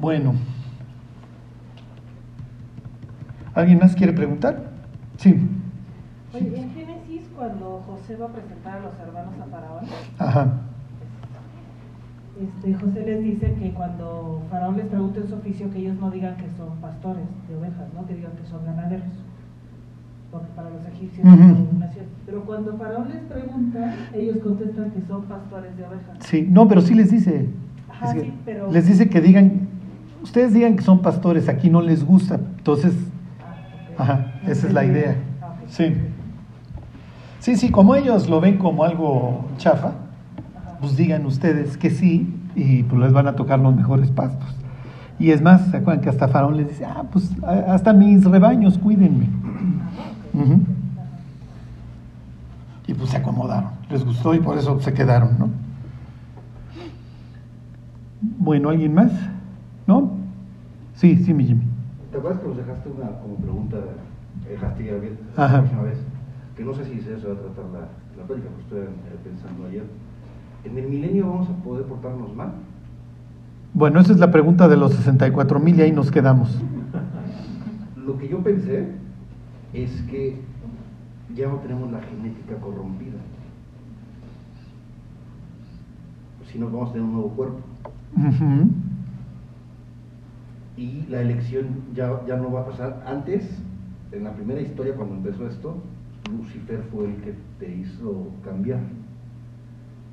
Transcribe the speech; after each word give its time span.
Bueno. 0.00 0.34
¿Alguien 3.54 3.78
más 3.78 3.94
quiere 3.94 4.12
preguntar? 4.12 4.70
Sí. 5.18 5.36
Oye, 6.32 6.60
en 6.60 6.70
Génesis, 6.70 7.28
cuando 7.36 7.82
José 7.86 8.16
va 8.16 8.26
a 8.26 8.28
presentar 8.32 8.78
a 8.78 8.80
los 8.80 8.98
hermanos 8.98 9.34
a 9.40 9.44
Faraón, 9.50 9.84
Ajá. 10.18 10.52
este, 12.40 12.74
José 12.74 13.04
les 13.04 13.22
dice 13.22 13.54
que 13.58 13.72
cuando 13.72 14.42
Faraón 14.50 14.76
les 14.76 14.86
pregunte 14.86 15.20
en 15.20 15.28
su 15.28 15.34
oficio, 15.34 15.70
que 15.70 15.78
ellos 15.78 15.96
no 16.00 16.10
digan 16.10 16.36
que 16.36 16.48
son 16.56 16.76
pastores 16.80 17.24
de 17.48 17.56
ovejas, 17.56 17.88
¿no? 17.94 18.06
que 18.06 18.14
digan 18.14 18.32
que 18.32 18.48
son 18.48 18.64
ganaderos. 18.64 19.04
Porque 20.30 20.46
para 20.54 20.70
los 20.70 20.86
egipcios 20.86 21.26
es 21.26 21.32
abominación. 21.32 22.06
Pero 22.24 22.44
cuando 22.44 22.76
Faraón 22.78 23.08
les 23.08 23.22
pregunta, 23.22 23.94
ellos 24.14 24.38
contestan 24.38 24.92
que 24.92 25.02
son 25.02 25.24
pastores 25.24 25.76
de 25.76 25.84
ovejas. 25.84 26.16
Sí, 26.20 26.46
no, 26.48 26.68
pero 26.68 26.80
sí 26.80 26.94
les 26.94 27.10
dice. 27.10 27.48
Ajá, 27.90 28.12
sí, 28.12 28.32
pero- 28.44 28.70
Les 28.70 28.86
dice 28.86 29.08
que 29.08 29.20
digan, 29.20 29.68
ustedes 30.22 30.52
digan 30.54 30.76
que 30.76 30.82
son 30.82 31.00
pastores, 31.02 31.48
aquí 31.48 31.70
no 31.70 31.80
les 31.80 32.04
gusta. 32.04 32.36
Entonces, 32.58 32.94
esa 34.46 34.66
es 34.66 34.72
la 34.72 34.84
idea. 34.84 35.16
Sí. 35.68 35.94
Sí, 37.38 37.56
sí, 37.56 37.70
como 37.70 37.94
ellos 37.94 38.28
lo 38.28 38.40
ven 38.40 38.58
como 38.58 38.84
algo 38.84 39.46
chafa, 39.56 39.92
pues 40.80 40.96
digan 40.96 41.24
ustedes 41.26 41.76
que 41.76 41.90
sí 41.90 42.34
y 42.54 42.82
pues 42.82 43.00
les 43.00 43.12
van 43.12 43.26
a 43.28 43.34
tocar 43.34 43.58
los 43.58 43.74
mejores 43.74 44.10
pastos. 44.10 44.48
Y 45.18 45.30
es 45.30 45.42
más, 45.42 45.70
¿se 45.70 45.76
acuerdan 45.76 46.02
que 46.02 46.08
hasta 46.08 46.28
Faraón 46.28 46.56
les 46.56 46.68
dice, 46.68 46.84
ah, 46.84 47.04
pues 47.10 47.30
hasta 47.68 47.92
mis 47.92 48.24
rebaños, 48.24 48.78
cuídenme? 48.78 49.28
Y 52.86 52.94
pues 52.94 53.10
se 53.10 53.18
acomodaron, 53.18 53.70
les 53.90 54.04
gustó 54.04 54.34
y 54.34 54.40
por 54.40 54.56
eso 54.58 54.80
se 54.80 54.92
quedaron, 54.92 55.38
¿no? 55.38 55.48
Bueno, 58.20 58.70
¿alguien 58.70 58.94
más? 58.94 59.12
¿No? 59.90 60.08
Sí, 60.94 61.16
sí, 61.16 61.34
mi 61.34 61.44
Jimmy. 61.44 61.64
¿Te 62.12 62.18
acuerdas 62.18 62.40
que 62.40 62.46
nos 62.46 62.56
dejaste 62.58 62.88
una 62.90 63.08
como 63.18 63.34
pregunta, 63.34 63.76
dejaste 64.48 64.84
ya 64.84 64.94
bien 64.98 65.18
Ajá. 65.36 65.54
la 65.54 65.58
próxima 65.62 65.82
vez? 65.82 65.98
Que 66.56 66.64
no 66.64 66.72
sé 66.74 66.84
si 66.84 67.00
se 67.00 67.10
va 67.14 67.32
a 67.32 67.36
tratar 67.40 67.64
la, 67.72 67.80
la 68.16 68.24
plática, 68.24 68.48
pero 68.50 68.60
estoy 68.60 68.78
eh, 68.82 69.18
pensando 69.24 69.66
ayer. 69.66 69.82
¿En 70.62 70.78
el 70.78 70.88
milenio 70.88 71.28
vamos 71.28 71.48
a 71.48 71.54
poder 71.64 71.86
portarnos 71.86 72.32
mal? 72.36 72.52
Bueno, 73.74 73.98
esa 73.98 74.12
es 74.12 74.20
la 74.20 74.30
pregunta 74.30 74.68
de 74.68 74.76
los 74.76 74.92
64 74.94 75.58
mil 75.58 75.76
y 75.76 75.82
ahí 75.82 75.90
nos 75.90 76.12
quedamos. 76.12 76.56
Lo 77.96 78.16
que 78.16 78.28
yo 78.28 78.38
pensé 78.44 78.92
es 79.72 80.02
que 80.02 80.40
ya 81.34 81.48
no 81.48 81.56
tenemos 81.56 81.90
la 81.90 82.00
genética 82.00 82.54
corrompida. 82.62 83.18
Si 86.52 86.60
nos 86.60 86.70
vamos 86.72 86.90
a 86.90 86.92
tener 86.92 87.08
un 87.08 87.12
nuevo 87.14 87.30
cuerpo. 87.30 87.58
Ujú. 88.16 88.70
Y 90.80 91.04
la 91.10 91.20
elección 91.20 91.82
ya, 91.94 92.24
ya 92.26 92.36
no 92.36 92.50
va 92.50 92.62
a 92.62 92.66
pasar. 92.66 93.04
Antes, 93.06 93.44
en 94.12 94.24
la 94.24 94.32
primera 94.32 94.62
historia, 94.62 94.94
cuando 94.94 95.14
empezó 95.16 95.46
esto, 95.46 95.76
Lucifer 96.30 96.82
fue 96.90 97.04
el 97.04 97.16
que 97.16 97.34
te 97.58 97.70
hizo 97.70 98.28
cambiar. 98.42 98.80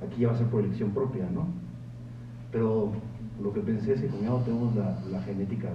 Aquí 0.05 0.21
ya 0.21 0.27
va 0.27 0.33
a 0.33 0.37
ser 0.37 0.47
por 0.47 0.65
elección 0.65 0.91
propia, 0.91 1.29
¿no? 1.29 1.47
Pero 2.51 2.91
lo 3.41 3.53
que 3.53 3.61
pensé 3.61 3.93
es 3.93 4.01
que 4.01 4.07
como 4.07 4.23
ya 4.23 4.29
no 4.29 4.39
tenemos 4.39 4.75
la, 4.75 4.99
la 5.09 5.21
genética 5.21 5.69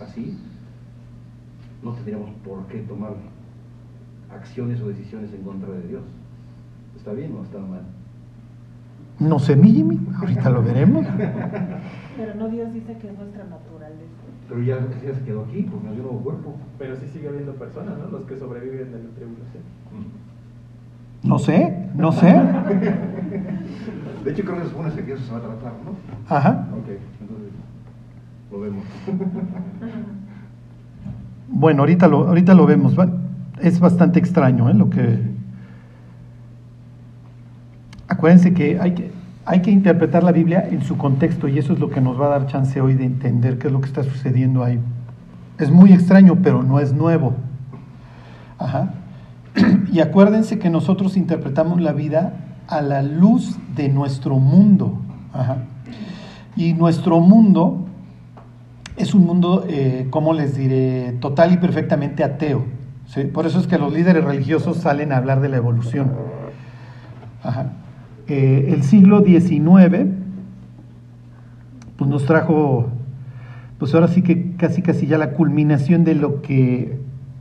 así, 0.00 0.38
no 1.82 1.92
tendríamos 1.92 2.30
por 2.46 2.66
qué 2.68 2.78
tomar 2.80 3.12
acciones 4.30 4.80
o 4.80 4.88
decisiones 4.88 5.34
en 5.34 5.42
contra 5.42 5.70
de 5.70 5.86
Dios. 5.86 6.02
¿Está 6.96 7.12
bien 7.12 7.36
o 7.36 7.42
está 7.42 7.58
mal? 7.58 7.84
No 9.18 9.38
sé, 9.38 9.56
mi 9.56 9.72
Jimmy, 9.72 10.00
ahorita 10.18 10.50
lo 10.50 10.62
veremos. 10.62 11.06
Pero 12.16 12.34
no 12.34 12.48
Dios 12.48 12.72
dice 12.72 12.96
que 12.98 13.08
es 13.08 13.18
nuestra 13.18 13.44
naturaleza. 13.44 14.04
Pero 14.48 14.62
ya, 14.62 14.78
ya 15.04 15.14
se 15.14 15.24
quedó 15.24 15.44
aquí, 15.44 15.62
porque 15.62 15.88
dio 15.88 15.96
un 15.96 16.02
nuevo 16.02 16.20
cuerpo. 16.20 16.56
Pero 16.78 16.96
sí 16.96 17.06
sigue 17.12 17.28
habiendo 17.28 17.54
personas, 17.54 17.98
¿no? 17.98 18.18
Los 18.18 18.26
que 18.26 18.36
sobreviven 18.36 18.92
de 18.92 18.98
la 18.98 19.10
tribulación. 19.10 19.62
No 21.22 21.38
sé, 21.38 21.88
no 21.94 22.12
sé. 22.12 22.26
De 24.24 24.30
hecho, 24.30 24.44
creo 24.44 24.58
que 24.58 24.64
supone 24.64 24.90
que 24.92 25.12
eso 25.12 25.24
se 25.24 25.32
va 25.32 25.38
a 25.38 25.42
tratar, 25.42 25.72
¿no? 25.84 26.36
Ajá. 26.36 26.68
Ok, 26.72 26.88
entonces 27.20 27.52
lo 28.50 28.60
vemos. 28.60 28.84
Bueno, 31.56 31.82
ahorita 31.82 32.08
lo, 32.08 32.26
ahorita 32.26 32.52
lo 32.54 32.66
vemos. 32.66 32.94
Es 33.60 33.78
bastante 33.78 34.18
extraño 34.18 34.68
¿eh? 34.68 34.74
lo 34.74 34.90
que... 34.90 35.20
Acuérdense 38.08 38.52
que 38.52 38.80
hay, 38.80 38.92
que 38.92 39.10
hay 39.46 39.60
que 39.60 39.70
interpretar 39.70 40.22
la 40.22 40.32
Biblia 40.32 40.66
en 40.70 40.82
su 40.82 40.96
contexto 40.96 41.48
y 41.48 41.58
eso 41.58 41.72
es 41.72 41.78
lo 41.78 41.90
que 41.90 42.00
nos 42.00 42.20
va 42.20 42.26
a 42.26 42.30
dar 42.30 42.46
chance 42.46 42.80
hoy 42.80 42.94
de 42.94 43.04
entender 43.04 43.58
qué 43.58 43.66
es 43.66 43.72
lo 43.72 43.80
que 43.80 43.86
está 43.86 44.02
sucediendo 44.02 44.64
ahí. 44.64 44.80
Es 45.58 45.70
muy 45.70 45.92
extraño, 45.92 46.38
pero 46.42 46.62
no 46.62 46.80
es 46.80 46.92
nuevo. 46.92 47.34
Ajá. 48.58 48.94
Y 49.92 50.00
acuérdense 50.00 50.58
que 50.58 50.70
nosotros 50.70 51.16
interpretamos 51.16 51.80
la 51.80 51.92
vida 51.92 52.34
a 52.66 52.80
la 52.80 53.02
luz 53.02 53.56
de 53.76 53.88
nuestro 53.88 54.36
mundo. 54.38 54.98
Ajá. 55.32 55.58
Y 56.56 56.72
nuestro 56.72 57.20
mundo 57.20 57.86
es 58.96 59.14
un 59.14 59.24
mundo, 59.26 59.64
eh, 59.68 60.08
¿cómo 60.10 60.32
les 60.32 60.56
diré?, 60.56 61.16
total 61.20 61.52
y 61.52 61.58
perfectamente 61.58 62.24
ateo. 62.24 62.64
¿sí? 63.06 63.24
Por 63.24 63.46
eso 63.46 63.60
es 63.60 63.66
que 63.66 63.78
los 63.78 63.92
líderes 63.92 64.24
religiosos 64.24 64.78
salen 64.78 65.12
a 65.12 65.18
hablar 65.18 65.40
de 65.40 65.48
la 65.48 65.56
evolución. 65.58 66.12
Ajá. 67.42 67.72
Eh, 68.28 68.70
el 68.72 68.82
siglo 68.82 69.22
XIX 69.22 70.06
pues 71.96 72.10
nos 72.10 72.24
trajo, 72.24 72.88
pues 73.78 73.94
ahora 73.94 74.08
sí 74.08 74.22
que 74.22 74.52
casi 74.56 74.82
casi 74.82 75.06
ya 75.06 75.18
la 75.18 75.30
culminación 75.32 76.04
de 76.04 76.14
lo 76.14 76.42
que 76.42 76.98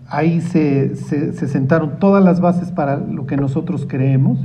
ahí 0.08 0.42
se, 0.42 0.96
se- 0.96 1.34
se 1.34 1.48
sentaron 1.48 2.00
todas 2.00 2.24
las 2.24 2.40
bases 2.42 2.72
para 2.72 2.98
lo 2.98 3.26
que 3.26 3.36
nosotros 3.38 3.86
creemos, 3.88 4.40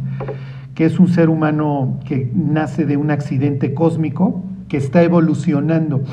que 0.75 0.85
es 0.87 0.99
un 1.01 1.09
ser 1.09 1.29
humano 1.29 1.99
que 2.07 2.31
nace 2.35 2.87
de 2.87 2.97
un 2.97 3.11
accidente 3.11 3.75
cósmico, 3.75 4.45
que 4.69 4.77
está 4.77 5.03
evolucionando. 5.03 6.03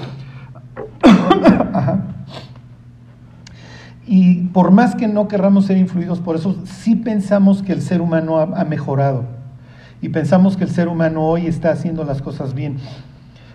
Y 4.08 4.44
por 4.50 4.70
más 4.72 4.96
que 4.96 5.08
no 5.08 5.28
querramos 5.28 5.66
ser 5.66 5.78
influidos 5.78 6.20
por 6.20 6.36
eso, 6.36 6.56
sí 6.66 6.96
pensamos 6.96 7.64
que 7.64 7.72
el 7.74 7.82
ser 7.82 8.02
humano 8.02 8.38
ha 8.40 8.64
mejorado. 8.64 9.24
Y 10.06 10.10
pensamos 10.10 10.56
que 10.56 10.64
el 10.64 10.70
ser 10.70 10.88
humano 10.88 11.24
hoy 11.24 11.48
está 11.48 11.72
haciendo 11.72 12.04
las 12.04 12.22
cosas 12.22 12.54
bien. 12.54 12.78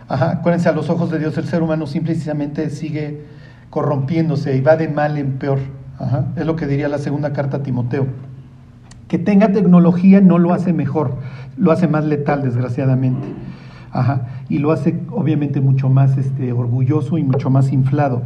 Ajá, 0.09 0.33
acuérdense, 0.33 0.69
a 0.69 0.73
los 0.73 0.91
ojos 0.91 1.09
de 1.09 1.21
Dios 1.21 1.39
el 1.39 1.45
ser 1.45 1.63
humano 1.63 1.87
simplemente 1.87 2.71
sigue 2.71 3.25
corrompiéndose 3.71 4.57
y 4.57 4.61
va 4.61 4.77
de 4.77 4.89
mal 4.89 5.17
en 5.17 5.39
peor. 5.39 5.61
Ajá, 6.01 6.25
es 6.35 6.45
lo 6.45 6.57
que 6.57 6.67
diría 6.67 6.89
la 6.89 6.99
segunda 6.99 7.33
carta 7.33 7.59
a 7.59 7.63
Timoteo. 7.63 8.09
Que 9.07 9.17
tenga 9.17 9.53
tecnología 9.53 10.21
no 10.21 10.39
lo 10.39 10.53
hace 10.53 10.73
mejor, 10.73 11.19
lo 11.57 11.71
hace 11.71 11.87
más 11.87 12.05
letal, 12.05 12.43
desgraciadamente. 12.43 13.29
Ajá, 13.93 14.43
y 14.49 14.59
lo 14.59 14.73
hace 14.73 14.99
obviamente 15.13 15.61
mucho 15.61 15.89
más 15.89 16.19
este, 16.19 16.53
orgulloso 16.53 17.17
y 17.17 17.23
mucho 17.23 17.49
más 17.49 17.73
inflado. 17.73 18.23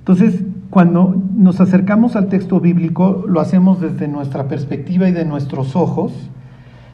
Entonces, 0.00 0.44
cuando 0.68 1.16
nos 1.34 1.62
acercamos 1.62 2.14
al 2.14 2.28
texto 2.28 2.60
bíblico, 2.60 3.24
lo 3.26 3.40
hacemos 3.40 3.80
desde 3.80 4.06
nuestra 4.06 4.48
perspectiva 4.48 5.08
y 5.08 5.12
de 5.12 5.24
nuestros 5.24 5.76
ojos, 5.76 6.12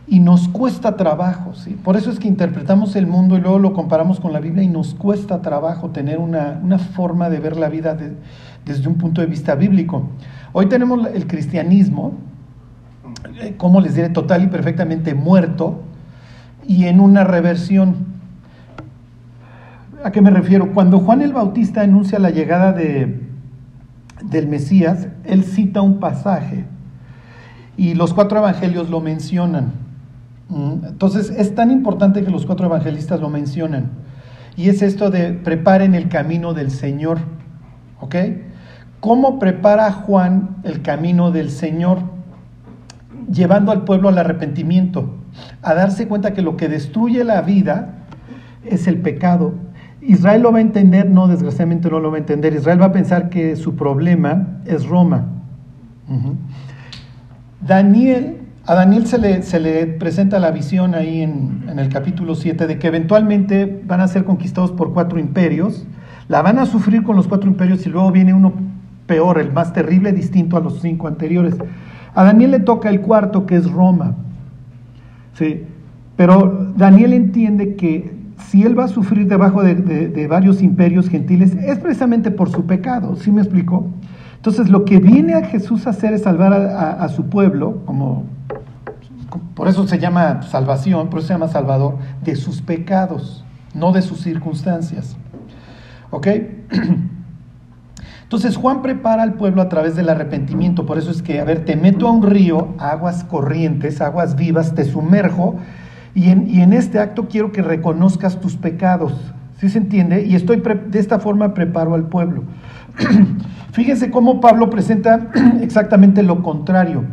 y 0.06 0.20
nos 0.20 0.48
cuesta 0.48 0.96
trabajo. 0.96 1.54
¿sí? 1.54 1.78
Por 1.82 1.96
eso 1.96 2.10
es 2.10 2.18
que 2.18 2.28
interpretamos 2.28 2.94
el 2.96 3.06
mundo 3.06 3.36
y 3.36 3.40
luego 3.40 3.58
lo 3.58 3.72
comparamos 3.72 4.20
con 4.20 4.32
la 4.32 4.40
Biblia 4.40 4.62
y 4.62 4.68
nos 4.68 4.94
cuesta 4.94 5.40
trabajo 5.42 5.90
tener 5.90 6.18
una, 6.18 6.60
una 6.62 6.78
forma 6.78 7.30
de 7.30 7.40
ver 7.40 7.56
la 7.56 7.68
vida 7.68 7.94
de- 7.94 8.12
desde 8.66 8.88
un 8.88 8.96
punto 8.96 9.20
de 9.20 9.26
vista 9.26 9.54
bíblico. 9.54 10.08
Hoy 10.52 10.66
tenemos 10.66 11.06
el 11.08 11.26
cristianismo, 11.26 12.12
eh, 13.40 13.54
como 13.56 13.80
les 13.80 13.94
diré, 13.94 14.08
total 14.10 14.42
y 14.44 14.46
perfectamente 14.48 15.14
muerto 15.14 15.82
y 16.66 16.84
en 16.84 17.00
una 17.00 17.24
reversión. 17.24 18.12
¿A 20.02 20.12
qué 20.12 20.20
me 20.20 20.30
refiero? 20.30 20.72
Cuando 20.74 20.98
Juan 21.00 21.22
el 21.22 21.32
Bautista 21.32 21.80
anuncia 21.80 22.18
la 22.18 22.30
llegada 22.30 22.72
de, 22.72 23.20
del 24.22 24.48
Mesías, 24.48 25.08
él 25.24 25.44
cita 25.44 25.80
un 25.80 25.98
pasaje 25.98 26.66
y 27.76 27.94
los 27.94 28.12
cuatro 28.12 28.38
evangelios 28.38 28.90
lo 28.90 29.00
mencionan. 29.00 29.83
Mm, 30.48 30.84
Entonces 30.86 31.30
es 31.30 31.54
tan 31.54 31.70
importante 31.70 32.24
que 32.24 32.30
los 32.30 32.46
cuatro 32.46 32.66
evangelistas 32.66 33.20
lo 33.20 33.28
mencionan. 33.28 33.90
Y 34.56 34.68
es 34.68 34.82
esto 34.82 35.10
de 35.10 35.32
preparen 35.32 35.94
el 35.94 36.08
camino 36.08 36.54
del 36.54 36.70
Señor. 36.70 37.18
¿Ok? 38.00 38.16
¿Cómo 39.00 39.38
prepara 39.38 39.90
Juan 39.92 40.56
el 40.62 40.82
camino 40.82 41.30
del 41.30 41.50
Señor? 41.50 41.98
Llevando 43.30 43.72
al 43.72 43.84
pueblo 43.84 44.08
al 44.08 44.18
arrepentimiento, 44.18 45.14
a 45.62 45.74
darse 45.74 46.08
cuenta 46.08 46.34
que 46.34 46.42
lo 46.42 46.56
que 46.56 46.68
destruye 46.68 47.24
la 47.24 47.42
vida 47.42 48.06
es 48.64 48.86
el 48.86 48.98
pecado. 48.98 49.54
Israel 50.00 50.42
lo 50.42 50.52
va 50.52 50.58
a 50.58 50.62
entender, 50.62 51.08
no, 51.08 51.28
desgraciadamente 51.28 51.90
no 51.90 52.00
lo 52.00 52.10
va 52.10 52.16
a 52.16 52.20
entender. 52.20 52.54
Israel 52.54 52.80
va 52.80 52.86
a 52.86 52.92
pensar 52.92 53.30
que 53.30 53.56
su 53.56 53.74
problema 53.74 54.58
es 54.66 54.86
Roma. 54.86 55.26
Daniel 57.66 58.43
A 58.66 58.74
Daniel 58.74 59.06
se 59.06 59.18
le, 59.18 59.42
se 59.42 59.60
le 59.60 59.86
presenta 59.86 60.38
la 60.38 60.50
visión 60.50 60.94
ahí 60.94 61.20
en, 61.20 61.64
en 61.68 61.78
el 61.78 61.90
capítulo 61.90 62.34
7 62.34 62.66
de 62.66 62.78
que 62.78 62.86
eventualmente 62.86 63.82
van 63.86 64.00
a 64.00 64.08
ser 64.08 64.24
conquistados 64.24 64.72
por 64.72 64.94
cuatro 64.94 65.18
imperios, 65.18 65.86
la 66.28 66.40
van 66.40 66.58
a 66.58 66.64
sufrir 66.64 67.02
con 67.02 67.14
los 67.16 67.28
cuatro 67.28 67.50
imperios 67.50 67.86
y 67.86 67.90
luego 67.90 68.10
viene 68.10 68.32
uno 68.32 68.54
peor, 69.06 69.38
el 69.38 69.52
más 69.52 69.74
terrible, 69.74 70.12
distinto 70.12 70.56
a 70.56 70.60
los 70.60 70.80
cinco 70.80 71.08
anteriores. 71.08 71.56
A 72.14 72.24
Daniel 72.24 72.52
le 72.52 72.60
toca 72.60 72.88
el 72.88 73.02
cuarto, 73.02 73.44
que 73.44 73.56
es 73.56 73.70
Roma. 73.70 74.14
¿sí? 75.34 75.62
Pero 76.16 76.72
Daniel 76.74 77.12
entiende 77.12 77.74
que 77.74 78.14
si 78.48 78.62
él 78.62 78.78
va 78.78 78.84
a 78.84 78.88
sufrir 78.88 79.26
debajo 79.28 79.62
de, 79.62 79.74
de- 79.74 80.08
de 80.08 80.26
varios 80.26 80.62
imperios 80.62 81.10
gentiles, 81.10 81.54
es 81.56 81.78
precisamente 81.80 82.30
por 82.30 82.48
su 82.50 82.64
pecado, 82.64 83.14
¿sí 83.16 83.30
me 83.30 83.42
explico? 83.42 83.88
Entonces 84.44 84.68
lo 84.68 84.84
que 84.84 84.98
viene 84.98 85.32
a 85.32 85.46
Jesús 85.46 85.86
a 85.86 85.90
hacer 85.90 86.12
es 86.12 86.24
salvar 86.24 86.52
a, 86.52 87.08
su 87.08 87.30
pueblo, 87.30 87.78
como 87.86 88.24
por 89.54 89.68
eso 89.68 89.88
se 89.88 89.98
llama 89.98 90.42
salvación, 90.42 91.08
por 91.08 91.20
eso 91.20 91.28
se 91.28 91.32
llama 91.32 91.48
salvador, 91.48 91.96
de 92.22 92.36
sus 92.36 92.60
pecados, 92.60 93.42
no 93.72 93.90
de 93.92 94.02
sus 94.02 94.20
circunstancias. 94.20 95.16
¿Ok? 96.10 96.26
Entonces 98.24 98.58
Juan 98.58 98.82
prepara 98.82 99.22
al 99.22 99.32
pueblo 99.32 99.62
a 99.62 99.70
través 99.70 99.96
del 99.96 100.10
arrepentimiento, 100.10 100.84
por 100.84 100.98
eso 100.98 101.10
es 101.10 101.22
que, 101.22 101.40
a 101.40 101.44
ver, 101.44 101.64
te 101.64 101.74
meto 101.74 102.06
a 102.06 102.10
un 102.10 102.22
río, 102.22 102.74
aguas 102.78 103.24
corrientes, 103.24 104.02
aguas 104.02 104.36
vivas, 104.36 104.74
te 104.74 104.84
sumerjo, 104.84 105.56
y 106.14 106.28
en, 106.28 106.46
y 106.50 106.60
en 106.60 106.74
este 106.74 106.98
acto 106.98 107.28
quiero 107.30 107.50
que 107.50 107.62
reconozcas 107.62 108.38
tus 108.42 108.56
pecados, 108.56 109.14
¿sí 109.58 109.68
se 109.68 109.78
entiende? 109.78 110.24
Y 110.24 110.34
estoy 110.34 110.62
de 110.88 110.98
esta 110.98 111.18
forma 111.18 111.54
preparo 111.54 111.94
al 111.94 112.08
pueblo. 112.08 112.44
Fíjense 113.72 114.10
cómo 114.10 114.40
Pablo 114.40 114.70
presenta 114.70 115.30
exactamente 115.60 116.22
lo 116.22 116.42
contrario. 116.42 117.04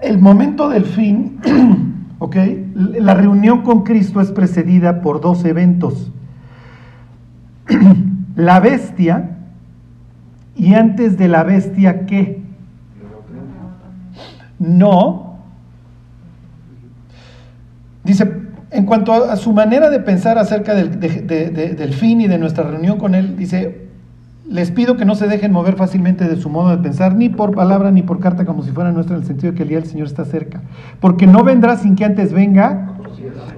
El 0.00 0.18
momento 0.18 0.68
del 0.68 0.84
fin, 0.84 1.40
¿ok? 2.18 2.36
La 2.74 3.14
reunión 3.14 3.62
con 3.62 3.82
Cristo 3.84 4.20
es 4.20 4.30
precedida 4.32 5.00
por 5.00 5.20
dos 5.20 5.44
eventos. 5.44 6.10
La 8.36 8.60
bestia 8.60 9.36
y 10.56 10.74
antes 10.74 11.16
de 11.18 11.28
la 11.28 11.42
bestia, 11.42 12.06
¿qué? 12.06 12.42
No. 14.58 15.38
Dice, 18.04 18.43
en 18.74 18.84
cuanto 18.86 19.12
a, 19.12 19.36
su 19.36 19.52
manera 19.52 19.88
de 19.90 20.00
pensar 20.00 20.38
acerca 20.38 20.74
del, 20.74 20.98
de- 21.00 21.22
de- 21.22 21.50
de- 21.50 21.74
del 21.74 21.92
fin 21.94 22.20
y 22.20 22.26
de 22.28 22.38
nuestra 22.38 22.64
reunión 22.64 22.98
con 22.98 23.14
Él, 23.14 23.36
dice, 23.36 23.86
les 24.48 24.70
pido 24.70 24.96
que 24.96 25.04
no 25.04 25.14
se 25.14 25.26
dejen 25.28 25.52
mover 25.52 25.76
fácilmente 25.76 26.28
de 26.28 26.36
su 26.36 26.50
modo 26.50 26.70
de 26.70 26.78
pensar, 26.82 27.14
ni 27.14 27.28
por 27.28 27.54
palabra 27.54 27.90
ni 27.90 28.02
por 28.02 28.20
carta, 28.20 28.44
como 28.44 28.62
si 28.62 28.70
fuera 28.72 28.92
nuestra, 28.92 29.16
en 29.16 29.22
el 29.22 29.26
sentido 29.26 29.52
de 29.52 29.56
que 29.56 29.62
el 29.62 29.68
día 29.70 29.78
del 29.78 29.88
Señor 29.88 30.06
está 30.06 30.24
cerca. 30.24 30.60
Porque 31.00 31.26
no 31.26 31.44
vendrá 31.44 31.76
sin 31.76 31.94
que 31.96 32.04
antes 32.04 32.32
venga 32.32 32.90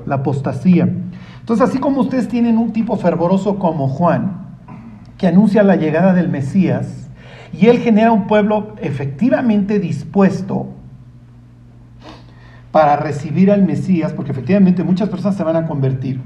la 0.06 0.16
apostasía. 0.16 0.88
Entonces, 1.40 1.68
así 1.68 1.78
como 1.78 2.00
ustedes 2.02 2.28
tienen 2.28 2.58
un 2.58 2.72
tipo 2.72 2.96
fervoroso 2.96 3.58
como 3.58 3.88
Juan, 3.88 4.44
que 5.18 5.26
anuncia 5.26 5.62
la 5.62 5.76
llegada 5.76 6.12
del 6.12 6.28
Mesías, 6.28 7.08
y 7.58 7.66
él 7.66 7.78
genera 7.78 8.12
un 8.12 8.26
pueblo 8.26 8.74
efectivamente 8.82 9.78
dispuesto 9.78 10.68
para 12.76 12.96
recibir 12.96 13.50
al 13.50 13.62
Mesías, 13.62 14.12
porque 14.12 14.32
efectivamente 14.32 14.84
muchas 14.84 15.08
personas 15.08 15.34
se 15.34 15.43
van 15.43 15.56
a 15.56 15.67
convertir. 15.67 16.20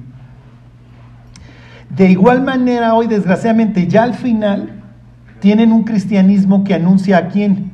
De 1.90 2.10
igual 2.10 2.42
manera, 2.42 2.94
hoy 2.94 3.06
desgraciadamente 3.06 3.86
ya 3.86 4.02
al 4.02 4.14
final 4.14 4.82
tienen 5.38 5.70
un 5.70 5.84
cristianismo 5.84 6.64
que 6.64 6.74
anuncia 6.74 7.18
a 7.18 7.28
quién. 7.28 7.70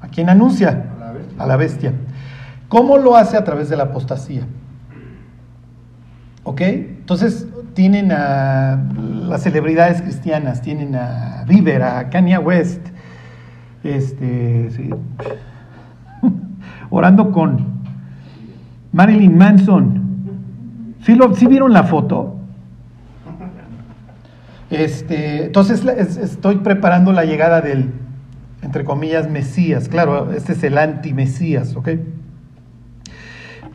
¿A 0.00 0.08
quién 0.08 0.30
anuncia? 0.30 0.86
A 0.96 1.04
la 1.04 1.12
bestia. 1.12 1.44
A 1.44 1.46
la 1.46 1.56
bestia. 1.56 1.92
¿Cómo 2.68 2.96
lo 2.96 3.16
hace 3.16 3.36
a 3.36 3.44
través 3.44 3.68
de 3.68 3.76
la 3.76 3.82
apostasía? 3.82 4.46
¿Ok? 6.42 6.62
Entonces 6.62 7.46
tienen 7.74 8.12
a 8.12 8.82
las 9.28 9.42
celebridades 9.42 10.00
cristianas, 10.00 10.62
tienen 10.62 10.94
a 10.94 11.44
Bieber, 11.46 11.82
a 11.82 12.08
Kanye 12.08 12.38
West, 12.38 12.80
este, 13.82 14.70
sí. 14.70 14.88
Orando 16.94 17.30
con 17.32 17.58
Marilyn 18.92 19.36
Manson. 19.36 20.02
¿Sí, 21.02 21.14
lo, 21.14 21.34
sí 21.34 21.46
vieron 21.46 21.72
la 21.72 21.82
foto? 21.84 22.36
Este, 24.70 25.46
entonces 25.46 25.84
estoy 26.16 26.56
preparando 26.56 27.12
la 27.12 27.24
llegada 27.24 27.60
del, 27.60 27.90
entre 28.62 28.84
comillas, 28.84 29.30
Mesías. 29.30 29.88
Claro, 29.88 30.32
este 30.32 30.52
es 30.52 30.62
el 30.64 30.78
anti-Mesías, 30.78 31.76
¿ok? 31.76 31.90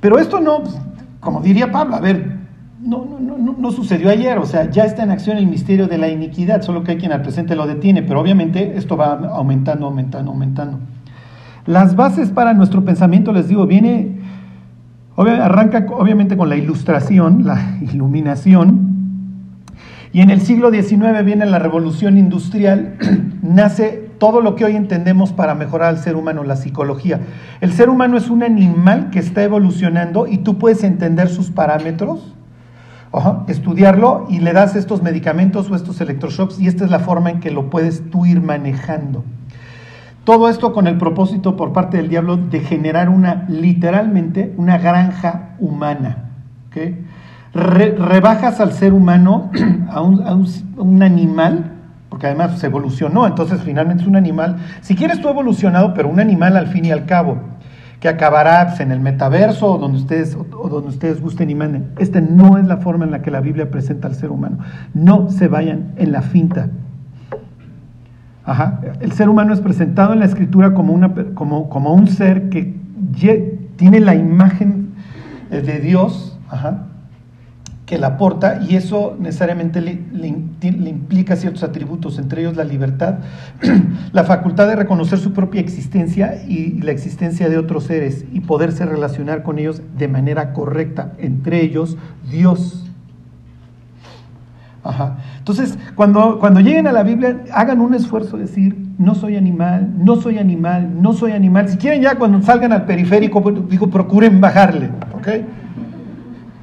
Pero 0.02 0.18
esto 0.18 0.40
no, 0.40 0.62
pues, 0.64 0.76
como 1.20 1.42
diría 1.42 1.72
Pablo, 1.72 1.96
a 1.96 2.00
ver, 2.00 2.38
no, 2.82 3.06
no, 3.20 3.38
no- 3.38 3.56
no 3.58 3.72
sucedió 3.72 4.10
ayer, 4.10 4.38
o 4.38 4.46
sea, 4.46 4.70
ya 4.70 4.84
está 4.86 5.04
en 5.04 5.12
acción 5.12 5.38
el 5.38 5.48
misterio 5.48 5.88
de 5.88 5.98
la 5.98 6.08
iniquidad, 6.08 6.62
solo 6.62 6.84
que 6.84 6.92
hay 6.92 6.98
quien 6.98 7.12
al 7.12 7.22
presente 7.22 7.56
lo 7.56 7.68
detiene, 7.68 8.02
pero 8.04 8.20
obviamente 8.22 8.78
esto 8.78 8.96
va 8.98 9.14
aumentando, 9.34 9.86
aumentando, 9.88 10.32
aumentando. 10.32 10.80
Las 11.70 11.96
bases 11.96 12.32
para 12.32 12.56
nuestro 12.56 12.84
pensamiento, 12.84 13.32
les 13.32 13.48
digo, 13.48 13.68
viene, 13.68 14.18
arranca 15.16 15.86
obviamente 15.92 16.36
con 16.36 16.50
la 16.50 16.56
ilustración, 16.56 17.46
la 17.46 17.78
iluminación, 17.82 18.88
y 20.12 20.22
en 20.22 20.32
el 20.32 20.42
siglo 20.42 20.72
XIX 20.72 21.24
viene 21.24 21.46
la 21.46 21.60
revolución 21.60 22.18
industrial, 22.18 22.98
nace 23.44 24.10
todo 24.18 24.42
lo 24.42 24.56
que 24.56 24.66
hoy 24.66 24.76
entendemos 24.76 25.32
para 25.32 25.54
mejorar 25.54 25.90
al 25.90 26.00
ser 26.00 26.16
humano, 26.16 26.44
la 26.44 26.56
psicología. 26.56 27.20
El 27.62 27.72
ser 27.72 27.90
humano 27.90 28.18
es 28.18 28.32
un 28.32 28.42
animal 28.42 29.12
que 29.12 29.20
está 29.20 29.44
evolucionando 29.44 30.26
y 30.26 30.40
tú 30.40 30.58
puedes 30.58 30.84
entender 30.84 31.30
sus 31.30 31.52
parámetros, 31.52 32.34
estudiarlo 33.48 34.26
y 34.28 34.40
le 34.40 34.54
das 34.54 34.76
estos 34.76 35.04
medicamentos 35.04 35.70
o 35.70 35.76
estos 35.76 36.02
electroshocks 36.02 36.60
y 36.60 36.68
esta 36.68 36.86
es 36.86 36.90
la 36.90 36.98
forma 36.98 37.30
en 37.30 37.40
que 37.40 37.52
lo 37.52 37.70
puedes 37.70 38.10
tú 38.10 38.26
ir 38.26 38.42
manejando. 38.42 39.24
Todo 40.30 40.48
esto 40.48 40.74
con 40.74 40.86
el 40.86 40.96
propósito 41.00 41.56
por 41.56 41.74
parte 41.74 41.98
del 41.98 42.08
diablo 42.08 42.38
de 42.38 42.60
generar 42.60 43.10
una, 43.10 43.46
literalmente, 43.50 44.54
una 44.58 44.78
granja 44.78 45.56
humana. 45.58 46.30
¿ok? 46.68 46.78
Re- 47.52 47.96
rebajas 47.98 48.60
al 48.60 48.74
ser 48.74 48.94
humano 48.94 49.50
a 49.90 50.02
un, 50.04 51.02
animal, 51.02 51.72
porque 52.10 52.28
además 52.28 52.60
se 52.60 52.68
evolucionó, 52.68 53.26
entonces 53.26 53.62
finalmente 53.64 54.04
es 54.04 54.08
un 54.08 54.18
animal, 54.18 54.58
si 54.82 54.94
quieres 54.94 55.20
tú 55.20 55.30
evolucionado, 55.30 55.96
pero 55.96 56.08
un 56.10 56.20
animal 56.20 56.58
al 56.58 56.68
fin 56.68 56.86
y 56.86 56.92
al 56.92 57.08
cabo, 57.08 57.40
que 58.00 58.08
acabará 58.08 58.68
pues, 58.68 58.82
en 58.82 58.92
el 58.92 59.00
metaverso 59.00 59.74
o 59.74 59.78
donde 59.80 59.98
ustedes, 59.98 60.36
o 60.36 60.70
donde 60.70 60.90
ustedes 60.90 61.20
gusten 61.22 61.50
y 61.50 61.56
manden. 61.56 61.88
Esta 61.98 62.22
no 62.22 62.60
es 62.60 62.68
la 62.68 62.78
forma 62.78 63.04
en 63.04 63.10
la 63.10 63.24
que 63.24 63.32
la 63.32 63.42
Biblia 63.42 63.72
presenta 63.72 64.08
al 64.08 64.14
ser 64.14 64.30
humano. 64.30 64.60
No 64.94 65.32
se 65.32 65.48
vayan 65.48 65.94
en 65.98 66.12
la 66.12 66.22
finta. 66.22 66.70
El 69.00 69.12
ser 69.12 69.30
humano 69.30 69.54
es 69.54 69.62
presentado 69.62 70.14
en 70.14 70.20
la 70.20 70.26
escritura 70.26 70.74
como, 70.74 70.94
un 70.94 72.08
ser 72.08 72.50
que 72.50 72.74
tiene 73.76 74.00
la 74.00 74.16
imagen 74.16 74.90
eh, 75.52 75.62
de 75.62 75.80
Dios, 75.80 76.38
que 77.86 77.98
la 77.98 78.08
aporta 78.08 78.62
y 78.68 78.76
eso 78.76 79.18
necesariamente 79.20 79.82
le, 79.82 80.00
le 80.12 80.90
implica 80.90 81.36
ciertos 81.36 81.64
atributos, 81.64 82.20
entre 82.20 82.42
ellos 82.42 82.56
la 82.56 82.64
libertad, 82.64 83.20
la 84.12 84.24
facultad 84.24 84.68
de 84.68 84.76
reconocer 84.76 85.20
su 85.20 85.34
propia 85.34 85.62
existencia 85.62 86.44
y 86.48 86.82
la 86.82 86.92
existencia 86.92 87.50
de 87.50 87.58
otros 87.58 87.86
seres 87.86 88.26
y 88.32 88.42
poderse 88.42 88.86
relacionar 88.86 89.44
con 89.44 89.60
ellos 89.60 89.82
de 89.98 90.08
manera 90.08 90.54
correcta, 90.54 91.14
entre 91.18 91.62
ellos 91.62 91.98
Dios. 92.30 92.89
Entonces, 95.38 95.78
cuando, 95.96 96.40
cuando 96.40 96.60
lleguen 96.60 96.88
a 96.88 96.92
la 96.92 97.04
Biblia, 97.04 97.42
hagan 97.54 97.82
un 97.82 97.94
esfuerzo 97.94 98.38
de 98.38 98.44
decir, 98.44 98.76
no 98.98 99.16
soy 99.16 99.36
animal, 99.36 99.94
no 99.98 100.18
soy 100.18 100.38
animal, 100.38 101.02
no 101.02 101.14
soy 101.14 101.32
animal. 101.32 101.70
Si 101.70 101.78
quieren 101.78 102.02
ya 102.02 102.16
cuando 102.16 102.42
salgan 102.42 102.74
al 102.74 102.86
periférico, 102.86 103.42
pues, 103.42 103.56
digo, 103.70 103.90
procuren 103.90 104.42
bajarle, 104.42 104.90
¿ok? 105.14 105.28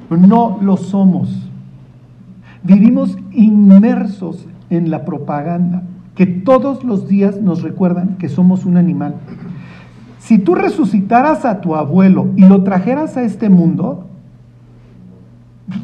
No 0.09 0.59
lo 0.61 0.77
somos. 0.77 1.49
Vivimos 2.63 3.17
inmersos 3.31 4.45
en 4.69 4.89
la 4.89 5.05
propaganda 5.05 5.83
que 6.15 6.25
todos 6.25 6.83
los 6.83 7.07
días 7.07 7.39
nos 7.41 7.61
recuerdan 7.61 8.17
que 8.17 8.29
somos 8.29 8.65
un 8.65 8.77
animal. 8.77 9.15
Si 10.19 10.39
tú 10.39 10.55
resucitaras 10.55 11.45
a 11.45 11.61
tu 11.61 11.75
abuelo 11.75 12.29
y 12.35 12.45
lo 12.45 12.63
trajeras 12.63 13.15
a 13.17 13.23
este 13.23 13.49
mundo, 13.49 14.07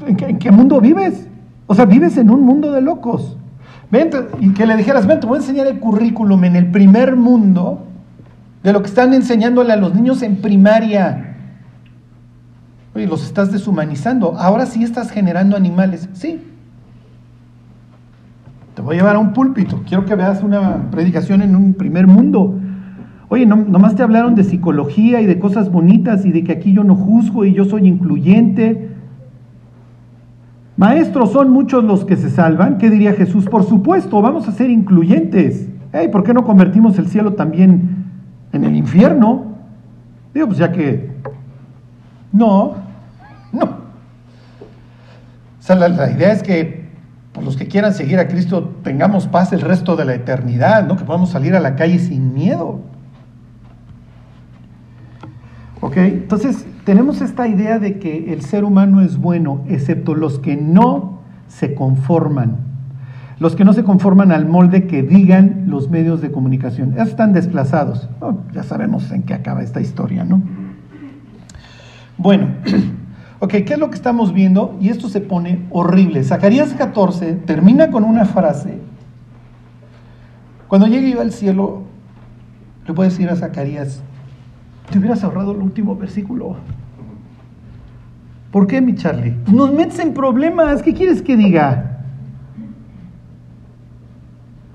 ¿en 0.08 0.16
qué, 0.16 0.26
en 0.26 0.40
qué 0.40 0.52
mundo 0.52 0.82
vives? 0.82 1.28
O 1.68 1.76
sea, 1.76 1.86
vives 1.86 2.18
en 2.18 2.30
un 2.30 2.42
mundo 2.42 2.72
de 2.72 2.82
locos. 2.82 3.38
Vente, 3.92 4.18
y 4.40 4.54
que 4.54 4.66
le 4.66 4.76
dijeras, 4.76 5.06
ven, 5.06 5.20
te 5.20 5.28
voy 5.28 5.38
a 5.38 5.42
enseñar 5.42 5.68
el 5.68 5.80
currículum 5.80 6.44
en 6.46 6.56
el 6.56 6.72
primer 6.72 7.16
mundo 7.16 7.86
de 8.64 8.74
lo 8.74 8.82
que 8.82 8.88
están 8.88 9.14
enseñándole 9.14 9.74
a 9.74 9.76
los 9.76 9.94
niños 9.94 10.22
en 10.24 10.38
primaria. 10.38 11.36
Oye, 12.96 13.08
los 13.08 13.24
estás 13.24 13.52
deshumanizando. 13.52 14.38
Ahora 14.38 14.66
sí 14.66 14.84
estás 14.84 15.12
generando 15.12 15.56
animales. 15.56 16.10
Sí. 16.14 16.42
Te 18.76 18.82
voy 18.82 18.96
a 18.96 19.00
llevar 19.00 19.16
a 19.16 19.20
un 19.20 19.34
púlpito. 19.34 19.84
Quiero 19.88 20.06
que 20.06 20.16
veas 20.16 20.42
una 20.44 20.90
predicación 20.90 21.42
en 21.42 21.56
un 21.56 21.74
primer 21.74 22.08
mundo. 22.08 22.60
Oye, 23.30 23.46
no, 23.46 23.56
nomás 23.56 23.96
te 23.96 24.04
hablaron 24.04 24.36
de 24.36 24.44
psicología 24.44 25.22
y 25.22 25.26
de 25.26 25.40
cosas 25.40 25.72
bonitas 25.72 26.26
y 26.26 26.32
de 26.32 26.44
que 26.44 26.52
aquí 26.52 26.74
yo 26.74 26.84
no 26.84 26.96
juzgo 26.96 27.46
y 27.46 27.54
yo 27.54 27.66
soy 27.66 27.88
incluyente. 27.88 28.90
Maestros, 30.76 31.32
son 31.32 31.52
muchos 31.52 31.84
los 31.84 32.04
que 32.06 32.16
se 32.16 32.30
salvan. 32.30 32.78
¿Qué 32.78 32.90
diría 32.90 33.14
Jesús? 33.14 33.46
Por 33.46 33.64
supuesto, 33.64 34.22
vamos 34.22 34.48
a 34.48 34.52
ser 34.52 34.70
incluyentes. 34.70 35.70
¿Por 36.12 36.24
qué 36.24 36.34
no 36.34 36.44
convertimos 36.44 36.98
el 36.98 37.08
cielo 37.08 37.34
también 37.34 38.06
en 38.52 38.64
el 38.64 38.76
infierno? 38.76 39.54
Digo, 40.34 40.48
pues 40.48 40.58
ya 40.58 40.72
que... 40.72 41.12
No, 42.32 42.74
no. 43.52 43.64
O 45.64 45.66
sea, 45.66 45.76
la, 45.76 46.10
idea 46.10 46.32
es 46.32 46.42
que 46.42 46.90
por 47.32 47.44
los 47.44 47.56
que 47.56 47.68
quieran 47.68 47.94
seguir 47.94 48.18
a 48.18 48.28
Cristo 48.28 48.76
tengamos 48.84 49.28
paz 49.28 49.54
el 49.54 49.62
resto 49.62 49.96
de 49.96 50.06
la 50.06 50.16
eternidad, 50.16 50.88
¿no? 50.88 50.98
Que 50.98 51.04
podamos 51.04 51.30
salir 51.30 51.56
a 51.56 51.60
la 51.60 51.76
calle 51.76 52.00
sin 52.00 52.34
miedo. 52.34 52.82
¿Ok? 55.84 55.98
Entonces, 55.98 56.66
tenemos 56.86 57.20
esta 57.20 57.46
idea 57.46 57.78
de 57.78 58.00
que 58.00 58.32
el 58.32 58.42
ser 58.42 58.64
humano 58.64 59.02
es 59.02 59.18
bueno, 59.18 59.66
excepto 59.68 60.16
los 60.16 60.40
que 60.40 60.56
no 60.56 61.20
se 61.50 61.76
conforman. 61.76 62.56
Los 63.38 63.58
que 63.58 63.66
no 63.66 63.74
se 63.74 63.84
conforman 63.84 64.32
al 64.32 64.46
molde 64.46 64.88
que 64.88 65.04
digan 65.04 65.66
los 65.68 65.90
medios 65.90 66.22
de 66.22 66.32
comunicación. 66.32 66.98
Están 66.98 67.34
desplazados. 67.34 68.08
Oh, 68.22 68.38
ya 68.54 68.64
sabemos 68.64 69.12
en 69.12 69.24
qué 69.24 69.34
acaba 69.34 69.62
esta 69.62 69.82
historia, 69.82 70.24
¿no? 70.24 70.42
Bueno, 72.18 72.48
ok, 73.40 73.50
¿qué 73.50 73.74
es 73.74 73.78
lo 73.78 73.90
que 73.90 73.96
estamos 73.96 74.32
viendo? 74.32 74.78
Y 74.80 74.88
esto 74.88 75.10
se 75.10 75.20
pone 75.20 75.66
horrible. 75.70 76.24
Zacarías 76.24 76.74
14 76.76 77.34
termina 77.46 77.92
con 77.92 78.06
una 78.06 78.24
frase. 78.24 78.78
Cuando 80.70 80.88
llegue 80.88 81.12
yo 81.12 81.20
al 81.20 81.34
cielo, 81.34 81.82
le 82.88 82.94
puedes 82.94 83.12
decir 83.12 83.30
a 83.30 83.36
Zacarías, 83.36 84.02
te 84.90 85.00
hubieras 85.00 85.24
ahorrado 85.24 85.52
el 85.52 85.60
último 85.60 85.96
versículo. 85.96 86.56
¿Por 88.52 88.68
qué, 88.68 88.82
mi 88.82 88.96
Charlie? 88.96 89.36
Nos 89.52 89.74
metes 89.74 89.98
en 90.00 90.14
problemas. 90.14 90.84
¿Qué 90.84 90.94
quieres 90.94 91.22
que 91.22 91.36
diga? 91.36 92.02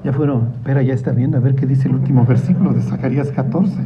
Ya 0.02 0.12
fueron. 0.12 0.48
Espera, 0.54 0.82
ya 0.82 0.94
está 0.94 1.12
viendo 1.12 1.36
a 1.36 1.40
ver 1.40 1.54
qué 1.54 1.66
dice 1.66 1.86
el 1.88 1.94
último 1.94 2.24
versículo 2.26 2.72
de 2.72 2.82
Zacarías 2.82 3.30
14. 3.30 3.76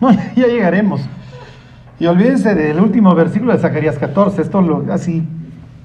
No, 0.00 0.10
ya 0.36 0.46
llegaremos. 0.46 1.00
Y 2.00 2.06
olvídense 2.06 2.54
del 2.54 2.80
último 2.80 3.14
versículo 3.14 3.52
de 3.52 3.58
Zacarías 3.58 3.98
14. 3.98 4.42
Esto 4.42 4.62
lo, 4.62 4.92
así 4.92 5.22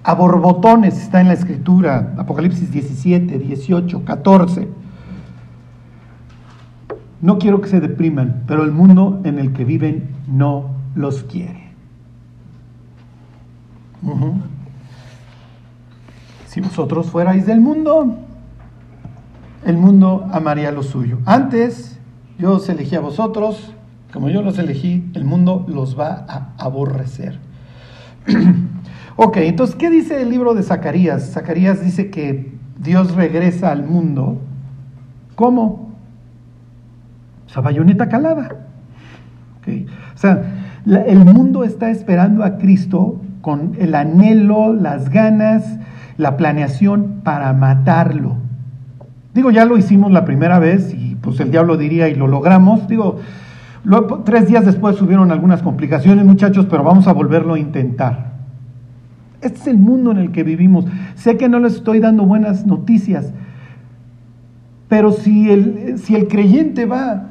a 0.04 0.14
borbotones 0.14 1.02
está 1.02 1.20
en 1.20 1.28
la 1.28 1.34
escritura. 1.34 2.14
Apocalipsis 2.18 2.72
17, 2.72 3.38
18, 3.38 4.06
14. 4.06 4.68
No 7.26 7.40
quiero 7.40 7.60
que 7.60 7.70
se 7.70 7.80
depriman, 7.80 8.44
pero 8.46 8.64
el 8.64 8.72
mundo 8.72 9.20
en 9.24 9.40
el 9.40 9.52
que 9.52 9.66
viven 9.66 10.10
no 10.28 10.76
los 10.94 11.24
quiere. 11.24 11.72
Si 16.46 16.62
vosotros 16.62 17.10
fuerais 17.10 17.48
del 17.48 17.62
mundo, 17.62 18.16
el 19.66 19.76
mundo 19.76 20.28
amaría 20.32 20.72
lo 20.72 20.84
suyo. 20.84 21.18
Antes 21.26 21.98
yo 22.38 22.58
os 22.58 22.70
elegí 22.70 22.96
a 22.96 23.00
vosotros, 23.00 23.74
como 24.14 24.30
yo 24.30 24.44
los 24.44 24.60
elegí, 24.60 25.10
el 25.16 25.26
mundo 25.26 25.66
los 25.68 26.00
va 26.00 26.28
a 26.30 26.54
aborrecer. 26.60 27.40
ok, 29.16 29.38
entonces, 29.38 29.76
¿qué 29.76 29.90
dice 29.90 30.22
el 30.22 30.30
libro 30.30 30.54
de 30.54 30.62
Zacarías? 30.62 31.32
Zacarías 31.32 31.84
dice 31.84 32.12
que 32.12 32.54
Dios 32.78 33.16
regresa 33.16 33.72
al 33.72 33.82
mundo. 33.84 34.38
¿Cómo? 35.34 35.85
O 37.56 37.62
sea, 37.62 37.64
bayoneta 37.64 38.10
calada. 38.10 38.50
Ok, 39.60 39.90
O 40.14 40.18
sea, 40.18 40.44
el 40.86 41.24
mundo 41.24 41.64
está 41.64 41.90
esperando 41.90 42.44
a 42.44 42.58
Cristo 42.58 43.22
con 43.40 43.76
el 43.80 43.96
anhelo, 43.96 44.74
las 44.74 45.10
ganas, 45.10 45.80
la 46.18 46.36
planeación 46.36 47.22
para 47.24 47.54
matarlo. 47.54 48.36
Digo, 49.34 49.52
ya 49.52 49.64
lo 49.64 49.78
hicimos 49.78 50.12
la 50.12 50.26
primera 50.26 50.60
vez 50.60 50.94
y 50.94 51.16
pues 51.16 51.40
el 51.40 51.50
diablo 51.50 51.78
diría 51.78 52.10
y 52.10 52.16
lo 52.16 52.28
logramos. 52.28 52.90
Digo, 52.90 53.20
tres 54.26 54.50
días 54.50 54.66
después 54.66 55.02
hubieron 55.02 55.32
algunas 55.32 55.62
complicaciones, 55.62 56.26
muchachos, 56.26 56.68
pero 56.70 56.84
vamos 56.84 57.08
a 57.08 57.14
volverlo 57.14 57.54
a 57.54 57.60
intentar. 57.60 58.34
Este 59.40 59.60
es 59.60 59.68
el 59.68 59.78
mundo 59.78 60.12
en 60.12 60.18
el 60.18 60.34
que 60.34 60.44
vivimos. 60.44 60.88
Sé 61.16 61.38
que 61.38 61.48
no 61.48 61.60
les 61.60 61.76
estoy 61.76 62.02
dando 62.02 62.26
buenas 62.26 62.66
noticias, 62.66 63.32
pero 64.90 65.14
si 65.14 65.50
el, 65.50 66.00
si 66.00 66.16
el 66.16 66.28
creyente 66.28 66.86
va 66.86 67.28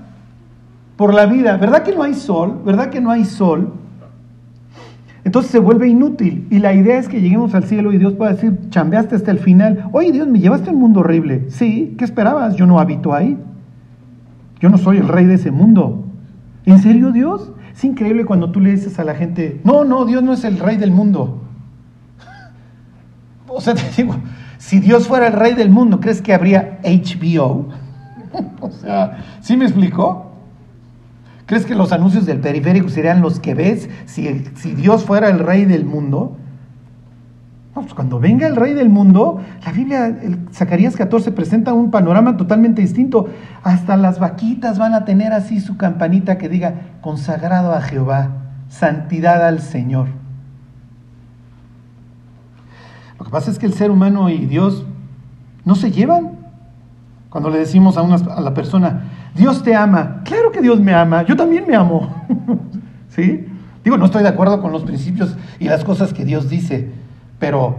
por 1.04 1.12
la 1.12 1.26
vida, 1.26 1.58
¿verdad 1.58 1.82
que 1.82 1.94
no 1.94 2.02
hay 2.02 2.14
sol? 2.14 2.62
¿Verdad 2.64 2.88
que 2.88 2.98
no 2.98 3.10
hay 3.10 3.26
sol? 3.26 3.74
Entonces 5.22 5.52
se 5.52 5.58
vuelve 5.58 5.86
inútil. 5.86 6.48
Y 6.50 6.60
la 6.60 6.72
idea 6.72 6.98
es 6.98 7.10
que 7.10 7.20
lleguemos 7.20 7.54
al 7.54 7.64
cielo 7.64 7.92
y 7.92 7.98
Dios 7.98 8.14
pueda 8.14 8.32
decir, 8.32 8.58
chambeaste 8.70 9.14
hasta 9.14 9.30
el 9.30 9.38
final. 9.38 9.90
Oye 9.92 10.12
Dios, 10.12 10.26
me 10.26 10.40
llevaste 10.40 10.70
a 10.70 10.72
un 10.72 10.80
mundo 10.80 11.00
horrible. 11.00 11.44
Sí, 11.50 11.94
¿qué 11.98 12.06
esperabas? 12.06 12.56
Yo 12.56 12.64
no 12.64 12.80
habito 12.80 13.12
ahí. 13.12 13.36
Yo 14.60 14.70
no 14.70 14.78
soy 14.78 14.96
el 14.96 15.06
rey 15.06 15.26
de 15.26 15.34
ese 15.34 15.50
mundo. 15.50 16.06
¿En 16.64 16.78
serio 16.80 17.12
Dios? 17.12 17.52
Es 17.74 17.84
increíble 17.84 18.24
cuando 18.24 18.50
tú 18.50 18.60
le 18.60 18.70
dices 18.70 18.98
a 18.98 19.04
la 19.04 19.14
gente, 19.14 19.60
no, 19.62 19.84
no, 19.84 20.06
Dios 20.06 20.22
no 20.22 20.32
es 20.32 20.42
el 20.44 20.58
rey 20.58 20.78
del 20.78 20.90
mundo. 20.90 21.42
O 23.48 23.60
sea, 23.60 23.74
te 23.74 23.82
digo, 23.94 24.16
si 24.56 24.80
Dios 24.80 25.06
fuera 25.06 25.26
el 25.26 25.34
rey 25.34 25.52
del 25.52 25.68
mundo, 25.68 26.00
¿crees 26.00 26.22
que 26.22 26.32
habría 26.32 26.80
HBO? 26.82 27.68
o 28.62 28.70
sea, 28.70 29.18
¿sí 29.42 29.54
me 29.58 29.66
explicó? 29.66 30.30
¿Crees 31.46 31.66
que 31.66 31.74
los 31.74 31.92
anuncios 31.92 32.24
del 32.24 32.40
periférico 32.40 32.88
serían 32.88 33.20
los 33.20 33.38
que 33.38 33.54
ves 33.54 33.90
si, 34.06 34.44
si 34.56 34.74
Dios 34.74 35.04
fuera 35.04 35.28
el 35.28 35.38
rey 35.38 35.66
del 35.66 35.84
mundo? 35.84 36.36
No, 37.74 37.82
pues 37.82 37.92
cuando 37.92 38.20
venga 38.20 38.46
el 38.46 38.54
rey 38.54 38.72
del 38.72 38.88
mundo, 38.88 39.40
la 39.66 39.72
Biblia, 39.72 40.16
Zacarías 40.52 40.94
14 40.94 41.32
presenta 41.32 41.72
un 41.72 41.90
panorama 41.90 42.36
totalmente 42.36 42.80
distinto. 42.80 43.28
Hasta 43.64 43.96
las 43.96 44.20
vaquitas 44.20 44.78
van 44.78 44.94
a 44.94 45.04
tener 45.04 45.32
así 45.32 45.60
su 45.60 45.76
campanita 45.76 46.38
que 46.38 46.48
diga, 46.48 46.74
consagrado 47.00 47.74
a 47.74 47.80
Jehová, 47.80 48.30
santidad 48.68 49.44
al 49.44 49.60
Señor. 49.60 50.06
Lo 53.18 53.24
que 53.24 53.30
pasa 53.32 53.50
es 53.50 53.58
que 53.58 53.66
el 53.66 53.74
ser 53.74 53.90
humano 53.90 54.30
y 54.30 54.46
Dios 54.46 54.86
no 55.64 55.74
se 55.74 55.90
llevan. 55.90 56.38
Cuando 57.28 57.50
le 57.50 57.58
decimos 57.58 57.96
a, 57.96 58.02
una, 58.02 58.14
a 58.14 58.40
la 58.40 58.54
persona, 58.54 59.02
Dios 59.34 59.62
te 59.62 59.74
ama, 59.74 60.22
claro 60.24 60.52
que 60.52 60.60
Dios 60.60 60.80
me 60.80 60.94
ama, 60.94 61.24
yo 61.24 61.36
también 61.36 61.64
me 61.66 61.74
amo. 61.74 62.08
¿Sí? 63.08 63.46
Digo, 63.82 63.98
no 63.98 64.06
estoy 64.06 64.22
de 64.22 64.28
acuerdo 64.28 64.62
con 64.62 64.72
los 64.72 64.84
principios 64.84 65.36
y 65.58 65.64
las 65.64 65.84
cosas 65.84 66.12
que 66.12 66.24
Dios 66.24 66.48
dice, 66.48 66.90
pero 67.38 67.76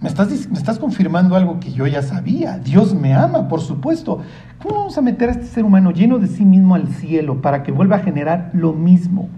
me 0.00 0.08
estás, 0.08 0.28
me 0.48 0.58
estás 0.58 0.78
confirmando 0.78 1.36
algo 1.36 1.60
que 1.60 1.72
yo 1.72 1.86
ya 1.86 2.02
sabía. 2.02 2.58
Dios 2.58 2.94
me 2.94 3.14
ama, 3.14 3.48
por 3.48 3.60
supuesto. 3.60 4.20
¿Cómo 4.60 4.76
vamos 4.76 4.98
a 4.98 5.02
meter 5.02 5.28
a 5.28 5.32
este 5.32 5.46
ser 5.46 5.64
humano 5.64 5.92
lleno 5.92 6.18
de 6.18 6.26
sí 6.26 6.44
mismo 6.44 6.74
al 6.74 6.88
cielo 6.88 7.40
para 7.40 7.62
que 7.62 7.70
vuelva 7.70 7.96
a 7.96 7.98
generar 8.00 8.50
lo 8.52 8.72
mismo? 8.72 9.28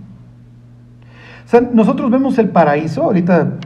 O 1.44 1.48
sea, 1.48 1.60
nosotros 1.60 2.10
vemos 2.10 2.38
el 2.38 2.48
paraíso, 2.48 3.02
ahorita 3.02 3.58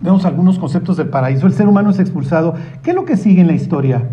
vemos 0.00 0.24
algunos 0.24 0.58
conceptos 0.58 0.96
del 0.96 1.08
paraíso, 1.08 1.46
el 1.46 1.52
ser 1.52 1.68
humano 1.68 1.90
es 1.90 1.98
expulsado. 1.98 2.54
¿Qué 2.82 2.90
es 2.90 2.96
lo 2.96 3.04
que 3.04 3.18
sigue 3.18 3.42
en 3.42 3.48
la 3.48 3.54
historia? 3.54 4.04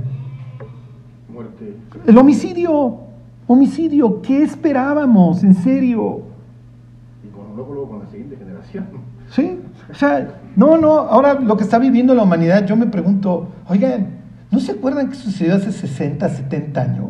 El 2.06 2.18
homicidio, 2.18 3.00
homicidio, 3.48 4.22
¿qué 4.22 4.44
esperábamos? 4.44 5.44
En 5.44 5.56
serio. 5.56 6.22
Y 7.24 7.30
con, 7.30 7.56
luego, 7.56 7.74
luego 7.74 7.90
con 7.90 8.00
la 8.00 8.10
siguiente 8.10 8.36
generación. 8.38 8.86
¿Sí? 9.30 9.60
O 9.90 9.94
sea, 9.94 10.40
no, 10.56 10.78
no, 10.78 11.00
ahora 11.00 11.36
lo 11.36 11.58
que 11.58 11.64
está 11.64 11.80
viviendo 11.80 12.14
la 12.14 12.24
humanidad, 12.24 12.66
yo 12.66 12.76
me 12.76 12.88
pregunto, 12.88 13.50
oigan, 13.68 14.08
¿no 14.52 14.60
se 14.60 14.74
acuerdan 14.74 15.10
que 15.10 15.16
sucedió 15.16 15.56
hace 15.56 15.72
60, 15.72 16.28
70 16.28 16.82
años? 16.82 17.10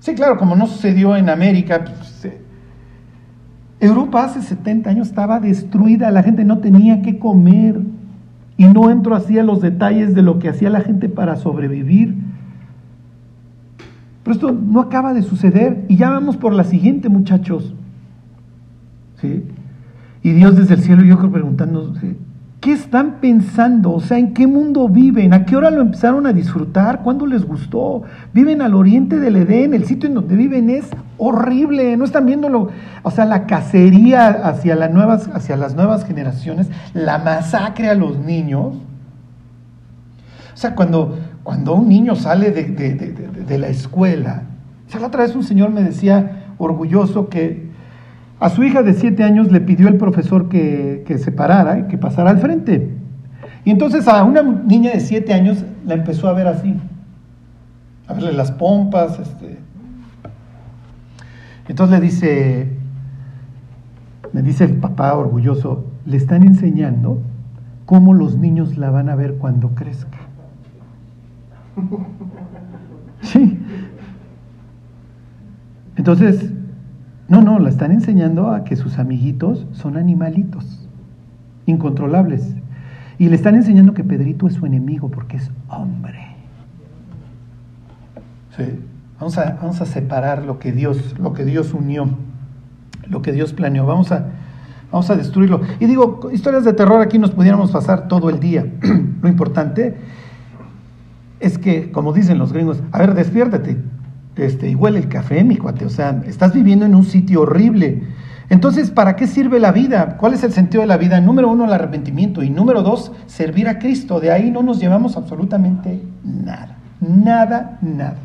Sí, 0.00 0.14
claro, 0.14 0.36
como 0.36 0.54
no 0.54 0.66
sucedió 0.66 1.16
en 1.16 1.28
América, 1.28 1.84
pues, 1.84 2.24
eh, 2.24 2.40
Europa 3.80 4.24
hace 4.24 4.42
70 4.42 4.90
años 4.90 5.08
estaba 5.08 5.40
destruida, 5.40 6.10
la 6.10 6.22
gente 6.22 6.44
no 6.44 6.58
tenía 6.58 7.02
que 7.02 7.18
comer. 7.18 7.80
Y 8.58 8.64
no 8.64 8.90
entro 8.90 9.14
así 9.14 9.38
a 9.38 9.42
los 9.42 9.60
detalles 9.60 10.14
de 10.14 10.22
lo 10.22 10.38
que 10.38 10.48
hacía 10.48 10.70
la 10.70 10.80
gente 10.80 11.10
para 11.10 11.36
sobrevivir. 11.36 12.16
Pero 14.26 14.34
esto 14.34 14.50
no 14.50 14.80
acaba 14.80 15.14
de 15.14 15.22
suceder 15.22 15.84
y 15.86 15.96
ya 15.98 16.10
vamos 16.10 16.36
por 16.36 16.52
la 16.52 16.64
siguiente, 16.64 17.08
muchachos. 17.08 17.72
¿Sí? 19.20 19.44
Y 20.24 20.32
Dios 20.32 20.56
desde 20.56 20.74
el 20.74 20.82
cielo, 20.82 21.04
yo 21.04 21.16
creo 21.16 21.30
preguntándose, 21.30 22.16
¿qué 22.60 22.72
están 22.72 23.20
pensando? 23.20 23.92
O 23.92 24.00
sea, 24.00 24.18
¿en 24.18 24.34
qué 24.34 24.48
mundo 24.48 24.88
viven? 24.88 25.32
¿A 25.32 25.44
qué 25.44 25.54
hora 25.54 25.70
lo 25.70 25.80
empezaron 25.80 26.26
a 26.26 26.32
disfrutar? 26.32 27.04
¿Cuándo 27.04 27.24
les 27.24 27.44
gustó? 27.44 28.02
Viven 28.34 28.62
al 28.62 28.74
oriente 28.74 29.20
del 29.20 29.36
Edén, 29.36 29.74
el 29.74 29.84
sitio 29.84 30.08
en 30.08 30.16
donde 30.16 30.34
viven 30.34 30.70
es 30.70 30.88
horrible, 31.18 31.96
no 31.96 32.04
están 32.04 32.26
viéndolo. 32.26 32.70
O 33.04 33.12
sea, 33.12 33.26
la 33.26 33.46
cacería 33.46 34.26
hacia, 34.26 34.74
las 34.74 34.90
nuevas, 34.90 35.30
hacia 35.34 35.56
las 35.56 35.76
nuevas 35.76 36.04
generaciones, 36.04 36.68
la 36.94 37.18
masacre 37.18 37.88
a 37.90 37.94
los 37.94 38.18
niños. 38.18 38.74
O 40.52 40.56
sea, 40.56 40.74
cuando, 40.74 41.16
cuando 41.46 41.74
un 41.76 41.88
niño 41.88 42.16
sale 42.16 42.50
de, 42.50 42.64
de- 42.64 43.12
de- 43.46 43.58
la 43.58 43.68
escuela, 43.68 44.42
sea, 44.88 44.98
la 44.98 45.06
otra 45.06 45.22
vez 45.22 45.36
un 45.36 45.44
señor 45.44 45.70
me 45.70 45.80
decía 45.80 46.42
orgulloso 46.58 47.28
que 47.28 47.68
a 48.40 48.48
su 48.48 48.64
hija 48.64 48.82
de 48.82 48.94
siete 48.94 49.22
años 49.22 49.52
le 49.52 49.60
pidió 49.60 49.86
el 49.86 49.94
profesor 49.96 50.48
que, 50.48 51.04
que 51.06 51.18
se 51.18 51.30
parara 51.30 51.78
y 51.78 51.82
que 51.84 51.98
pasara 51.98 52.30
al 52.30 52.38
frente. 52.40 52.90
Y 53.64 53.70
entonces 53.70 54.08
a 54.08 54.24
una 54.24 54.42
niña 54.42 54.90
de 54.90 54.98
siete 54.98 55.34
años 55.34 55.64
la 55.86 55.94
empezó 55.94 56.26
a 56.28 56.32
ver 56.32 56.48
así, 56.48 56.74
a 58.08 58.14
verle 58.14 58.32
las 58.32 58.50
pompas, 58.50 59.20
este. 59.20 59.58
Entonces 61.68 62.00
le 62.00 62.04
dice, 62.04 62.68
me 64.32 64.42
dice 64.42 64.64
el 64.64 64.74
papá 64.78 65.14
orgulloso, 65.14 65.84
le 66.06 66.16
están 66.16 66.42
enseñando 66.42 67.20
cómo 67.84 68.14
los 68.14 68.36
niños 68.36 68.76
la 68.76 68.90
van 68.90 69.08
a 69.08 69.14
ver 69.14 69.34
cuando 69.34 69.76
crezca. 69.76 70.25
Sí. 73.22 73.58
Entonces, 75.96 76.52
no, 77.28 77.42
no, 77.42 77.58
la 77.58 77.68
están 77.68 77.90
enseñando 77.90 78.50
a 78.50 78.64
que 78.64 78.76
sus 78.76 78.98
amiguitos 78.98 79.66
son 79.72 79.96
animalitos, 79.96 80.88
incontrolables. 81.66 82.54
Y 83.18 83.28
le 83.28 83.34
están 83.34 83.54
enseñando 83.54 83.94
que 83.94 84.04
Pedrito 84.04 84.46
es 84.46 84.54
su 84.54 84.66
enemigo 84.66 85.10
porque 85.10 85.38
es 85.38 85.50
hombre. 85.68 86.36
Vamos 89.18 89.36
a, 89.38 89.58
vamos 89.60 89.80
a 89.80 89.86
separar 89.86 90.44
lo 90.44 90.58
que 90.58 90.72
Dios, 90.72 91.14
lo 91.18 91.32
que 91.32 91.44
Dios 91.44 91.74
unió, 91.74 92.08
lo 93.08 93.22
que 93.22 93.32
Dios 93.32 93.52
planeó. 93.52 93.86
Vamos 93.86 94.12
a, 94.12 94.26
vamos 94.92 95.10
a 95.10 95.16
destruirlo. 95.16 95.60
Y 95.80 95.86
digo, 95.86 96.30
historias 96.32 96.64
de 96.64 96.72
terror 96.72 97.02
aquí 97.02 97.18
nos 97.18 97.30
pudiéramos 97.30 97.70
pasar 97.70 98.08
todo 98.08 98.30
el 98.30 98.40
día. 98.40 98.66
lo 99.22 99.28
importante 99.28 99.96
es 101.40 101.58
que, 101.58 101.90
como 101.90 102.12
dicen 102.12 102.38
los 102.38 102.52
gringos, 102.52 102.82
a 102.92 102.98
ver, 102.98 103.14
despiértate, 103.14 103.76
este, 104.36 104.70
y 104.70 104.74
huele 104.74 104.98
el 104.98 105.08
café, 105.08 105.44
mi 105.44 105.56
cuate, 105.56 105.84
o 105.84 105.90
sea, 105.90 106.22
estás 106.26 106.52
viviendo 106.52 106.84
en 106.84 106.94
un 106.94 107.04
sitio 107.04 107.42
horrible. 107.42 108.02
Entonces, 108.48 108.90
¿para 108.90 109.16
qué 109.16 109.26
sirve 109.26 109.58
la 109.58 109.72
vida? 109.72 110.16
¿Cuál 110.18 110.34
es 110.34 110.44
el 110.44 110.52
sentido 110.52 110.82
de 110.82 110.86
la 110.86 110.98
vida? 110.98 111.20
Número 111.20 111.50
uno, 111.50 111.64
el 111.64 111.72
arrepentimiento. 111.72 112.44
Y 112.44 112.50
número 112.50 112.82
dos, 112.82 113.10
servir 113.26 113.68
a 113.68 113.78
Cristo. 113.78 114.20
De 114.20 114.30
ahí 114.30 114.52
no 114.52 114.62
nos 114.62 114.78
llevamos 114.78 115.16
absolutamente 115.16 116.00
nada. 116.22 116.76
Nada, 117.00 117.78
nada. 117.82 118.18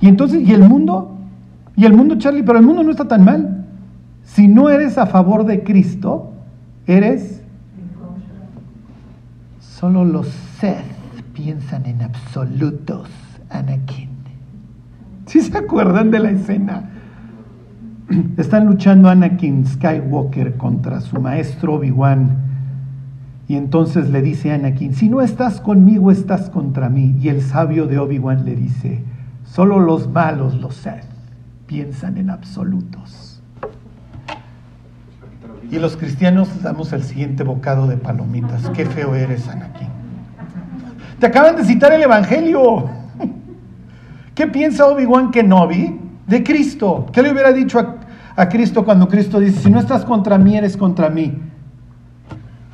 Y 0.00 0.08
entonces, 0.08 0.42
¿y 0.42 0.52
el 0.52 0.68
mundo? 0.68 1.16
¿Y 1.76 1.84
el 1.84 1.92
mundo, 1.92 2.16
Charlie? 2.18 2.42
Pero 2.42 2.58
el 2.58 2.64
mundo 2.64 2.82
no 2.82 2.90
está 2.90 3.06
tan 3.06 3.24
mal. 3.24 3.66
Si 4.24 4.48
no 4.48 4.68
eres 4.68 4.98
a 4.98 5.06
favor 5.06 5.44
de 5.44 5.62
Cristo, 5.62 6.32
eres... 6.86 7.42
Solo 9.86 10.04
los 10.04 10.26
Seth 10.58 10.82
piensan 11.32 11.86
en 11.86 12.02
absolutos, 12.02 13.08
Anakin. 13.50 14.08
¿Sí 15.26 15.40
se 15.40 15.56
acuerdan 15.56 16.10
de 16.10 16.18
la 16.18 16.30
escena? 16.32 16.90
Están 18.36 18.66
luchando 18.66 19.08
Anakin 19.08 19.64
Skywalker 19.64 20.56
contra 20.56 21.00
su 21.00 21.20
maestro 21.20 21.74
Obi-Wan. 21.74 22.36
Y 23.46 23.54
entonces 23.54 24.10
le 24.10 24.22
dice 24.22 24.50
a 24.50 24.56
Anakin, 24.56 24.92
si 24.92 25.08
no 25.08 25.22
estás 25.22 25.60
conmigo, 25.60 26.10
estás 26.10 26.50
contra 26.50 26.88
mí. 26.88 27.16
Y 27.20 27.28
el 27.28 27.40
sabio 27.40 27.86
de 27.86 28.00
Obi-Wan 28.00 28.44
le 28.44 28.56
dice, 28.56 29.04
solo 29.44 29.78
los 29.78 30.08
malos, 30.08 30.56
los 30.56 30.74
Sith, 30.74 31.04
piensan 31.68 32.18
en 32.18 32.30
absolutos. 32.30 33.25
Y 35.70 35.78
los 35.78 35.96
cristianos 35.96 36.62
damos 36.62 36.92
el 36.92 37.02
siguiente 37.02 37.42
bocado 37.42 37.86
de 37.86 37.96
palomitas. 37.96 38.70
Qué 38.70 38.86
feo 38.86 39.14
eres, 39.14 39.48
Anakin. 39.48 39.88
Te 41.18 41.26
acaban 41.26 41.56
de 41.56 41.64
citar 41.64 41.92
el 41.92 42.02
Evangelio. 42.02 42.88
¿Qué 44.34 44.46
piensa 44.46 44.86
Obi-Wan 44.86 45.30
Kenobi 45.30 45.98
de 46.26 46.42
Cristo? 46.44 47.06
¿Qué 47.12 47.22
le 47.22 47.32
hubiera 47.32 47.52
dicho 47.52 47.78
a, 48.36 48.48
Cristo 48.48 48.84
cuando 48.84 49.08
Cristo 49.08 49.40
dice, 49.40 49.60
si 49.62 49.70
no 49.70 49.80
estás 49.80 50.04
contra 50.04 50.36
mí, 50.36 50.56
eres 50.56 50.76
contra 50.76 51.08
mí? 51.08 51.32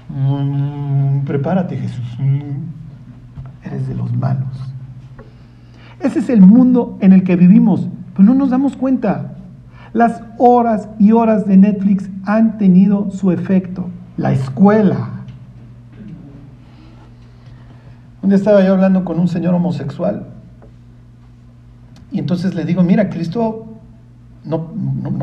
Mm, 0.09 1.21
prepárate, 1.25 1.77
Jesús. 1.77 2.17
Mm, 2.19 3.67
eres 3.67 3.87
de 3.87 3.95
los 3.95 4.13
malos. 4.17 4.49
Ese 6.01 6.19
es 6.19 6.29
el 6.29 6.41
mundo 6.41 6.99
en 7.01 7.13
el 7.13 7.23
que 7.23 7.37
vivimos, 7.37 7.89
pero 8.13 8.25
no 8.25 8.35
nos 8.35 8.51
damos 8.51 8.77
cuenta. 8.77 9.32
Las 9.93 10.23
horas 10.39 10.89
y 10.99 11.13
horas 11.13 11.47
de 11.47 11.57
Netflix 11.57 12.09
han 12.25 12.59
tenido 12.59 13.11
su 13.11 13.31
efecto. 13.31 13.89
La 14.17 14.33
escuela. 14.33 15.11
Un 18.23 18.31
día 18.31 18.37
estaba 18.37 18.65
yo 18.65 18.73
hablando 18.73 19.05
con 19.05 19.19
un 19.19 19.29
señor 19.29 19.55
homosexual 19.55 20.27
y 22.13 22.19
entonces 22.19 22.55
le 22.55 22.65
digo, 22.65 22.83
mira, 22.83 23.09
Cristo 23.09 23.67
no, 24.45 24.69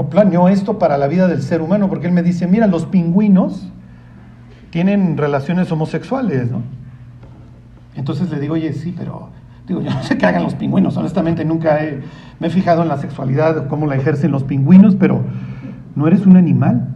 planeó 0.09 0.49
esto 0.49 0.79
para 0.79 0.97
la 0.97 1.07
vida 1.07 1.27
del 1.27 1.43
ser 1.43 1.61
humano, 1.61 1.87
porque 1.87 2.07
él 2.07 2.13
me 2.13 2.23
dice, 2.23 2.47
mira, 2.47 2.65
los 2.65 2.85
pingüinos 2.87 3.67
tienen 4.71 5.15
relaciones 5.17 5.71
homosexuales, 5.71 6.49
¿no? 6.51 6.61
Entonces 7.95 8.29
le 8.31 8.39
digo, 8.39 8.55
oye, 8.55 8.73
sí, 8.73 8.93
pero 8.97 9.29
digo, 9.69 9.81
yo 9.81 9.91
no 9.91 10.03
sé 10.03 10.17
qué 10.17 10.25
hagan 10.25 10.43
los 10.43 10.55
pingüinos, 10.55 10.97
honestamente 10.97 11.45
nunca 11.45 11.83
he, 11.83 12.01
me 12.39 12.47
he 12.47 12.49
fijado 12.49 12.81
en 12.81 12.89
la 12.89 12.97
sexualidad, 12.97 13.67
cómo 13.67 13.85
la 13.87 13.95
ejercen 13.95 14.31
los 14.31 14.43
pingüinos, 14.43 14.95
pero 14.95 15.21
¿no 15.95 16.07
eres 16.07 16.25
un 16.25 16.35
animal? 16.35 16.87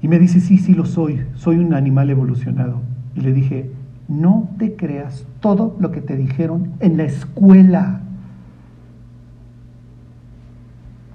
Y 0.00 0.08
me 0.08 0.18
dice, 0.18 0.40
sí, 0.40 0.58
sí 0.58 0.74
lo 0.74 0.86
soy, 0.86 1.24
soy 1.36 1.58
un 1.58 1.74
animal 1.74 2.10
evolucionado. 2.10 2.80
Y 3.14 3.20
le 3.20 3.32
dije, 3.32 3.70
no 4.08 4.48
te 4.58 4.74
creas 4.74 5.26
todo 5.40 5.76
lo 5.78 5.92
que 5.92 6.00
te 6.00 6.16
dijeron 6.16 6.72
en 6.80 6.96
la 6.96 7.04
escuela. 7.04 8.00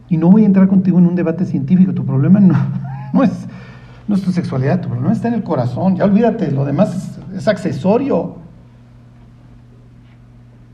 Y 0.07 0.17
no 0.17 0.29
voy 0.29 0.43
a 0.43 0.45
entrar 0.45 0.67
contigo 0.67 0.99
en 0.99 1.07
un 1.07 1.15
debate 1.15 1.45
científico, 1.45 1.93
tu 1.93 2.05
problema 2.05 2.39
no, 2.39 2.55
no, 3.13 3.23
es, 3.23 3.47
no 4.07 4.15
es 4.15 4.21
tu 4.21 4.31
sexualidad, 4.31 4.81
tu 4.81 4.87
problema 4.87 5.11
está 5.11 5.27
en 5.27 5.33
el 5.33 5.43
corazón, 5.43 5.97
ya 5.97 6.05
olvídate, 6.05 6.51
lo 6.51 6.63
demás 6.63 6.95
es, 7.33 7.37
es 7.39 7.47
accesorio. 7.47 8.46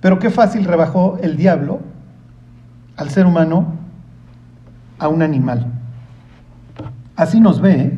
Pero 0.04 0.20
qué 0.20 0.30
fácil 0.30 0.66
rebajó 0.66 1.18
el 1.22 1.38
diablo 1.38 1.80
al 2.98 3.10
ser 3.10 3.26
humano 3.26 3.68
a 5.00 5.08
un 5.08 5.22
animal. 5.22 5.66
Así 7.16 7.40
nos 7.40 7.62
ve, 7.62 7.72
¿eh? 7.72 7.98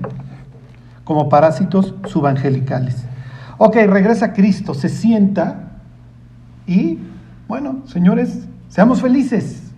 como 1.03 1.29
parásitos 1.29 1.95
subangelicales. 2.05 3.07
Ok, 3.57 3.77
regresa 3.87 4.33
Cristo, 4.33 4.75
se 4.75 4.87
sienta 4.87 5.79
y, 6.67 6.99
bueno, 7.47 7.81
señores, 7.85 8.47
seamos 8.69 9.01
felices. 9.01 9.71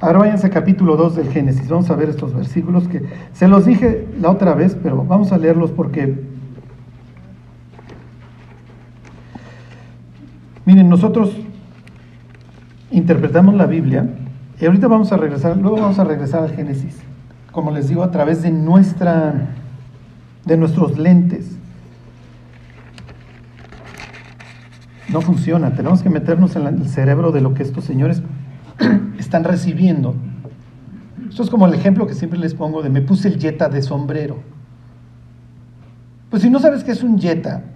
Ahora 0.00 0.20
váyanse 0.20 0.46
a 0.46 0.50
capítulo 0.50 0.96
2 0.96 1.16
del 1.16 1.30
Génesis, 1.30 1.68
vamos 1.68 1.90
a 1.90 1.96
ver 1.96 2.10
estos 2.10 2.32
versículos 2.32 2.86
que 2.86 3.02
se 3.32 3.48
los 3.48 3.66
dije 3.66 4.06
la 4.20 4.30
otra 4.30 4.54
vez, 4.54 4.76
pero 4.80 5.04
vamos 5.04 5.32
a 5.32 5.38
leerlos 5.38 5.72
porque, 5.72 6.31
miren, 10.64 10.88
nosotros 10.88 11.36
interpretamos 12.90 13.54
la 13.54 13.66
Biblia 13.66 14.06
y 14.60 14.66
ahorita 14.66 14.86
vamos 14.86 15.12
a 15.12 15.16
regresar, 15.16 15.56
luego 15.56 15.80
vamos 15.80 15.98
a 15.98 16.04
regresar 16.04 16.44
al 16.44 16.52
Génesis, 16.52 16.96
como 17.50 17.70
les 17.70 17.88
digo, 17.88 18.02
a 18.02 18.10
través 18.10 18.42
de 18.42 18.50
nuestra, 18.50 19.48
de 20.44 20.56
nuestros 20.56 20.98
lentes. 20.98 21.56
No 25.08 25.20
funciona, 25.20 25.72
tenemos 25.74 26.02
que 26.02 26.10
meternos 26.10 26.54
en 26.56 26.66
el 26.66 26.88
cerebro 26.88 27.32
de 27.32 27.40
lo 27.40 27.54
que 27.54 27.62
estos 27.62 27.84
señores 27.84 28.22
están 29.18 29.44
recibiendo. 29.44 30.14
Esto 31.28 31.42
es 31.42 31.50
como 31.50 31.66
el 31.66 31.74
ejemplo 31.74 32.06
que 32.06 32.14
siempre 32.14 32.38
les 32.38 32.54
pongo 32.54 32.82
de 32.82 32.90
me 32.90 33.00
puse 33.00 33.28
el 33.28 33.38
yeta 33.38 33.68
de 33.68 33.82
sombrero. 33.82 34.40
Pues 36.30 36.42
si 36.42 36.50
no 36.50 36.60
sabes 36.60 36.84
qué 36.84 36.92
es 36.92 37.02
un 37.02 37.18
yeta, 37.18 37.62
¿y 37.62 37.71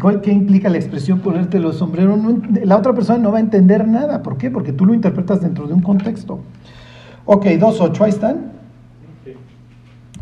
cuál, 0.00 0.20
qué 0.20 0.32
implica 0.32 0.68
la 0.68 0.78
expresión 0.78 1.20
ponértelo 1.20 1.72
de 1.72 1.78
sombrero? 1.78 2.16
No, 2.16 2.40
la 2.64 2.76
otra 2.76 2.94
persona 2.94 3.18
no 3.18 3.32
va 3.32 3.38
a 3.38 3.40
entender 3.40 3.86
nada. 3.86 4.22
¿Por 4.22 4.38
qué? 4.38 4.50
Porque 4.50 4.72
tú 4.72 4.86
lo 4.86 4.94
interpretas 4.94 5.40
dentro 5.40 5.66
de 5.66 5.74
un 5.74 5.82
contexto. 5.82 6.40
Ok, 7.24 7.44
2.8, 7.44 8.00
ahí 8.00 8.10
están. 8.10 8.52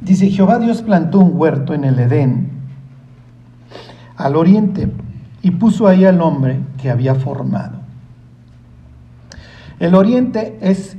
Dice, 0.00 0.28
Jehová 0.30 0.58
Dios 0.58 0.82
plantó 0.82 1.20
un 1.20 1.32
huerto 1.34 1.74
en 1.74 1.84
el 1.84 1.98
Edén, 1.98 2.50
al 4.16 4.36
oriente, 4.36 4.88
y 5.42 5.52
puso 5.52 5.86
ahí 5.86 6.04
al 6.04 6.20
hombre 6.20 6.60
que 6.80 6.90
había 6.90 7.14
formado. 7.14 7.78
El 9.78 9.94
oriente 9.94 10.58
es 10.60 10.96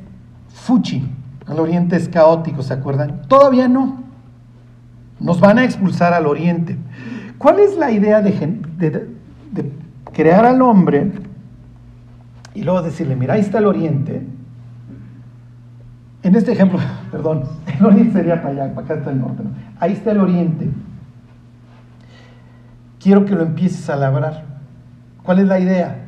fuchi, 0.50 1.08
el 1.50 1.60
oriente 1.60 1.96
es 1.96 2.10
caótico, 2.10 2.64
¿se 2.64 2.74
acuerdan? 2.74 3.22
Todavía 3.28 3.68
no. 3.68 4.04
Nos 5.20 5.40
van 5.40 5.58
a 5.58 5.64
expulsar 5.64 6.14
al 6.14 6.28
oriente. 6.28 6.78
¿Cuál 7.38 7.60
es 7.60 7.78
la 7.78 7.92
idea 7.92 8.22
de, 8.22 8.32
de, 8.78 8.90
de 9.52 9.72
crear 10.14 10.46
al 10.46 10.62
hombre 10.62 11.12
y 12.54 12.64
luego 12.64 12.82
decirle, 12.82 13.16
mira, 13.16 13.36
ahí 13.36 13.42
está 13.42 13.60
el 13.60 13.66
oriente? 13.66 14.24
En 16.24 16.36
este 16.36 16.52
ejemplo, 16.52 16.80
perdón, 17.12 17.44
el 17.80 17.86
oriente 17.86 18.14
sería 18.14 18.42
para 18.42 18.50
allá, 18.50 18.76
para 18.76 18.86
acá 18.86 18.96
está 18.96 19.12
el 19.12 19.20
norte. 19.20 19.44
¿no? 19.44 19.52
Ahí 19.80 19.94
está 19.94 20.12
el 20.12 20.20
oriente. 20.20 20.70
quiero 23.00 23.26
que 23.26 23.36
lo 23.36 23.44
empieces 23.44 23.90
a 23.90 23.96
labrar. 23.96 24.44
¿Cuál 25.24 25.40
es 25.40 25.48
la 25.48 25.60
idea? 25.60 26.04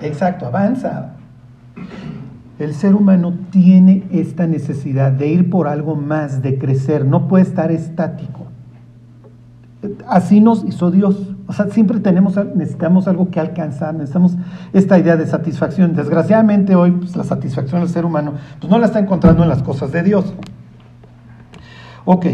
Exacto, 0.00 0.46
avanza. 0.46 1.14
El 2.58 2.74
ser 2.74 2.94
humano 2.94 3.34
tiene 3.50 4.04
esta 4.10 4.46
necesidad 4.46 5.12
de 5.12 5.28
ir 5.28 5.48
por 5.48 5.68
algo 5.68 5.94
más, 5.94 6.42
de 6.42 6.58
crecer, 6.58 7.04
no 7.04 7.28
puede 7.28 7.44
estar 7.44 7.70
estático. 7.70 8.47
Así 10.08 10.40
nos 10.40 10.64
hizo 10.64 10.90
Dios. 10.90 11.16
O 11.46 11.52
sea, 11.52 11.66
siempre 11.66 12.00
tenemos, 12.00 12.34
necesitamos 12.54 13.06
algo 13.06 13.30
que 13.30 13.38
alcanzar, 13.38 13.94
necesitamos 13.94 14.36
esta 14.72 14.98
idea 14.98 15.16
de 15.16 15.26
satisfacción. 15.26 15.94
Desgraciadamente 15.94 16.74
hoy 16.74 16.90
pues, 16.90 17.14
la 17.14 17.24
satisfacción 17.24 17.80
del 17.80 17.88
ser 17.88 18.04
humano 18.04 18.34
pues, 18.60 18.70
no 18.70 18.78
la 18.78 18.86
está 18.86 18.98
encontrando 18.98 19.44
en 19.44 19.48
las 19.48 19.62
cosas 19.62 19.92
de 19.92 20.02
Dios. 20.02 20.34
Ok, 22.04 22.26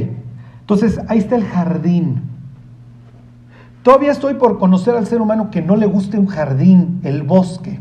entonces 0.60 1.00
ahí 1.08 1.18
está 1.18 1.36
el 1.36 1.44
jardín. 1.44 2.22
Todavía 3.82 4.12
estoy 4.12 4.34
por 4.34 4.58
conocer 4.58 4.94
al 4.94 5.06
ser 5.06 5.20
humano 5.20 5.50
que 5.50 5.60
no 5.60 5.76
le 5.76 5.84
guste 5.84 6.18
un 6.18 6.26
jardín, 6.26 7.00
el 7.02 7.22
bosque. 7.22 7.80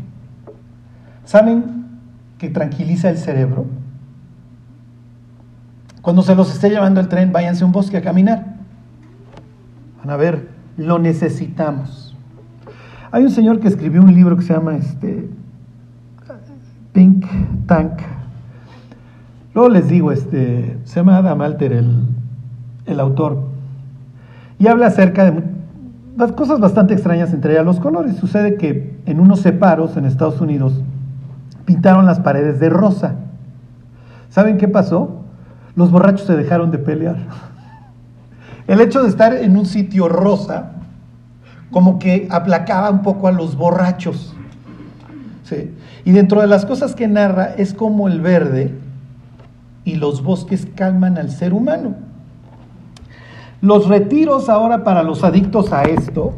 ¿Saben 1.24 1.86
que 2.36 2.50
tranquiliza 2.50 3.08
el 3.08 3.16
cerebro? 3.16 3.64
Cuando 6.02 6.20
se 6.20 6.34
los 6.34 6.52
esté 6.52 6.68
llevando 6.68 7.00
el 7.00 7.08
tren, 7.08 7.32
váyanse 7.32 7.64
a 7.64 7.66
un 7.66 7.72
bosque 7.72 7.96
a 7.96 8.02
caminar. 8.02 8.53
A 10.06 10.16
ver, 10.16 10.48
lo 10.76 10.98
necesitamos. 10.98 12.16
Hay 13.10 13.22
un 13.22 13.30
señor 13.30 13.60
que 13.60 13.68
escribió 13.68 14.02
un 14.02 14.12
libro 14.12 14.36
que 14.36 14.42
se 14.42 14.52
llama 14.52 14.76
este, 14.76 15.28
Pink 16.92 17.24
Tank. 17.66 18.00
Luego 19.54 19.68
les 19.68 19.88
digo, 19.88 20.12
este, 20.12 20.78
se 20.84 20.96
llama 20.96 21.18
Adam 21.18 21.40
Alter 21.40 21.72
el, 21.72 22.08
el 22.86 23.00
autor. 23.00 23.44
Y 24.58 24.66
habla 24.66 24.88
acerca 24.88 25.30
de 25.30 25.42
las 26.16 26.32
cosas 26.32 26.60
bastante 26.60 26.94
extrañas 26.94 27.32
entre 27.32 27.52
ellas 27.52 27.64
los 27.64 27.80
colores. 27.80 28.16
Sucede 28.16 28.56
que 28.56 28.96
en 29.06 29.20
unos 29.20 29.40
separos 29.40 29.96
en 29.96 30.04
Estados 30.04 30.40
Unidos 30.40 30.82
pintaron 31.64 32.04
las 32.06 32.20
paredes 32.20 32.60
de 32.60 32.68
rosa. 32.68 33.16
¿Saben 34.28 34.58
qué 34.58 34.68
pasó? 34.68 35.22
Los 35.76 35.90
borrachos 35.90 36.26
se 36.26 36.36
dejaron 36.36 36.70
de 36.70 36.78
pelear. 36.78 37.16
El 38.66 38.80
hecho 38.80 39.02
de 39.02 39.08
estar 39.08 39.34
en 39.34 39.56
un 39.56 39.66
sitio 39.66 40.08
rosa 40.08 40.72
como 41.70 41.98
que 41.98 42.28
aplacaba 42.30 42.90
un 42.90 43.02
poco 43.02 43.28
a 43.28 43.32
los 43.32 43.56
borrachos. 43.56 44.34
Y 46.04 46.10
dentro 46.12 46.40
de 46.40 46.46
las 46.46 46.64
cosas 46.66 46.94
que 46.94 47.06
narra 47.06 47.54
es 47.56 47.74
como 47.74 48.08
el 48.08 48.20
verde 48.20 48.74
y 49.84 49.96
los 49.96 50.22
bosques 50.22 50.66
calman 50.74 51.18
al 51.18 51.30
ser 51.30 51.52
humano. 51.52 51.94
Los 53.60 53.88
retiros 53.88 54.48
ahora 54.48 54.84
para 54.84 55.02
los 55.02 55.24
adictos 55.24 55.72
a 55.72 55.82
esto 55.82 56.34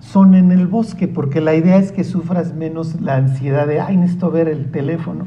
son 0.00 0.34
en 0.34 0.50
el 0.50 0.66
bosque, 0.66 1.08
porque 1.08 1.40
la 1.40 1.54
idea 1.54 1.76
es 1.76 1.92
que 1.92 2.04
sufras 2.04 2.54
menos 2.54 3.00
la 3.00 3.16
ansiedad 3.16 3.66
de, 3.66 3.80
ay, 3.80 3.96
necesito 3.96 4.30
ver 4.30 4.48
el 4.48 4.70
teléfono. 4.70 5.26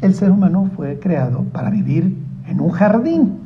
El 0.00 0.14
ser 0.14 0.30
humano 0.30 0.70
fue 0.76 0.98
creado 0.98 1.44
para 1.52 1.70
vivir 1.70 2.16
en 2.50 2.60
un 2.60 2.70
jardín. 2.70 3.38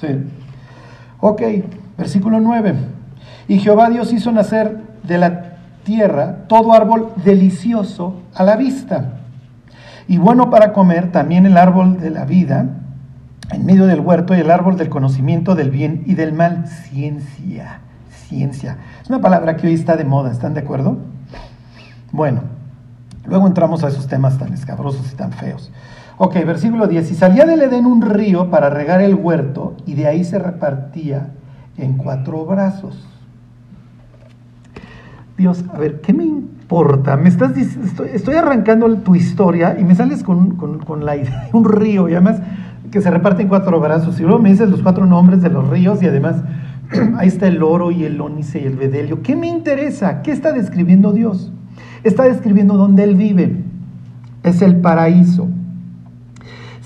Sí. 0.00 0.08
Ok, 1.20 1.42
versículo 1.98 2.40
9. 2.40 2.74
Y 3.48 3.58
Jehová 3.58 3.90
Dios 3.90 4.12
hizo 4.12 4.32
nacer 4.32 4.80
de 5.02 5.18
la 5.18 5.56
tierra 5.84 6.46
todo 6.48 6.72
árbol 6.72 7.12
delicioso 7.24 8.22
a 8.34 8.42
la 8.42 8.56
vista 8.56 9.20
y 10.06 10.18
bueno 10.18 10.50
para 10.50 10.72
comer, 10.72 11.12
también 11.12 11.46
el 11.46 11.56
árbol 11.56 11.98
de 11.98 12.10
la 12.10 12.24
vida 12.24 12.66
en 13.50 13.64
medio 13.64 13.86
del 13.86 14.00
huerto 14.00 14.34
y 14.34 14.40
el 14.40 14.50
árbol 14.50 14.76
del 14.76 14.88
conocimiento 14.88 15.54
del 15.54 15.70
bien 15.70 16.02
y 16.06 16.14
del 16.14 16.32
mal. 16.32 16.66
Ciencia, 16.68 17.80
ciencia. 18.10 18.78
Es 19.02 19.08
una 19.08 19.20
palabra 19.20 19.56
que 19.56 19.66
hoy 19.66 19.74
está 19.74 19.96
de 19.96 20.04
moda, 20.04 20.30
¿están 20.30 20.54
de 20.54 20.60
acuerdo? 20.60 20.98
Bueno, 22.12 22.42
luego 23.24 23.46
entramos 23.46 23.82
a 23.84 23.88
esos 23.88 24.06
temas 24.06 24.38
tan 24.38 24.52
escabrosos 24.52 25.10
y 25.12 25.16
tan 25.16 25.32
feos. 25.32 25.70
Ok, 26.16 26.34
versículo 26.46 26.86
10. 26.86 27.10
Y 27.10 27.14
salía 27.14 27.44
del 27.44 27.62
Edén 27.62 27.86
un 27.86 28.02
río 28.02 28.50
para 28.50 28.70
regar 28.70 29.00
el 29.00 29.14
huerto 29.14 29.74
y 29.86 29.94
de 29.94 30.06
ahí 30.06 30.24
se 30.24 30.38
repartía 30.38 31.30
en 31.76 31.94
cuatro 31.94 32.44
brazos. 32.44 33.08
Dios, 35.36 35.64
a 35.72 35.78
ver, 35.78 36.00
¿qué 36.00 36.12
me 36.12 36.24
importa? 36.24 37.16
Me 37.16 37.28
estás 37.28 37.56
estoy, 37.56 38.34
arrancando 38.36 38.92
tu 38.98 39.16
historia 39.16 39.76
y 39.78 39.82
me 39.82 39.96
sales 39.96 40.22
con, 40.22 40.56
la 41.04 41.16
idea 41.16 41.48
de 41.50 41.58
un 41.58 41.64
río 41.64 42.08
y 42.08 42.12
además 42.12 42.40
que 42.92 43.00
se 43.00 43.10
reparte 43.10 43.42
en 43.42 43.48
cuatro 43.48 43.80
brazos. 43.80 44.20
Y 44.20 44.22
luego 44.22 44.38
me 44.38 44.50
dices 44.50 44.70
los 44.70 44.82
cuatro 44.82 45.06
nombres 45.06 45.42
de 45.42 45.50
los 45.50 45.68
ríos 45.68 46.00
y 46.00 46.06
además 46.06 46.36
ahí 47.18 47.26
está 47.26 47.48
el 47.48 47.60
oro 47.64 47.90
y 47.90 48.04
el 48.04 48.20
ónice 48.20 48.60
y 48.60 48.66
el 48.66 48.76
bedelio. 48.76 49.20
¿Qué 49.22 49.34
me 49.34 49.48
interesa? 49.48 50.22
¿Qué 50.22 50.30
está 50.30 50.52
describiendo 50.52 51.12
Dios? 51.12 51.52
Está 52.04 52.22
describiendo 52.22 52.76
dónde 52.76 53.02
Él 53.02 53.16
vive. 53.16 53.64
Es 54.44 54.62
el 54.62 54.76
paraíso. 54.76 55.48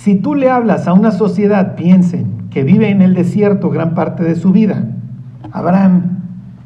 Si 0.08 0.14
tú 0.14 0.34
le 0.34 0.48
hablas 0.48 0.88
a 0.88 0.94
una 0.94 1.10
sociedad, 1.10 1.76
piensen, 1.76 2.48
que 2.48 2.64
vive 2.64 2.88
en 2.88 3.02
el 3.02 3.12
desierto 3.12 3.68
gran 3.68 3.94
parte 3.94 4.24
de 4.24 4.36
su 4.36 4.52
vida, 4.52 4.86
Abraham, 5.52 6.20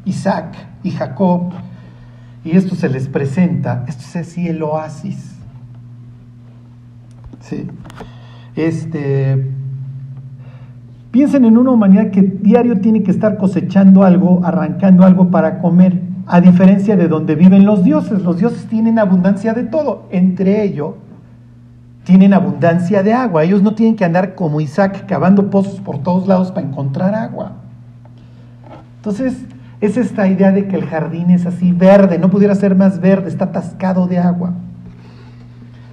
Isaac 0.04 0.54
y 0.84 0.92
Jacob, 0.92 1.50
y 2.44 2.52
esto 2.52 2.76
se 2.76 2.88
les 2.88 3.08
presenta, 3.08 3.84
esto 3.88 4.04
es 4.04 4.14
así 4.14 4.46
el 4.46 4.62
oasis. 4.62 5.34
Sí. 7.40 7.66
Este, 8.54 9.50
piensen 11.10 11.44
en 11.44 11.58
una 11.58 11.72
humanidad 11.72 12.12
que 12.12 12.22
diario 12.22 12.78
tiene 12.78 13.02
que 13.02 13.10
estar 13.10 13.38
cosechando 13.38 14.04
algo, 14.04 14.42
arrancando 14.44 15.02
algo 15.02 15.32
para 15.32 15.58
comer, 15.58 16.00
a 16.28 16.40
diferencia 16.40 16.96
de 16.96 17.08
donde 17.08 17.34
viven 17.34 17.66
los 17.66 17.82
dioses. 17.82 18.22
Los 18.22 18.38
dioses 18.38 18.66
tienen 18.66 19.00
abundancia 19.00 19.52
de 19.52 19.64
todo, 19.64 20.06
entre 20.12 20.62
ellos 20.62 20.94
tienen 22.04 22.34
abundancia 22.34 23.02
de 23.02 23.12
agua. 23.12 23.44
Ellos 23.44 23.62
no 23.62 23.74
tienen 23.74 23.96
que 23.96 24.04
andar 24.04 24.34
como 24.34 24.60
Isaac 24.60 25.06
cavando 25.06 25.50
pozos 25.50 25.80
por 25.80 25.98
todos 25.98 26.26
lados 26.26 26.50
para 26.50 26.66
encontrar 26.66 27.14
agua. 27.14 27.52
Entonces, 28.96 29.36
es 29.80 29.96
esta 29.96 30.28
idea 30.28 30.52
de 30.52 30.68
que 30.68 30.76
el 30.76 30.86
jardín 30.86 31.30
es 31.30 31.46
así 31.46 31.72
verde, 31.72 32.18
no 32.18 32.30
pudiera 32.30 32.54
ser 32.54 32.76
más 32.76 33.00
verde, 33.00 33.28
está 33.28 33.46
atascado 33.46 34.06
de 34.06 34.18
agua. 34.18 34.52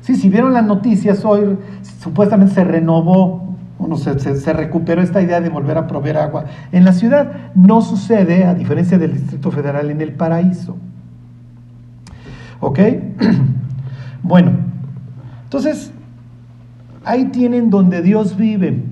Sí, 0.01 0.15
si 0.15 0.29
vieron 0.29 0.53
las 0.53 0.65
noticias 0.65 1.25
hoy, 1.25 1.57
supuestamente 2.01 2.53
se 2.53 2.63
renovó, 2.63 3.55
bueno, 3.77 3.95
se, 3.95 4.19
se, 4.19 4.53
recuperó 4.53 5.01
esta 5.01 5.21
idea 5.21 5.39
de 5.39 5.49
volver 5.49 5.77
a 5.77 5.87
proveer 5.87 6.17
agua. 6.17 6.45
En 6.71 6.85
la 6.85 6.93
ciudad 6.93 7.51
no 7.55 7.81
sucede, 7.81 8.45
a 8.45 8.53
diferencia 8.53 8.97
del 8.97 9.13
Distrito 9.13 9.51
Federal, 9.51 9.89
en 9.89 10.01
el 10.01 10.11
paraíso. 10.11 10.77
¿Ok? 12.59 12.79
bueno, 14.23 14.51
entonces 15.45 15.93
ahí 17.03 17.25
tienen 17.25 17.69
donde 17.69 18.01
Dios 18.01 18.37
vive. 18.37 18.83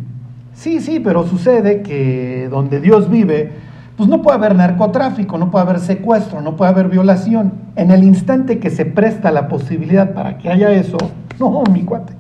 Sí, 0.54 0.82
sí, 0.82 1.00
pero 1.00 1.28
sucede 1.28 1.82
que 1.82 2.48
donde 2.50 2.82
Dios 2.82 3.10
vive, 3.10 3.52
pues 3.96 4.10
no 4.10 4.22
puede 4.22 4.38
haber 4.38 4.56
narcotráfico, 4.56 5.38
no 5.38 5.52
puede 5.52 5.66
haber 5.66 5.80
secuestro, 5.80 6.42
no 6.42 6.56
puede 6.56 6.72
haber 6.72 6.88
violación. 6.88 7.54
En 7.76 7.92
el 7.92 8.04
instante 8.04 8.60
que 8.60 8.70
se 8.70 8.86
presta 8.86 9.32
la 9.32 9.48
posibilidad 9.48 10.14
para 10.14 10.38
que 10.38 10.50
haya 10.50 10.72
eso, 10.72 10.98
no, 11.40 11.64
mi 11.72 11.84
cuate, 11.84 12.14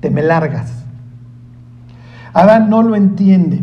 te 0.00 0.10
me 0.10 0.22
largas. 0.22 0.84
Adán 2.32 2.68
no 2.68 2.82
lo 2.82 2.96
entiende. 2.96 3.62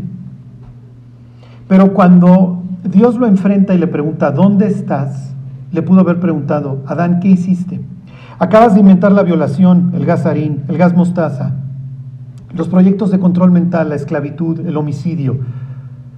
Pero 1.68 1.94
cuando 1.94 2.64
Dios 2.84 3.16
lo 3.16 3.28
enfrenta 3.28 3.74
y 3.74 3.78
le 3.78 3.88
pregunta, 3.88 4.32
¿dónde 4.32 4.68
estás? 4.68 5.34
Le 5.72 5.82
pudo 5.82 6.02
haber 6.02 6.20
preguntado, 6.20 6.84
Adán, 6.88 7.20
¿qué 7.20 7.30
hiciste? 7.30 7.82
Acabas 8.40 8.74
de 8.74 8.80
inventar 8.80 9.12
la 9.12 9.24
violación, 9.24 9.92
el 9.94 10.06
gas 10.06 10.26
harín, 10.26 10.64
el 10.68 10.78
gas 10.78 10.96
mostaza, 10.96 11.54
los 12.54 12.68
proyectos 12.68 13.12
de 13.12 13.20
control 13.20 13.52
mental, 13.52 13.90
la 13.90 13.96
esclavitud, 13.96 14.60
el 14.66 14.78
homicidio. 14.78 15.40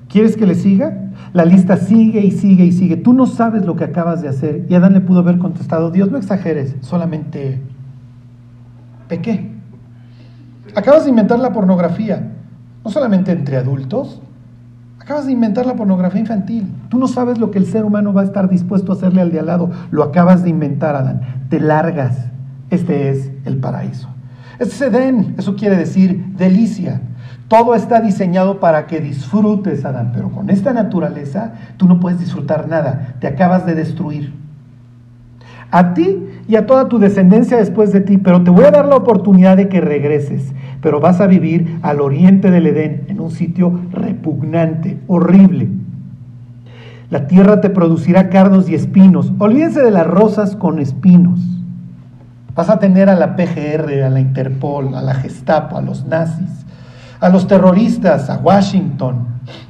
¿Quieres 0.07 0.37
que 0.37 0.45
le 0.45 0.55
siga? 0.55 1.11
La 1.33 1.45
lista 1.45 1.77
sigue 1.77 2.21
y 2.21 2.31
sigue 2.31 2.65
y 2.65 2.71
sigue. 2.71 2.97
Tú 2.97 3.13
no 3.13 3.25
sabes 3.25 3.65
lo 3.65 3.75
que 3.75 3.83
acabas 3.83 4.21
de 4.21 4.29
hacer. 4.29 4.65
Y 4.69 4.75
Adán 4.75 4.93
le 4.93 5.01
pudo 5.01 5.19
haber 5.19 5.39
contestado, 5.39 5.89
Dios, 5.89 6.11
no 6.11 6.17
exageres, 6.17 6.75
solamente 6.81 7.61
pequé. 9.07 9.51
Acabas 10.75 11.03
de 11.03 11.09
inventar 11.09 11.39
la 11.39 11.51
pornografía, 11.51 12.31
no 12.83 12.91
solamente 12.91 13.31
entre 13.31 13.57
adultos, 13.57 14.21
acabas 14.99 15.25
de 15.25 15.31
inventar 15.31 15.65
la 15.65 15.75
pornografía 15.75 16.21
infantil. 16.21 16.71
Tú 16.89 16.97
no 16.97 17.07
sabes 17.07 17.37
lo 17.37 17.51
que 17.51 17.59
el 17.59 17.65
ser 17.65 17.85
humano 17.85 18.13
va 18.13 18.21
a 18.21 18.25
estar 18.25 18.49
dispuesto 18.49 18.91
a 18.91 18.95
hacerle 18.95 19.21
al 19.21 19.31
de 19.31 19.39
al 19.39 19.47
lado. 19.47 19.71
Lo 19.91 20.03
acabas 20.03 20.43
de 20.43 20.49
inventar, 20.49 20.95
Adán. 20.95 21.21
Te 21.49 21.59
largas. 21.59 22.29
Este 22.69 23.09
es 23.09 23.31
el 23.45 23.57
paraíso. 23.57 24.12
Es 24.63 24.81
Edén, 24.81 25.35
eso 25.37 25.55
quiere 25.57 25.75
decir 25.75 26.23
delicia. 26.37 27.01
Todo 27.49 27.75
está 27.75 27.99
diseñado 27.99 28.61
para 28.61 28.87
que 28.87 29.01
disfrutes, 29.01 29.83
Adán, 29.83 30.11
pero 30.15 30.31
con 30.31 30.49
esta 30.49 30.71
naturaleza 30.71 31.53
tú 31.75 31.85
no 31.85 31.99
puedes 31.99 32.19
disfrutar 32.19 32.69
nada, 32.69 33.15
te 33.19 33.27
acabas 33.27 33.65
de 33.65 33.75
destruir. 33.75 34.33
A 35.69 35.93
ti 35.93 36.17
y 36.47 36.55
a 36.55 36.65
toda 36.65 36.87
tu 36.87 36.97
descendencia 36.97 37.57
después 37.57 37.91
de 37.91 37.99
ti, 37.99 38.17
pero 38.17 38.41
te 38.43 38.51
voy 38.51 38.63
a 38.63 38.71
dar 38.71 38.85
la 38.85 38.95
oportunidad 38.95 39.57
de 39.57 39.67
que 39.67 39.81
regreses. 39.81 40.53
pero 40.81 40.99
vas 40.99 41.21
a 41.21 41.27
vivir 41.27 41.79
al 41.81 42.01
oriente 42.01 42.51
del 42.51 42.67
Edén, 42.67 43.03
en 43.07 43.19
un 43.19 43.31
sitio 43.31 43.79
repugnante, 43.91 44.97
horrible. 45.07 45.69
La 47.09 47.27
tierra 47.27 47.61
te 47.61 47.69
producirá 47.69 48.29
cardos 48.29 48.69
y 48.69 48.75
espinos. 48.75 49.31
Olvídense 49.39 49.81
de 49.81 49.91
las 49.91 50.07
rosas 50.07 50.55
con 50.55 50.79
espinos. 50.79 51.39
Vas 52.55 52.69
a 52.69 52.77
tener 52.77 53.09
a 53.09 53.15
la 53.15 53.35
PGR, 53.35 54.03
a 54.03 54.09
la 54.09 54.19
Interpol, 54.19 54.93
a 54.93 55.01
la 55.01 55.15
Gestapo, 55.15 55.77
a 55.77 55.81
los 55.81 56.05
nazis, 56.05 56.65
a 57.19 57.29
los 57.29 57.47
terroristas, 57.47 58.29
a 58.29 58.37
Washington. 58.37 59.25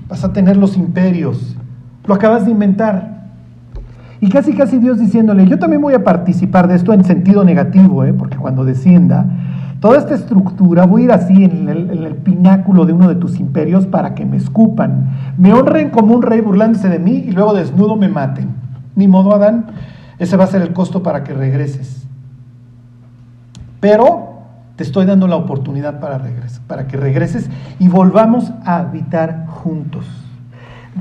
Vas 0.09 0.23
a 0.23 0.33
tener 0.33 0.57
los 0.57 0.75
imperios. 0.75 1.55
Lo 2.05 2.13
acabas 2.13 2.45
de 2.45 2.51
inventar. 2.51 3.13
Y 4.19 4.29
casi, 4.29 4.53
casi 4.53 4.77
Dios 4.79 4.99
diciéndole, 4.99 5.47
yo 5.47 5.59
también 5.59 5.81
voy 5.81 5.93
a 5.93 6.03
participar 6.03 6.67
de 6.67 6.75
esto 6.75 6.93
en 6.93 7.03
sentido 7.03 7.43
negativo, 7.43 8.03
¿eh? 8.03 8.13
porque 8.13 8.37
cuando 8.37 8.63
descienda, 8.63 9.25
toda 9.79 9.97
esta 9.97 10.15
estructura, 10.15 10.85
voy 10.85 11.01
a 11.01 11.05
ir 11.05 11.11
así 11.11 11.43
en 11.43 11.67
el, 11.67 11.89
en 11.89 12.03
el, 12.03 12.15
pináculo 12.15 12.85
de 12.85 12.93
uno 12.93 13.09
de 13.09 13.15
tus 13.15 13.39
imperios 13.39 13.85
para 13.85 14.15
que 14.15 14.25
me 14.25 14.37
escupan, 14.37 15.09
me 15.37 15.53
honren 15.53 15.89
como 15.89 16.15
un 16.15 16.21
rey 16.21 16.39
burlándose 16.39 16.87
de 16.87 16.99
mí 16.99 17.15
y 17.27 17.31
luego 17.31 17.53
desnudo 17.53 17.97
me 17.97 18.07
maten. 18.07 18.47
Ni 18.95 19.09
modo, 19.09 19.35
Adán, 19.35 19.65
ese 20.19 20.37
va 20.37 20.45
a 20.45 20.47
ser 20.47 20.61
el 20.61 20.71
costo 20.71 21.03
para 21.03 21.25
que 21.25 21.33
regreses. 21.33 22.02
Pero 23.83 24.29
te 24.77 24.83
estoy 24.83 25.05
dando 25.05 25.27
la 25.27 25.35
oportunidad 25.35 25.99
para, 25.99 26.21
para 26.67 26.87
que 26.87 26.95
regreses 26.95 27.49
y 27.79 27.89
volvamos 27.89 28.53
a 28.63 28.77
habitar 28.77 29.45
juntos. 29.47 30.05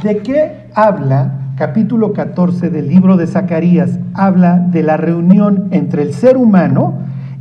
¿De 0.02 0.18
qué 0.18 0.66
habla 0.74 1.52
capítulo 1.56 2.12
14 2.12 2.70
del 2.70 2.88
libro 2.88 3.16
de 3.16 3.28
Zacarías? 3.28 4.00
Habla 4.14 4.58
de 4.58 4.82
la 4.82 4.96
reunión 4.96 5.68
entre 5.70 6.02
el 6.02 6.12
ser 6.12 6.36
humano 6.36 6.94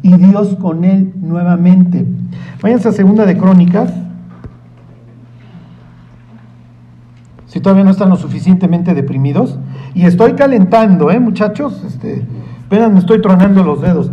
y 0.04 0.14
Dios 0.14 0.58
con 0.62 0.84
él 0.84 1.12
nuevamente. 1.20 2.06
Váyanse 2.62 2.90
a 2.90 2.92
segunda 2.92 3.26
de 3.26 3.36
Crónicas. 3.36 3.92
Si 7.48 7.60
todavía 7.62 7.84
no 7.84 7.90
están 7.90 8.10
lo 8.10 8.16
suficientemente 8.16 8.94
deprimidos. 8.94 9.58
Y 9.96 10.06
estoy 10.06 10.34
calentando, 10.34 11.10
¿eh, 11.10 11.20
muchachos? 11.20 11.84
Este, 11.84 12.28
me 12.70 13.00
estoy 13.00 13.24
tronando 13.24 13.64
los 13.64 13.82
dedos. 13.82 14.12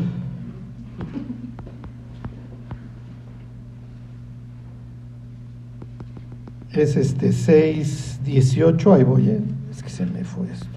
Es 6.79 6.95
este 6.95 7.33
6, 7.33 8.21
18, 8.25 8.95
ahí 8.95 9.03
voy, 9.03 9.29
¿eh? 9.29 9.41
es 9.69 9.83
que 9.83 9.91
se 9.91 10.07
me 10.07 10.23
fue 10.23 10.47
esto. 10.47 10.69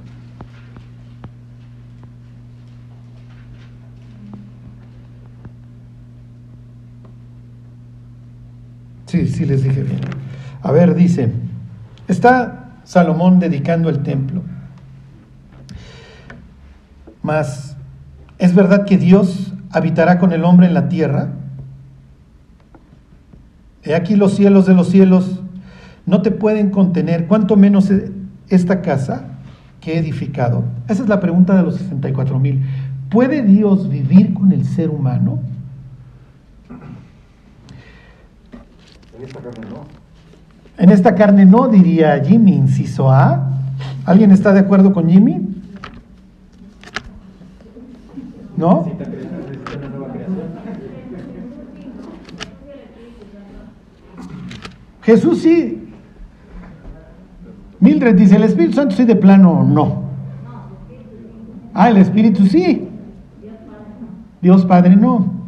Sí, 9.06 9.28
sí 9.28 9.46
les 9.46 9.62
dije 9.62 9.84
bien. 9.84 10.00
A 10.64 10.72
ver, 10.72 10.96
dice, 10.96 11.32
está 12.08 12.80
Salomón 12.84 13.40
dedicando 13.40 13.88
el 13.88 14.02
templo. 14.02 14.42
Mas, 17.22 17.78
¿es 18.40 18.56
verdad 18.56 18.86
que 18.86 18.98
Dios 18.98 19.54
habitará 19.70 20.18
con 20.18 20.34
el 20.34 20.46
hombre 20.46 20.66
en 20.66 20.74
la 20.74 20.90
tierra? 20.90 21.30
He 23.84 23.94
aquí 23.94 24.16
los 24.16 24.34
cielos 24.34 24.66
de 24.66 24.74
los 24.74 24.90
cielos 24.90 25.42
no 26.06 26.22
te 26.22 26.32
pueden 26.32 26.70
contener, 26.72 27.28
cuanto 27.28 27.56
menos 27.56 27.92
esta 28.50 28.82
casa 28.82 29.26
que 29.80 29.94
he 29.94 29.98
edificado. 29.98 30.64
Esa 30.88 31.04
es 31.04 31.10
la 31.10 31.20
pregunta 31.20 31.56
de 31.56 31.64
los 31.64 31.76
64 31.76 32.40
mil. 32.40 32.64
¿Puede 33.10 33.42
Dios 33.42 33.90
vivir 33.90 34.34
con 34.34 34.52
el 34.52 34.66
ser 34.66 34.90
humano? 34.90 35.40
En 39.18 39.24
esta 39.24 39.40
carne 39.40 39.68
no. 39.70 40.02
En 40.78 40.90
esta 40.90 41.16
carne 41.16 41.46
no, 41.46 41.68
diría 41.68 42.24
Jimmy, 42.24 42.54
inciso 42.54 43.12
A. 43.12 43.50
¿Alguien 44.06 44.32
está 44.32 44.54
de 44.54 44.60
acuerdo 44.60 44.94
con 44.94 45.10
Jimmy? 45.10 45.48
¿No? 48.58 48.92
Jesús 55.04 55.42
sí. 55.42 55.91
Mildred 57.82 58.16
dice, 58.16 58.36
el 58.36 58.44
Espíritu 58.44 58.76
Santo 58.76 58.96
sí 58.96 59.06
de 59.06 59.16
plano 59.16 59.64
no. 59.64 60.04
Ah, 61.74 61.90
el 61.90 61.98
Espíritu 61.98 62.46
sí. 62.46 62.88
Dios 64.42 64.66
Padre 64.66 64.96
no. 64.96 65.42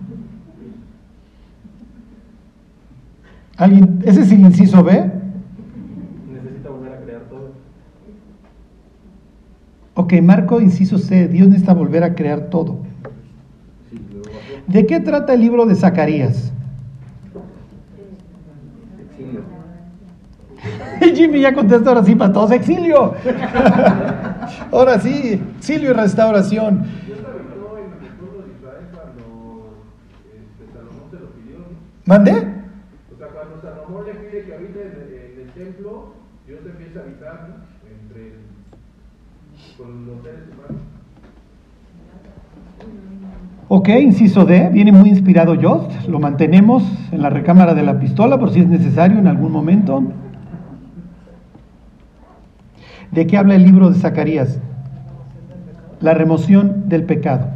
¿Alguien? 3.55 4.01
¿Ese 4.03 4.21
es 4.21 4.31
el 4.31 4.41
inciso 4.41 4.83
B? 4.83 5.11
Necesita 6.33 6.69
volver 6.69 6.93
a 6.93 6.97
crear 7.01 7.21
todo. 7.29 7.51
Ok, 9.93 10.13
Marco, 10.23 10.59
inciso 10.59 10.97
C. 10.97 11.27
Dios 11.27 11.47
necesita 11.47 11.73
volver 11.73 12.03
a 12.03 12.15
crear 12.15 12.49
todo. 12.49 12.79
¿De 14.67 14.87
qué 14.87 14.99
trata 14.99 15.33
el 15.33 15.41
libro 15.41 15.65
de 15.65 15.75
Zacarías? 15.75 16.51
Exilio. 18.99 19.41
Jimmy 21.15 21.41
ya 21.41 21.53
contesta 21.53 21.89
ahora 21.89 22.03
sí 22.03 22.15
para 22.15 22.33
todos, 22.33 22.51
exilio. 22.51 23.13
ahora 24.71 24.99
sí, 24.99 25.41
exilio 25.57 25.91
y 25.91 25.93
restauración. 25.93 26.83
Dios 27.05 27.19
habitó 27.19 27.77
en 27.77 28.05
el 28.05 28.13
pueblo 28.13 28.41
de 28.41 28.53
Israel 28.53 28.85
cuando 28.93 29.75
este, 30.33 30.73
Salomón 30.73 31.09
se 31.11 31.19
lo 31.19 31.29
pidió. 31.31 31.59
¿no? 31.59 31.65
¿Mande? 32.05 32.31
O 32.31 33.17
sea, 33.17 33.27
cuando 33.27 33.61
Salomón 33.61 34.05
le 34.05 34.13
pide 34.13 34.45
que 34.45 34.53
habite 34.53 34.81
en 34.81 34.91
el, 34.91 35.33
en 35.33 35.47
el 35.47 35.51
templo, 35.53 36.13
Dios 36.47 36.59
empieza 36.65 36.99
a 36.99 37.03
habitar 37.03 37.49
¿no? 37.49 37.55
entre 37.89 38.33
con 39.77 40.05
los 40.05 40.21
seres 40.23 40.43
humanos. 40.47 40.81
Ok, 43.69 43.89
inciso 43.89 44.45
D, 44.45 44.69
viene 44.71 44.91
muy 44.91 45.09
inspirado 45.09 45.55
Jost, 45.59 46.07
lo 46.07 46.19
mantenemos 46.19 46.83
en 47.11 47.21
la 47.21 47.29
recámara 47.29 47.73
de 47.73 47.81
la 47.81 47.97
pistola 47.97 48.37
por 48.37 48.51
si 48.51 48.59
es 48.59 48.67
necesario 48.67 49.17
en 49.17 49.27
algún 49.27 49.51
momento. 49.51 50.03
¿De 53.13 53.27
qué 53.27 53.37
habla 53.37 53.53
el 53.53 53.63
libro 53.63 53.91
de 53.91 53.99
Zacarías? 53.99 54.57
La 56.01 56.15
remoción 56.15 56.89
del 56.89 57.03
pecado. 57.03 57.47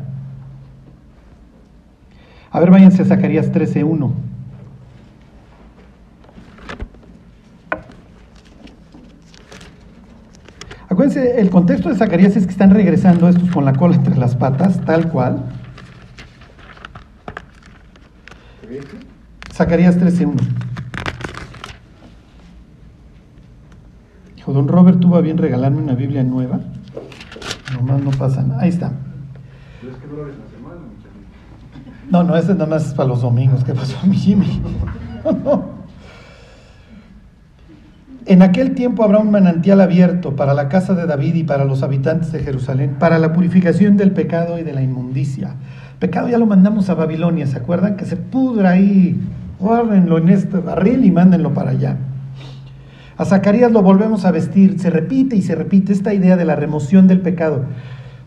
A 2.52 2.60
ver, 2.60 2.70
váyanse 2.70 3.02
a 3.02 3.06
Zacarías 3.06 3.52
13.1. 3.52 4.12
Acuérdense, 10.90 11.42
el 11.42 11.50
contexto 11.50 11.90
de 11.90 11.96
Zacarías 11.96 12.36
es 12.36 12.46
que 12.46 12.52
están 12.52 12.70
regresando 12.70 13.28
estos 13.28 13.50
con 13.50 13.66
la 13.66 13.74
cola 13.74 13.96
entre 13.96 14.16
las 14.16 14.36
patas, 14.36 14.80
tal 14.86 15.10
cual. 15.10 15.44
Zacarías 19.52 19.98
13.1. 19.98 20.67
Dijo, 24.48 24.54
don 24.54 24.70
Robert 24.70 25.02
tuvo 25.02 25.18
a 25.18 25.22
bien 25.22 25.38
regalarme 25.38 25.82
una 25.82 25.94
Biblia 25.94 26.24
nueva. 26.24 26.62
Nomás 27.74 28.02
no 28.02 28.12
pasa 28.12 28.44
nada. 28.44 28.62
Ahí 28.62 28.70
está. 28.70 28.94
Pero 29.82 29.92
es 29.92 30.00
que 30.00 30.08
dura 30.08 30.24
la 30.24 30.58
semana, 30.58 30.82
muchachos. 30.88 32.10
No, 32.10 32.24
no, 32.24 32.38
ese 32.38 32.54
nada 32.54 32.66
más 32.68 32.88
es 32.88 32.94
para 32.94 33.10
los 33.10 33.22
domingos. 33.22 33.66
¿Qué 33.66 33.74
pasó, 33.74 33.98
mi 34.08 34.16
Jimmy? 34.16 34.62
No. 35.26 35.78
En 38.26 38.42
aquel 38.42 38.76
tiempo 38.76 39.06
habrá 39.06 39.20
un 39.20 39.32
manantial 39.32 39.80
abierto 39.80 40.36
para 40.36 40.54
la 40.54 40.68
casa 40.68 40.94
de 40.96 41.06
David 41.06 41.36
y 41.36 41.44
para 41.46 41.64
los 41.64 41.82
habitantes 41.82 42.34
de 42.34 42.40
Jerusalén, 42.40 42.98
para 43.00 43.20
la 43.20 43.32
purificación 43.32 43.96
del 43.96 44.12
pecado 44.12 44.60
y 44.60 44.64
de 44.64 44.74
la 44.74 44.82
inmundicia. 44.82 45.56
Pecado 46.00 46.28
ya 46.28 46.38
lo 46.38 46.46
mandamos 46.46 46.90
a 46.90 46.94
Babilonia, 46.94 47.48
¿se 47.48 47.56
acuerdan? 47.56 47.96
Que 47.96 48.04
se 48.04 48.18
pudra 48.18 48.72
ahí, 48.72 49.18
guárdenlo 49.62 50.18
en 50.18 50.28
este 50.28 50.58
barril 50.58 51.06
y 51.06 51.12
mándenlo 51.12 51.54
para 51.54 51.72
allá. 51.72 51.96
A 53.18 53.26
Zacarías 53.26 53.72
lo 53.72 53.82
volvemos 53.82 54.26
a 54.26 54.32
vestir, 54.32 54.80
se 54.80 54.90
repite 54.90 55.36
y 55.36 55.42
se 55.42 55.56
repite 55.56 55.92
esta 55.92 56.14
idea 56.14 56.38
de 56.38 56.46
la 56.46 56.56
remoción 56.56 57.08
del 57.08 57.22
pecado. 57.22 57.66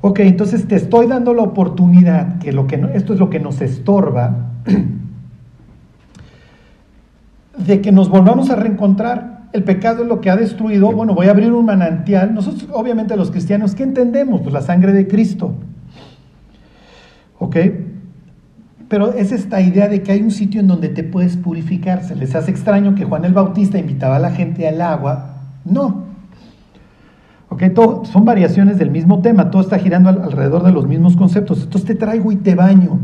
Ok, 0.01 0.21
entonces 0.21 0.67
te 0.67 0.75
estoy 0.75 1.07
dando 1.07 1.35
la 1.35 1.43
oportunidad, 1.43 2.39
que, 2.39 2.53
lo 2.53 2.67
que 2.67 2.89
esto 2.95 3.13
es 3.13 3.21
lo 3.21 3.31
que 3.31 3.39
nos 3.39 3.61
estorba, 3.61 4.51
de 7.59 7.81
que 7.81 7.93
nos 7.93 8.09
volvamos 8.09 8.51
a 8.51 8.57
reencontrar. 8.57 9.41
El 9.53 9.65
pecado 9.65 10.03
es 10.03 10.09
lo 10.09 10.21
que 10.21 10.31
ha 10.31 10.37
destruido. 10.37 10.91
Bueno, 10.93 11.15
voy 11.15 11.27
a 11.27 11.33
abrir 11.33 11.53
un 11.53 11.65
manantial. 11.65 12.35
Nosotros, 12.35 12.69
obviamente, 12.73 13.17
los 13.17 13.31
cristianos, 13.31 13.75
¿qué 13.75 13.83
entendemos? 13.83 14.43
Pues 14.43 14.53
la 14.53 14.63
sangre 14.63 14.93
de 14.93 15.09
Cristo. 15.09 15.55
¿Ok? 17.39 17.57
Pero 18.91 19.13
es 19.15 19.31
esta 19.31 19.61
idea 19.61 19.87
de 19.87 20.03
que 20.03 20.11
hay 20.11 20.21
un 20.21 20.33
sitio 20.33 20.61
en 20.61 20.67
donde 20.67 20.89
te 20.89 21.05
puedes 21.05 21.37
purificar. 21.37 22.03
¿Se 22.03 22.17
les 22.17 22.35
hace 22.35 22.51
extraño 22.51 22.97
que 22.97 23.05
Juan 23.05 23.25
el 23.25 23.33
Bautista 23.33 23.79
invitaba 23.79 24.17
a 24.17 24.19
la 24.19 24.33
gente 24.33 24.67
al 24.67 24.81
agua? 24.83 25.37
No. 25.65 26.07
¿Ok? 27.51 27.63
Todo- 27.73 28.05
son 28.05 28.25
variaciones 28.25 28.79
del 28.81 28.91
mismo 28.91 29.21
tema. 29.23 29.53
Todo 29.53 29.63
está 29.63 29.79
girando 29.79 30.09
al- 30.09 30.23
alrededor 30.23 30.65
de 30.65 30.73
los 30.73 30.89
mismos 30.89 31.17
conceptos. 31.17 31.63
Entonces 31.63 31.87
te 31.87 31.95
traigo 31.95 32.33
y 32.33 32.37
te 32.37 32.57
baño. 32.57 32.99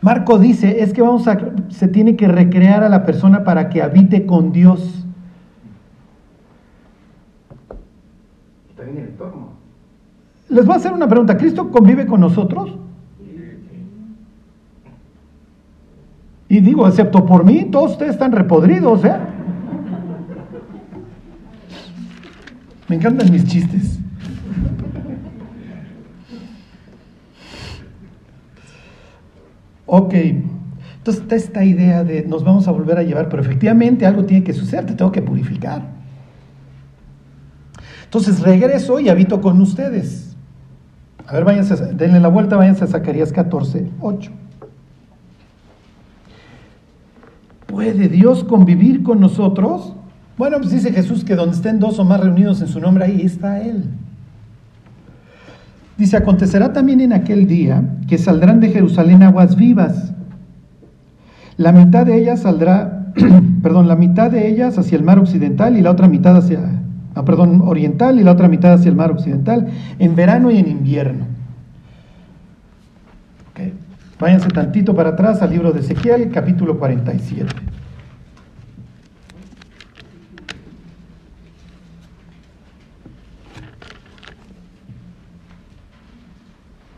Marco 0.00 0.38
dice, 0.38 0.80
es 0.80 0.92
que 0.92 1.02
vamos 1.02 1.26
a, 1.26 1.36
se 1.70 1.88
tiene 1.88 2.14
que 2.14 2.28
recrear 2.28 2.84
a 2.84 2.88
la 2.88 3.04
persona 3.04 3.42
para 3.42 3.68
que 3.68 3.82
habite 3.82 4.26
con 4.26 4.52
Dios. 4.52 5.04
También 8.76 8.98
el. 8.98 10.54
Les 10.54 10.64
voy 10.64 10.74
a 10.74 10.76
hacer 10.76 10.92
una 10.92 11.08
pregunta, 11.08 11.36
¿Cristo 11.36 11.68
convive 11.72 12.06
con 12.06 12.20
nosotros? 12.20 12.78
Y 16.48 16.60
digo, 16.60 16.86
excepto 16.86 17.26
por 17.26 17.44
mí, 17.44 17.68
todos 17.70 17.92
ustedes 17.92 18.12
están 18.12 18.32
repodridos, 18.32 19.04
¿eh? 19.04 19.16
Me 22.88 22.96
encantan 22.96 23.30
mis 23.32 23.44
chistes. 23.44 23.98
Ok, 29.86 30.14
entonces 30.14 31.22
está 31.22 31.36
esta 31.36 31.64
idea 31.64 32.04
de 32.04 32.24
nos 32.26 32.44
vamos 32.44 32.66
a 32.68 32.72
volver 32.72 32.98
a 32.98 33.02
llevar, 33.02 33.28
pero 33.28 33.40
efectivamente 33.42 34.04
algo 34.04 34.24
tiene 34.24 34.44
que 34.44 34.52
suceder, 34.52 34.84
te 34.84 34.94
tengo 34.94 35.12
que 35.12 35.22
purificar. 35.22 35.82
Entonces 38.04 38.40
regreso 38.40 39.00
y 39.00 39.08
habito 39.08 39.40
con 39.40 39.60
ustedes. 39.60 40.36
A 41.26 41.34
ver, 41.34 41.44
váyanse, 41.44 41.76
denle 41.94 42.20
la 42.20 42.28
vuelta, 42.28 42.56
váyanse 42.56 42.84
a 42.84 42.86
Zacarías 42.86 43.32
14, 43.32 43.88
8. 44.00 44.30
¿Puede 47.76 48.08
Dios 48.08 48.42
convivir 48.42 49.02
con 49.02 49.20
nosotros? 49.20 49.92
Bueno, 50.38 50.56
pues 50.60 50.70
dice 50.70 50.94
Jesús 50.94 51.24
que 51.24 51.36
donde 51.36 51.56
estén 51.56 51.78
dos 51.78 51.98
o 51.98 52.06
más 52.06 52.20
reunidos 52.20 52.62
en 52.62 52.68
su 52.68 52.80
nombre, 52.80 53.04
ahí 53.04 53.20
está 53.20 53.60
Él. 53.60 53.84
Dice, 55.98 56.16
acontecerá 56.16 56.72
también 56.72 57.02
en 57.02 57.12
aquel 57.12 57.46
día 57.46 57.82
que 58.08 58.16
saldrán 58.16 58.60
de 58.60 58.70
Jerusalén 58.70 59.22
aguas 59.22 59.56
vivas. 59.56 60.14
La 61.58 61.70
mitad 61.70 62.06
de 62.06 62.16
ellas 62.16 62.40
saldrá, 62.40 63.12
perdón, 63.62 63.88
la 63.88 63.96
mitad 63.96 64.30
de 64.30 64.48
ellas 64.48 64.78
hacia 64.78 64.96
el 64.96 65.04
mar 65.04 65.18
occidental 65.18 65.76
y 65.76 65.82
la 65.82 65.90
otra 65.90 66.08
mitad 66.08 66.34
hacia, 66.34 66.80
ah, 67.14 67.26
perdón, 67.26 67.60
oriental 67.62 68.18
y 68.18 68.24
la 68.24 68.32
otra 68.32 68.48
mitad 68.48 68.72
hacia 68.72 68.88
el 68.88 68.96
mar 68.96 69.10
occidental, 69.10 69.68
en 69.98 70.16
verano 70.16 70.50
y 70.50 70.56
en 70.56 70.68
invierno. 70.68 71.35
Váyanse 74.18 74.48
tantito 74.48 74.94
para 74.94 75.10
atrás 75.10 75.42
al 75.42 75.50
libro 75.50 75.72
de 75.72 75.80
Ezequiel, 75.80 76.30
capítulo 76.30 76.78
47. 76.78 77.54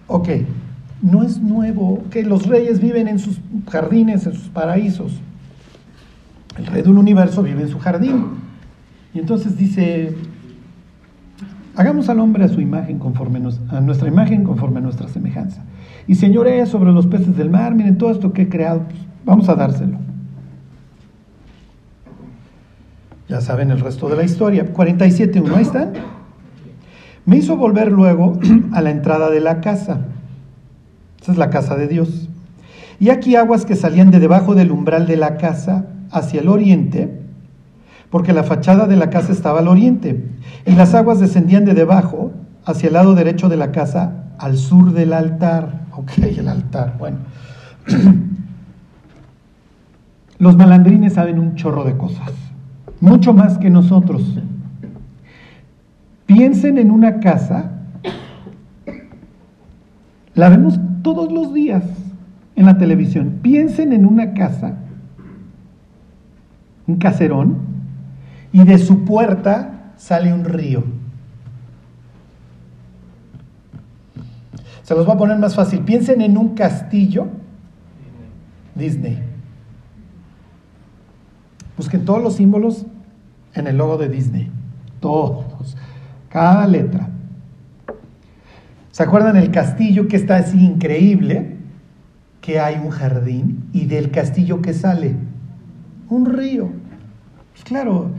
Ok, 0.07 0.28
no 1.02 1.24
es 1.24 1.38
nuevo 1.38 2.04
que 2.11 2.22
los 2.22 2.46
reyes 2.46 2.81
viven 2.81 3.09
en 3.09 3.18
sus 3.18 3.40
jardines, 3.68 4.24
en 4.26 4.35
sus 4.35 4.48
paraísos. 4.48 5.20
El 6.57 6.66
rey 6.66 6.83
del 6.83 6.98
universo 6.98 7.42
vive 7.42 7.62
en 7.62 7.68
su 7.68 7.81
jardín. 7.81 8.26
Y 9.12 9.18
entonces 9.18 9.57
dice, 9.57 10.14
hagamos 11.74 12.09
al 12.09 12.20
hombre 12.20 12.44
a 12.44 12.48
su 12.48 12.61
imagen 12.61 12.98
conforme 12.98 13.40
a 13.70 13.81
nuestra 13.81 14.09
imagen 14.09 14.44
conforme 14.44 14.78
a 14.78 14.83
nuestra 14.83 15.09
semejanza. 15.09 15.64
Y 16.09 16.14
señoré 16.14 16.64
sobre 16.66 16.90
los 16.90 17.07
peces 17.07 17.37
del 17.37 17.51
mar, 17.51 17.75
miren 17.75 17.99
todo 17.99 18.11
esto 18.11 18.33
que 18.33 18.42
he 18.42 18.49
creado, 18.49 18.81
pues, 18.85 18.99
vamos 19.27 19.49
a 19.51 19.55
dárselo. 19.55 19.99
Ya 23.29 23.42
saben 23.42 23.71
el 23.71 23.81
resto 23.81 24.09
de 24.09 24.16
la 24.16 24.25
historia. 24.25 24.73
47.1, 24.73 25.55
ahí 25.55 25.62
están. 25.62 25.92
Me 27.27 27.37
hizo 27.37 27.59
volver 27.59 27.92
luego 27.92 28.38
a 28.73 28.81
la 28.81 28.90
entrada 28.90 29.29
de 29.29 29.40
la 29.40 29.61
casa. 29.61 30.07
Esa 31.21 31.33
es 31.33 31.38
la 31.38 31.51
casa 31.51 31.77
de 31.77 31.88
Dios. 31.88 32.31
Y 32.99 33.11
aquí 33.11 33.37
aguas 33.37 33.66
que 33.66 33.77
salían 33.77 34.11
de 34.11 34.18
debajo 34.18 34.55
del 34.55 34.73
umbral 34.73 35.07
de 35.07 35.18
la 35.18 35.37
casa 35.37 35.88
hacia 36.11 36.40
el 36.40 36.49
oriente, 36.49 37.21
porque 38.09 38.33
la 38.33 38.44
fachada 38.44 38.87
de 38.87 38.97
la 38.97 39.11
casa 39.11 39.31
estaba 39.31 39.59
al 39.59 39.68
oriente, 39.68 40.25
y 40.64 40.73
las 40.73 40.94
aguas 40.94 41.21
descendían 41.21 41.66
de 41.66 41.75
debajo 41.75 42.33
hacia 42.68 42.88
el 42.88 42.92
lado 42.92 43.14
derecho 43.14 43.48
de 43.48 43.57
la 43.57 43.72
casa 43.72 44.24
al 44.38 44.59
sur 44.59 44.92
del 44.92 45.14
altar. 45.14 45.87
Ok, 45.92 46.18
el 46.18 46.48
altar, 46.48 46.96
bueno. 46.98 47.16
Los 50.38 50.57
malandrines 50.57 51.14
saben 51.14 51.38
un 51.38 51.54
chorro 51.57 51.83
de 51.83 51.96
cosas, 51.96 52.31
mucho 53.00 53.33
más 53.33 53.57
que 53.59 53.70
nosotros. 53.70 54.38
Piensen 56.26 56.76
en 56.78 56.90
una 56.90 57.20
casa, 57.20 57.72
la 60.35 60.50
vemos 60.50 60.78
todos 61.02 61.33
los 61.33 61.54
días 61.54 61.83
en 62.54 62.66
la 62.66 62.76
televisión. 62.76 63.38
Piensen 63.42 63.92
en 63.94 64.07
una 64.07 64.35
casa, 64.35 64.74
un 66.87 66.98
caserón, 66.98 67.57
y 68.52 68.62
de 68.62 68.78
su 68.78 69.04
puerta 69.04 69.92
sale 69.96 70.33
un 70.33 70.44
río. 70.44 70.97
Se 74.88 74.94
los 74.94 75.05
voy 75.05 75.16
a 75.16 75.18
poner 75.18 75.37
más 75.37 75.55
fácil. 75.55 75.81
Piensen 75.81 76.22
en 76.22 76.38
un 76.38 76.55
castillo 76.55 77.27
Disney. 78.74 79.22
Busquen 81.77 82.07
todos 82.07 82.22
los 82.22 82.37
símbolos 82.37 82.87
en 83.53 83.66
el 83.66 83.77
logo 83.77 83.98
de 83.98 84.09
Disney. 84.09 84.51
Todos 84.98 85.77
cada 86.31 86.66
letra. 86.66 87.11
¿Se 88.90 89.03
acuerdan 89.03 89.37
el 89.37 89.51
castillo 89.51 90.09
que 90.09 90.16
está 90.16 90.37
así 90.37 90.64
increíble? 90.64 91.59
Que 92.40 92.59
hay 92.59 92.77
un 92.83 92.88
jardín 92.88 93.68
y 93.74 93.85
del 93.85 94.11
castillo 94.11 94.62
que 94.62 94.72
sale 94.72 95.16
un 96.09 96.24
río. 96.24 96.70
Pues 97.53 97.62
claro, 97.62 98.12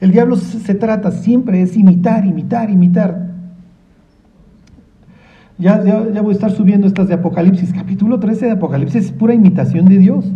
el 0.00 0.10
diablo 0.10 0.34
se 0.34 0.74
trata 0.74 1.12
siempre 1.12 1.62
es 1.62 1.76
imitar, 1.76 2.26
imitar, 2.26 2.68
imitar. 2.68 3.25
Ya, 5.58 5.82
ya, 5.82 6.06
ya, 6.12 6.20
voy 6.20 6.32
a 6.32 6.34
estar 6.34 6.50
subiendo 6.50 6.86
estas 6.86 7.08
de 7.08 7.14
Apocalipsis. 7.14 7.72
Capítulo 7.72 8.20
13 8.20 8.44
de 8.44 8.52
Apocalipsis 8.52 9.06
es 9.06 9.12
pura 9.12 9.32
imitación 9.32 9.86
de 9.86 9.96
Dios. 9.96 10.26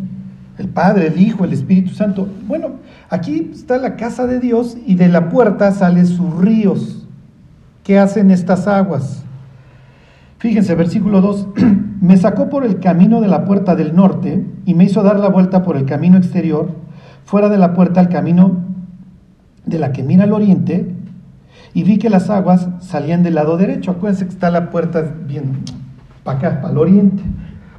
El 0.57 0.69
Padre, 0.69 1.09
el 1.09 1.21
Hijo, 1.21 1.45
el 1.45 1.53
Espíritu 1.53 1.91
Santo. 1.91 2.27
Bueno, 2.49 2.77
aquí 3.11 3.51
está 3.53 3.77
la 3.77 3.97
casa 3.97 4.27
de 4.27 4.41
Dios 4.41 4.79
y 4.87 4.95
de 4.95 5.09
la 5.09 5.29
puerta 5.29 5.73
salen 5.73 6.07
sus 6.07 6.35
ríos. 6.39 7.07
¿Qué 7.85 7.99
hacen 7.99 8.31
estas 8.31 8.67
aguas? 8.67 9.23
Fíjense, 10.39 10.75
versículo 10.75 11.21
2, 11.21 11.49
me 12.01 12.17
sacó 12.17 12.49
por 12.49 12.65
el 12.65 12.81
camino 12.81 13.21
de 13.21 13.29
la 13.29 13.45
puerta 13.45 13.77
del 13.77 13.95
norte 13.95 14.47
y 14.65 14.73
me 14.73 14.85
hizo 14.85 15.03
dar 15.03 15.21
la 15.21 15.29
vuelta 15.29 15.63
por 15.63 15.77
el 15.77 15.85
camino 15.85 16.17
exterior, 16.17 16.71
fuera 17.27 17.51
de 17.51 17.59
la 17.59 17.75
puerta 17.75 18.01
al 18.01 18.09
camino 18.09 18.65
de 19.67 19.79
la 19.79 19.93
que 19.93 20.03
mira 20.03 20.25
al 20.25 20.33
oriente, 20.33 20.95
y 21.75 21.83
vi 21.85 21.99
que 21.99 22.11
las 22.11 22.31
aguas 22.31 22.69
salían 22.81 23.23
del 23.23 23.35
lado 23.35 23.57
derecho. 23.57 23.93
Acuérdense 23.93 24.27
que 24.27 24.33
está 24.33 24.51
la 24.51 24.71
puerta 24.71 25.03
bien 25.27 25.65
para 26.25 26.39
acá, 26.39 26.61
para 26.61 26.73
el 26.73 26.79
oriente. 26.79 27.23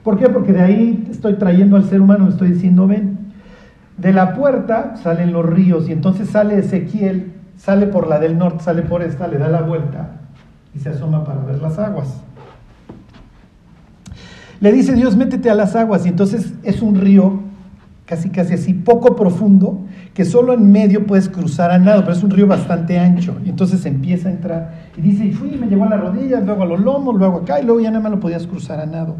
¿Por 0.03 0.17
qué? 0.17 0.29
Porque 0.29 0.53
de 0.53 0.61
ahí 0.61 1.07
estoy 1.11 1.35
trayendo 1.35 1.75
al 1.75 1.85
ser 1.85 2.01
humano, 2.01 2.29
estoy 2.29 2.51
diciendo, 2.51 2.87
ven, 2.87 3.19
de 3.97 4.13
la 4.13 4.33
puerta 4.33 4.95
salen 4.97 5.31
los 5.31 5.45
ríos 5.45 5.87
y 5.87 5.91
entonces 5.91 6.29
sale 6.29 6.57
Ezequiel 6.57 7.33
sale 7.63 7.85
por 7.87 8.07
la 8.07 8.19
del 8.19 8.37
norte, 8.37 8.63
sale 8.63 8.81
por 8.81 9.03
esta, 9.03 9.27
le 9.27 9.37
da 9.37 9.47
la 9.47 9.61
vuelta 9.61 10.21
y 10.73 10.79
se 10.79 10.89
asoma 10.89 11.23
para 11.23 11.41
ver 11.43 11.61
las 11.61 11.77
aguas. 11.77 12.21
Le 14.59 14.71
dice 14.71 14.93
Dios, 14.93 15.15
métete 15.15 15.49
a 15.49 15.55
las 15.55 15.75
aguas 15.75 16.05
y 16.05 16.09
entonces 16.09 16.53
es 16.63 16.81
un 16.81 16.99
río 16.99 17.41
casi 18.05 18.29
casi 18.29 18.55
así, 18.55 18.73
poco 18.73 19.15
profundo, 19.15 19.85
que 20.13 20.25
solo 20.25 20.53
en 20.53 20.71
medio 20.71 21.07
puedes 21.07 21.29
cruzar 21.29 21.71
a 21.71 21.79
nado, 21.79 22.01
pero 22.01 22.13
es 22.13 22.23
un 22.23 22.31
río 22.31 22.45
bastante 22.45 22.99
ancho. 22.99 23.37
Y 23.45 23.49
entonces 23.49 23.85
empieza 23.85 24.29
a 24.29 24.31
entrar 24.31 24.73
y 24.97 25.01
dice, 25.01 25.25
y 25.25 25.31
fui, 25.31 25.51
me 25.51 25.67
llegó 25.67 25.85
a 25.85 25.89
las 25.89 26.01
rodillas, 26.01 26.43
luego 26.45 26.63
a 26.63 26.65
los 26.65 26.79
lomos, 26.81 27.15
luego 27.15 27.39
acá 27.39 27.61
y 27.61 27.65
luego 27.65 27.79
ya 27.79 27.91
nada 27.91 28.03
más 28.03 28.11
lo 28.11 28.19
podías 28.19 28.45
cruzar 28.45 28.79
a 28.79 28.85
nado. 28.85 29.15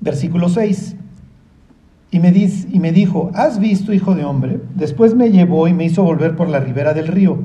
Versículo 0.00 0.48
6. 0.48 0.96
Y 2.12 2.20
me, 2.20 2.28
y 2.28 2.78
me 2.78 2.92
dijo, 2.92 3.30
¿has 3.34 3.58
visto, 3.58 3.92
hijo 3.92 4.14
de 4.14 4.24
hombre? 4.24 4.60
Después 4.74 5.14
me 5.14 5.30
llevó 5.30 5.66
y 5.66 5.72
me 5.72 5.84
hizo 5.84 6.04
volver 6.04 6.36
por 6.36 6.48
la 6.48 6.60
ribera 6.60 6.92
del 6.92 7.08
río. 7.08 7.38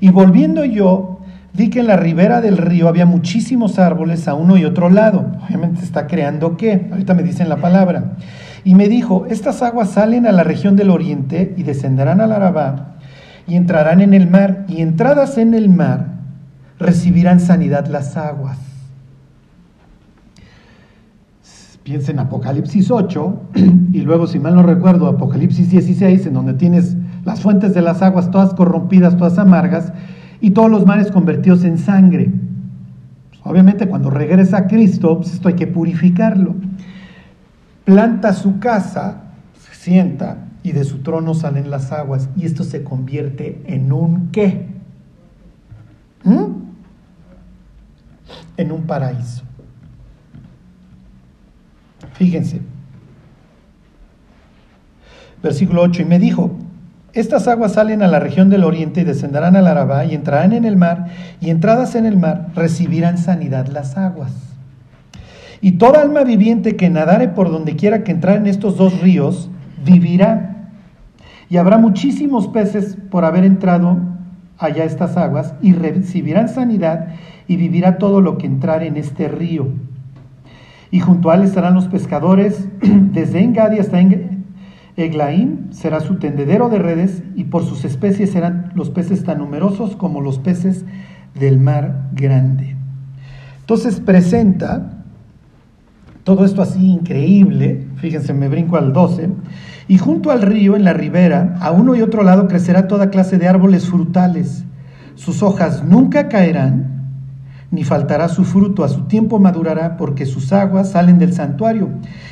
Y 0.00 0.08
volviendo 0.08 0.64
yo, 0.64 1.20
vi 1.52 1.68
que 1.68 1.80
en 1.80 1.86
la 1.86 1.96
ribera 1.96 2.40
del 2.40 2.56
río 2.56 2.88
había 2.88 3.06
muchísimos 3.06 3.78
árboles 3.78 4.26
a 4.26 4.34
uno 4.34 4.56
y 4.56 4.64
otro 4.64 4.88
lado. 4.88 5.26
Obviamente 5.46 5.82
está 5.82 6.06
creando 6.06 6.56
qué, 6.56 6.88
ahorita 6.90 7.14
me 7.14 7.22
dicen 7.22 7.48
la 7.48 7.56
palabra. 7.58 8.16
Y 8.66 8.74
me 8.74 8.88
dijo, 8.88 9.26
estas 9.30 9.62
aguas 9.62 9.90
salen 9.90 10.26
a 10.26 10.32
la 10.32 10.42
región 10.42 10.74
del 10.74 10.90
oriente 10.90 11.54
y 11.56 11.62
descenderán 11.62 12.20
al 12.20 12.32
Arabá 12.32 12.96
y 13.46 13.54
entrarán 13.54 14.00
en 14.00 14.12
el 14.12 14.28
mar. 14.28 14.64
Y 14.66 14.80
entradas 14.80 15.38
en 15.38 15.54
el 15.54 15.68
mar 15.68 16.08
recibirán 16.76 17.38
sanidad 17.38 17.86
las 17.86 18.16
aguas. 18.16 18.58
piensa 21.84 22.10
en 22.10 22.18
Apocalipsis 22.18 22.90
8 22.90 23.42
y 23.92 24.00
luego, 24.00 24.26
si 24.26 24.40
mal 24.40 24.56
no 24.56 24.64
recuerdo, 24.64 25.06
Apocalipsis 25.06 25.70
16, 25.70 26.26
en 26.26 26.34
donde 26.34 26.54
tienes 26.54 26.96
las 27.24 27.40
fuentes 27.40 27.72
de 27.72 27.82
las 27.82 28.02
aguas 28.02 28.32
todas 28.32 28.52
corrompidas, 28.54 29.16
todas 29.16 29.38
amargas, 29.38 29.92
y 30.40 30.50
todos 30.50 30.68
los 30.68 30.84
mares 30.84 31.12
convertidos 31.12 31.62
en 31.62 31.78
sangre. 31.78 32.32
Obviamente 33.44 33.86
cuando 33.86 34.10
regresa 34.10 34.66
Cristo, 34.66 35.18
pues 35.18 35.34
esto 35.34 35.46
hay 35.46 35.54
que 35.54 35.68
purificarlo. 35.68 36.56
Planta 37.86 38.32
su 38.32 38.58
casa, 38.58 39.22
se 39.60 39.74
sienta 39.76 40.38
y 40.64 40.72
de 40.72 40.82
su 40.82 41.04
trono 41.04 41.34
salen 41.34 41.70
las 41.70 41.92
aguas 41.92 42.28
y 42.36 42.44
esto 42.44 42.64
se 42.64 42.82
convierte 42.82 43.62
en 43.66 43.92
un 43.92 44.32
qué? 44.32 44.66
¿Mm? 46.24 46.46
En 48.56 48.72
un 48.72 48.82
paraíso. 48.82 49.44
Fíjense. 52.14 52.60
Versículo 55.40 55.82
8, 55.82 56.02
y 56.02 56.04
me 56.06 56.18
dijo, 56.18 56.58
estas 57.12 57.46
aguas 57.46 57.74
salen 57.74 58.02
a 58.02 58.08
la 58.08 58.18
región 58.18 58.50
del 58.50 58.64
oriente 58.64 59.02
y 59.02 59.04
descenderán 59.04 59.54
al 59.54 59.68
Arabá 59.68 60.04
y 60.04 60.16
entrarán 60.16 60.52
en 60.52 60.64
el 60.64 60.76
mar, 60.76 61.06
y 61.40 61.50
entradas 61.50 61.94
en 61.94 62.04
el 62.04 62.16
mar 62.16 62.48
recibirán 62.56 63.16
sanidad 63.16 63.68
las 63.68 63.96
aguas. 63.96 64.32
Y 65.60 65.72
toda 65.72 66.02
alma 66.02 66.24
viviente 66.24 66.76
que 66.76 66.90
nadare 66.90 67.28
por 67.28 67.50
donde 67.50 67.76
quiera 67.76 68.04
que 68.04 68.12
entrar 68.12 68.36
en 68.36 68.46
estos 68.46 68.76
dos 68.76 69.00
ríos, 69.00 69.50
vivirá. 69.84 70.70
Y 71.48 71.56
habrá 71.56 71.78
muchísimos 71.78 72.48
peces 72.48 72.96
por 73.10 73.24
haber 73.24 73.44
entrado 73.44 73.98
allá 74.58 74.84
estas 74.84 75.16
aguas, 75.16 75.54
y 75.62 75.72
recibirán 75.72 76.48
sanidad, 76.48 77.08
y 77.46 77.56
vivirá 77.56 77.98
todo 77.98 78.20
lo 78.20 78.38
que 78.38 78.46
entrar 78.46 78.82
en 78.82 78.96
este 78.96 79.28
río. 79.28 79.68
Y 80.90 81.00
junto 81.00 81.30
a 81.30 81.34
él 81.34 81.42
estarán 81.42 81.74
los 81.74 81.88
pescadores, 81.88 82.68
desde 82.80 83.40
Engadi 83.40 83.78
hasta 83.78 84.00
Eglaim 84.96 85.70
será 85.72 86.00
su 86.00 86.18
tendedero 86.18 86.68
de 86.68 86.78
redes, 86.78 87.22
y 87.34 87.44
por 87.44 87.64
sus 87.64 87.84
especies 87.84 88.30
serán 88.30 88.72
los 88.74 88.90
peces 88.90 89.24
tan 89.24 89.38
numerosos 89.38 89.94
como 89.94 90.20
los 90.20 90.38
peces 90.38 90.84
del 91.38 91.58
mar 91.58 92.08
grande. 92.12 92.76
Entonces 93.60 94.00
presenta 94.00 94.95
todo 96.26 96.44
esto 96.44 96.60
así 96.60 96.90
increíble, 96.90 97.86
fíjense, 97.98 98.34
me 98.34 98.48
brinco 98.48 98.76
al 98.76 98.92
12, 98.92 99.30
y 99.86 99.98
junto 99.98 100.32
al 100.32 100.42
río, 100.42 100.74
en 100.74 100.82
la 100.82 100.92
ribera, 100.92 101.54
a 101.60 101.70
uno 101.70 101.94
y 101.94 102.02
otro 102.02 102.24
lado 102.24 102.48
crecerá 102.48 102.88
toda 102.88 103.10
clase 103.10 103.38
de 103.38 103.46
árboles 103.46 103.86
frutales. 103.86 104.64
Sus 105.14 105.44
hojas 105.44 105.84
nunca 105.84 106.28
caerán, 106.28 107.12
ni 107.70 107.84
faltará 107.84 108.28
su 108.28 108.42
fruto, 108.42 108.82
a 108.82 108.88
su 108.88 109.02
tiempo 109.02 109.38
madurará, 109.38 109.96
porque 109.96 110.26
sus 110.26 110.52
aguas 110.52 110.90
salen 110.90 111.20
del 111.20 111.32
santuario, 111.32 111.90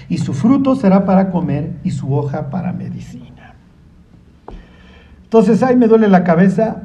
y 0.08 0.18
su 0.18 0.34
fruto 0.34 0.74
será 0.74 1.04
para 1.04 1.30
comer 1.30 1.76
y 1.84 1.92
su 1.92 2.12
hoja 2.12 2.50
para 2.50 2.72
medicina. 2.72 3.54
Entonces, 5.22 5.62
ay, 5.62 5.76
me 5.76 5.86
duele 5.86 6.08
la 6.08 6.24
cabeza, 6.24 6.82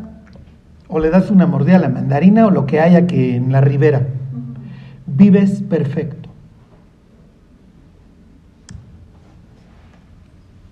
o 0.88 1.00
le 1.00 1.10
das 1.10 1.32
una 1.32 1.48
mordida 1.48 1.78
a 1.78 1.80
la 1.80 1.90
mandarina, 1.90 2.46
o 2.46 2.52
lo 2.52 2.68
que 2.68 2.80
haya 2.80 3.08
que 3.08 3.36
en 3.36 3.52
la 3.52 3.62
ribera. 3.62 4.06
Vives 5.08 5.64
perfecto. 5.64 6.29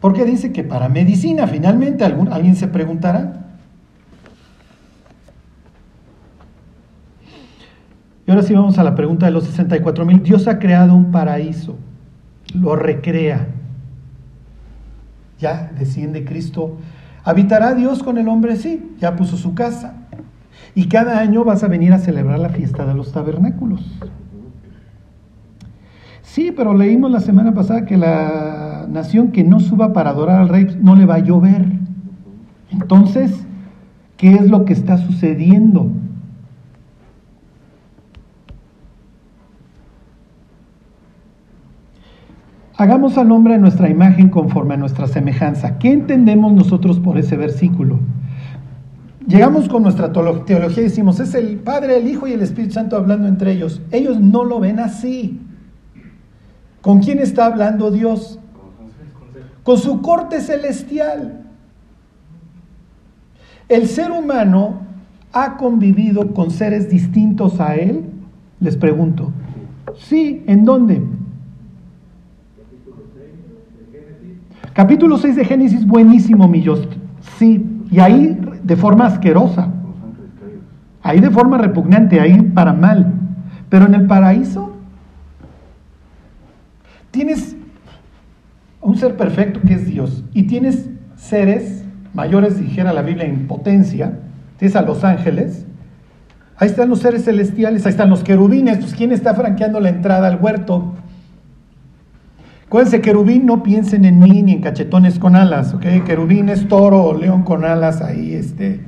Porque 0.08 0.24
dice 0.24 0.54
que 0.54 0.64
para 0.64 0.88
medicina, 0.88 1.48
finalmente, 1.48 2.06
alguien 2.06 2.56
se 2.56 2.70
preguntará. 2.70 3.46
Y 8.26 8.32
ahora 8.32 8.42
sí 8.42 8.54
vamos 8.54 8.80
a 8.80 8.86
la 8.86 8.96
pregunta 8.96 9.26
de 9.26 9.34
los 9.34 9.44
64 9.44 10.06
mil. 10.06 10.24
Dios 10.24 10.48
ha 10.48 10.60
creado 10.60 10.96
un 10.96 11.12
paraíso, 11.12 11.76
lo 12.56 12.78
recrea. 12.78 13.48
Ya 15.40 15.74
desciende 15.78 16.24
Cristo. 16.24 16.78
¿Habitará 17.26 17.74
Dios 17.74 18.02
con 18.02 18.18
el 18.18 18.30
hombre? 18.30 18.56
Sí, 18.56 18.96
ya 19.02 19.18
puso 19.18 19.36
su 19.36 19.56
casa. 19.56 20.08
Y 20.74 20.88
cada 20.88 21.20
año 21.20 21.44
vas 21.44 21.66
a 21.66 21.68
venir 21.68 21.92
a 21.92 22.00
celebrar 22.00 22.40
la 22.40 22.48
fiesta 22.48 22.86
de 22.86 22.94
los 22.94 23.12
tabernáculos. 23.12 23.82
Sí, 26.38 26.54
pero 26.56 26.76
leímos 26.76 27.10
la 27.10 27.20
semana 27.20 27.56
pasada 27.56 27.86
que 27.86 27.98
la 27.98 28.86
nación 28.88 29.32
que 29.32 29.44
no 29.44 29.60
suba 29.60 29.92
para 29.92 30.12
adorar 30.12 30.40
al 30.40 30.50
rey 30.50 30.68
no 30.80 30.96
le 30.96 31.08
va 31.08 31.16
a 31.16 31.20
llover. 31.20 31.66
Entonces, 32.70 33.44
¿qué 34.18 34.36
es 34.36 34.48
lo 34.48 34.64
que 34.64 34.74
está 34.74 35.00
sucediendo? 35.00 35.90
Hagamos 42.76 43.18
al 43.18 43.32
hombre 43.32 43.58
nuestra 43.58 43.90
imagen 43.90 44.30
conforme 44.30 44.76
a 44.76 44.78
nuestra 44.78 45.08
semejanza. 45.08 45.80
¿Qué 45.80 45.92
entendemos 45.92 46.54
nosotros 46.54 47.00
por 47.00 47.18
ese 47.18 47.36
versículo? 47.36 47.98
Llegamos 49.28 49.68
con 49.68 49.82
nuestra 49.82 50.12
teología 50.12 50.82
y 50.82 50.84
decimos, 50.84 51.20
es 51.20 51.34
el 51.34 51.58
Padre, 51.58 51.98
el 51.98 52.08
Hijo 52.08 52.28
y 52.28 52.34
el 52.34 52.44
Espíritu 52.44 52.76
Santo 52.76 52.96
hablando 52.96 53.28
entre 53.28 53.54
ellos. 53.54 53.82
Ellos 53.92 54.20
no 54.20 54.44
lo 54.44 54.60
ven 54.60 54.80
así. 54.80 55.42
¿Con 56.82 57.00
quién 57.00 57.20
está 57.20 57.46
hablando 57.46 57.92
Dios? 57.92 58.40
Con 59.64 59.78
su 59.78 60.02
corte 60.02 60.42
celestial. 60.42 61.44
¿El 63.68 63.88
ser 63.88 64.12
humano 64.12 64.82
ha 65.34 65.58
convivido 65.58 66.34
con 66.34 66.52
seres 66.52 66.90
distintos 66.90 67.60
a 67.60 67.76
él? 67.76 68.06
Les 68.60 68.78
pregunto. 68.78 69.32
Sí, 69.98 70.44
¿en 70.48 70.64
dónde? 70.64 71.04
Capítulo 74.74 75.18
6 75.18 75.36
de 75.36 75.46
Génesis, 75.46 75.86
buenísimo, 75.86 76.48
mi 76.48 76.64
Sí, 77.38 77.66
y 77.90 78.00
ahí 78.00 78.40
de 78.64 78.76
forma 78.76 79.08
asquerosa. 79.08 79.74
Ahí 81.02 81.20
de 81.20 81.32
forma 81.32 81.58
repugnante, 81.58 82.20
ahí 82.20 82.42
para 82.42 82.74
mal. 82.74 83.14
Pero 83.70 83.86
en 83.86 83.96
el 83.96 84.08
paraíso 84.08 84.77
tienes 87.18 87.56
un 88.80 88.96
ser 88.96 89.18
perfecto 89.18 89.60
que 89.66 89.74
es 89.74 89.88
Dios 89.88 90.24
y 90.36 90.44
tienes 90.44 90.88
seres 91.16 91.84
mayores, 92.14 92.60
dijera 92.60 92.94
la 92.94 93.02
Biblia, 93.02 93.26
en 93.26 93.48
potencia. 93.48 94.20
Tienes 94.58 94.76
a 94.76 94.84
los 94.84 95.04
ángeles. 95.04 95.66
Ahí 96.58 96.68
están 96.68 96.90
los 96.90 97.00
seres 97.00 97.26
celestiales, 97.26 97.88
ahí 97.88 97.90
están 97.90 98.12
los 98.12 98.24
querubines. 98.24 98.78
Pues, 98.78 98.94
¿quién 98.94 99.12
está 99.12 99.34
franqueando 99.34 99.80
la 99.80 99.90
entrada 99.90 100.28
al 100.28 100.40
huerto? 100.40 100.94
Acuérdense, 102.68 103.02
querubín, 103.02 103.48
no 103.48 103.64
piensen 103.64 104.06
en 104.06 104.20
mí 104.20 104.44
ni 104.44 104.52
en 104.52 104.62
cachetones 104.62 105.18
con 105.18 105.36
alas, 105.36 105.74
¿ok? 105.74 105.86
Querubín 106.06 106.50
es 106.50 106.68
toro 106.68 107.04
o 107.04 107.18
león 107.18 107.42
con 107.42 107.66
alas 107.66 108.04
ahí, 108.04 108.36
este. 108.36 108.82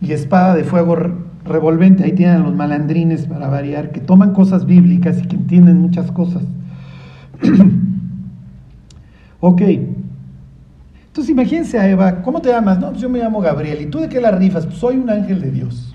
Y 0.00 0.12
espada 0.12 0.56
de 0.56 0.64
fuego 0.64 0.96
revolvente, 1.44 2.04
ahí 2.04 2.12
tienen 2.12 2.42
los 2.42 2.54
malandrines 2.54 3.26
para 3.26 3.48
variar, 3.48 3.90
que 3.92 4.00
toman 4.00 4.32
cosas 4.32 4.66
bíblicas 4.66 5.22
y 5.22 5.26
que 5.26 5.36
entienden 5.36 5.78
muchas 5.78 6.10
cosas. 6.12 6.42
ok. 9.40 9.62
Entonces 11.06 11.30
imagínense 11.30 11.78
a 11.78 11.88
Eva, 11.88 12.22
¿cómo 12.22 12.40
te 12.40 12.48
llamas? 12.48 12.78
No, 12.78 12.90
pues 12.90 13.02
yo 13.02 13.08
me 13.08 13.18
llamo 13.18 13.40
Gabriel. 13.40 13.82
¿Y 13.82 13.86
tú 13.86 14.00
de 14.00 14.08
qué 14.08 14.20
la 14.20 14.30
rifas? 14.30 14.66
Pues 14.66 14.78
soy 14.78 14.96
un 14.96 15.10
ángel 15.10 15.40
de 15.40 15.50
Dios. 15.50 15.94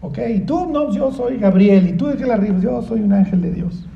¿Ok? 0.00 0.18
¿Y 0.34 0.40
tú? 0.40 0.68
No, 0.72 0.84
pues 0.86 0.96
yo 0.96 1.12
soy 1.12 1.38
Gabriel. 1.38 1.88
¿Y 1.88 1.92
tú 1.92 2.06
de 2.06 2.16
qué 2.16 2.26
la 2.26 2.36
rifas? 2.36 2.62
Yo 2.62 2.82
soy 2.82 3.00
un 3.00 3.12
ángel 3.12 3.42
de 3.42 3.52
Dios 3.52 3.86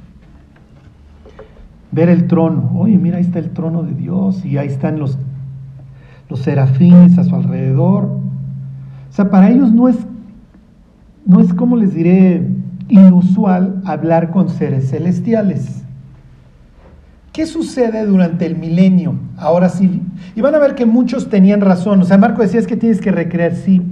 ver 1.90 2.08
el 2.08 2.26
trono. 2.26 2.70
Oye, 2.76 2.98
mira, 2.98 3.18
ahí 3.18 3.24
está 3.24 3.38
el 3.38 3.50
trono 3.50 3.82
de 3.82 3.94
Dios 3.94 4.44
y 4.44 4.58
ahí 4.58 4.68
están 4.68 4.98
los, 4.98 5.18
los 6.28 6.40
serafines 6.40 7.18
a 7.18 7.24
su 7.24 7.34
alrededor. 7.34 8.04
O 8.04 9.12
sea, 9.12 9.30
para 9.30 9.50
ellos 9.50 9.72
no 9.72 9.88
es, 9.88 9.96
no 11.29 11.41
es 11.41 11.53
como 11.53 11.76
les 11.76 11.95
diré, 11.95 12.43
inusual 12.89 13.83
hablar 13.85 14.31
con 14.31 14.49
seres 14.49 14.89
celestiales. 14.89 15.85
¿Qué 17.33 17.45
sucede 17.45 18.07
durante 18.07 18.47
el 18.47 18.57
milenio? 18.57 19.14
Ahora 19.37 19.68
sí, 19.68 20.01
y 20.35 20.41
van 20.41 20.55
a 20.55 20.59
ver 20.59 20.74
que 20.74 20.87
muchos 20.87 21.29
tenían 21.29 21.61
razón. 21.61 22.01
O 22.01 22.05
sea, 22.05 22.16
Marco 22.16 22.41
decía 22.41 22.59
es 22.59 22.66
que 22.66 22.79
tienes 22.79 23.03
que 23.03 23.12
recrear, 23.12 23.55
sí, 23.55 23.83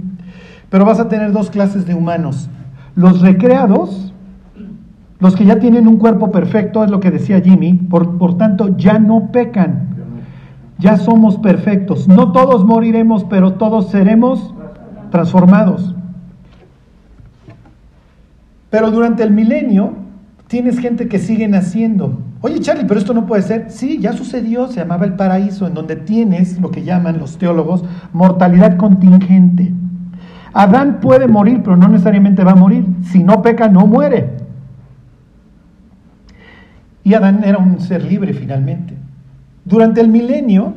pero 0.71 0.83
vas 0.83 0.99
a 0.99 1.09
tener 1.09 1.31
dos 1.31 1.51
clases 1.51 1.85
de 1.85 1.93
humanos. 1.93 2.49
Los 2.95 3.21
recreados, 3.21 4.11
los 5.19 5.35
que 5.35 5.45
ya 5.45 5.59
tienen 5.59 5.87
un 5.87 5.97
cuerpo 5.97 6.31
perfecto, 6.31 6.83
es 6.83 6.89
lo 6.89 6.99
que 6.99 7.11
decía 7.11 7.39
Jimmy, 7.39 7.73
por, 7.73 8.17
por 8.17 8.35
tanto 8.39 8.75
ya 8.77 8.97
no 8.97 9.31
pecan. 9.31 9.89
Ya 10.79 10.97
somos 10.97 11.37
perfectos. 11.37 12.07
No 12.07 12.31
todos 12.31 12.65
moriremos, 12.65 13.25
pero 13.25 13.53
todos 13.53 13.91
seremos 13.91 14.55
transformados. 15.11 15.93
Pero 18.69 18.91
durante 18.91 19.23
el 19.23 19.31
milenio 19.31 19.93
tienes 20.47 20.79
gente 20.79 21.07
que 21.07 21.19
sigue 21.19 21.47
naciendo. 21.47 22.19
Oye 22.41 22.59
Charlie, 22.59 22.85
pero 22.85 22.99
esto 22.99 23.13
no 23.13 23.25
puede 23.25 23.41
ser. 23.41 23.71
Sí, 23.71 23.99
ya 23.99 24.13
sucedió, 24.13 24.67
se 24.67 24.79
llamaba 24.79 25.05
el 25.05 25.13
paraíso, 25.13 25.67
en 25.67 25.73
donde 25.73 25.95
tienes 25.95 26.59
lo 26.59 26.71
que 26.71 26.83
llaman 26.83 27.19
los 27.19 27.37
teólogos 27.37 27.83
mortalidad 28.13 28.77
contingente. 28.77 29.71
Adán 30.53 30.99
puede 31.01 31.27
morir, 31.27 31.61
pero 31.63 31.75
no 31.75 31.87
necesariamente 31.87 32.43
va 32.43 32.51
a 32.51 32.55
morir. 32.55 32.85
Si 33.03 33.23
no 33.23 33.41
peca, 33.41 33.67
no 33.67 33.85
muere. 33.85 34.37
Y 37.03 37.13
Adán 37.13 37.43
era 37.43 37.57
un 37.57 37.79
ser 37.79 38.03
libre 38.03 38.33
finalmente. 38.33 38.95
Durante 39.63 40.01
el 40.01 40.09
milenio, 40.09 40.73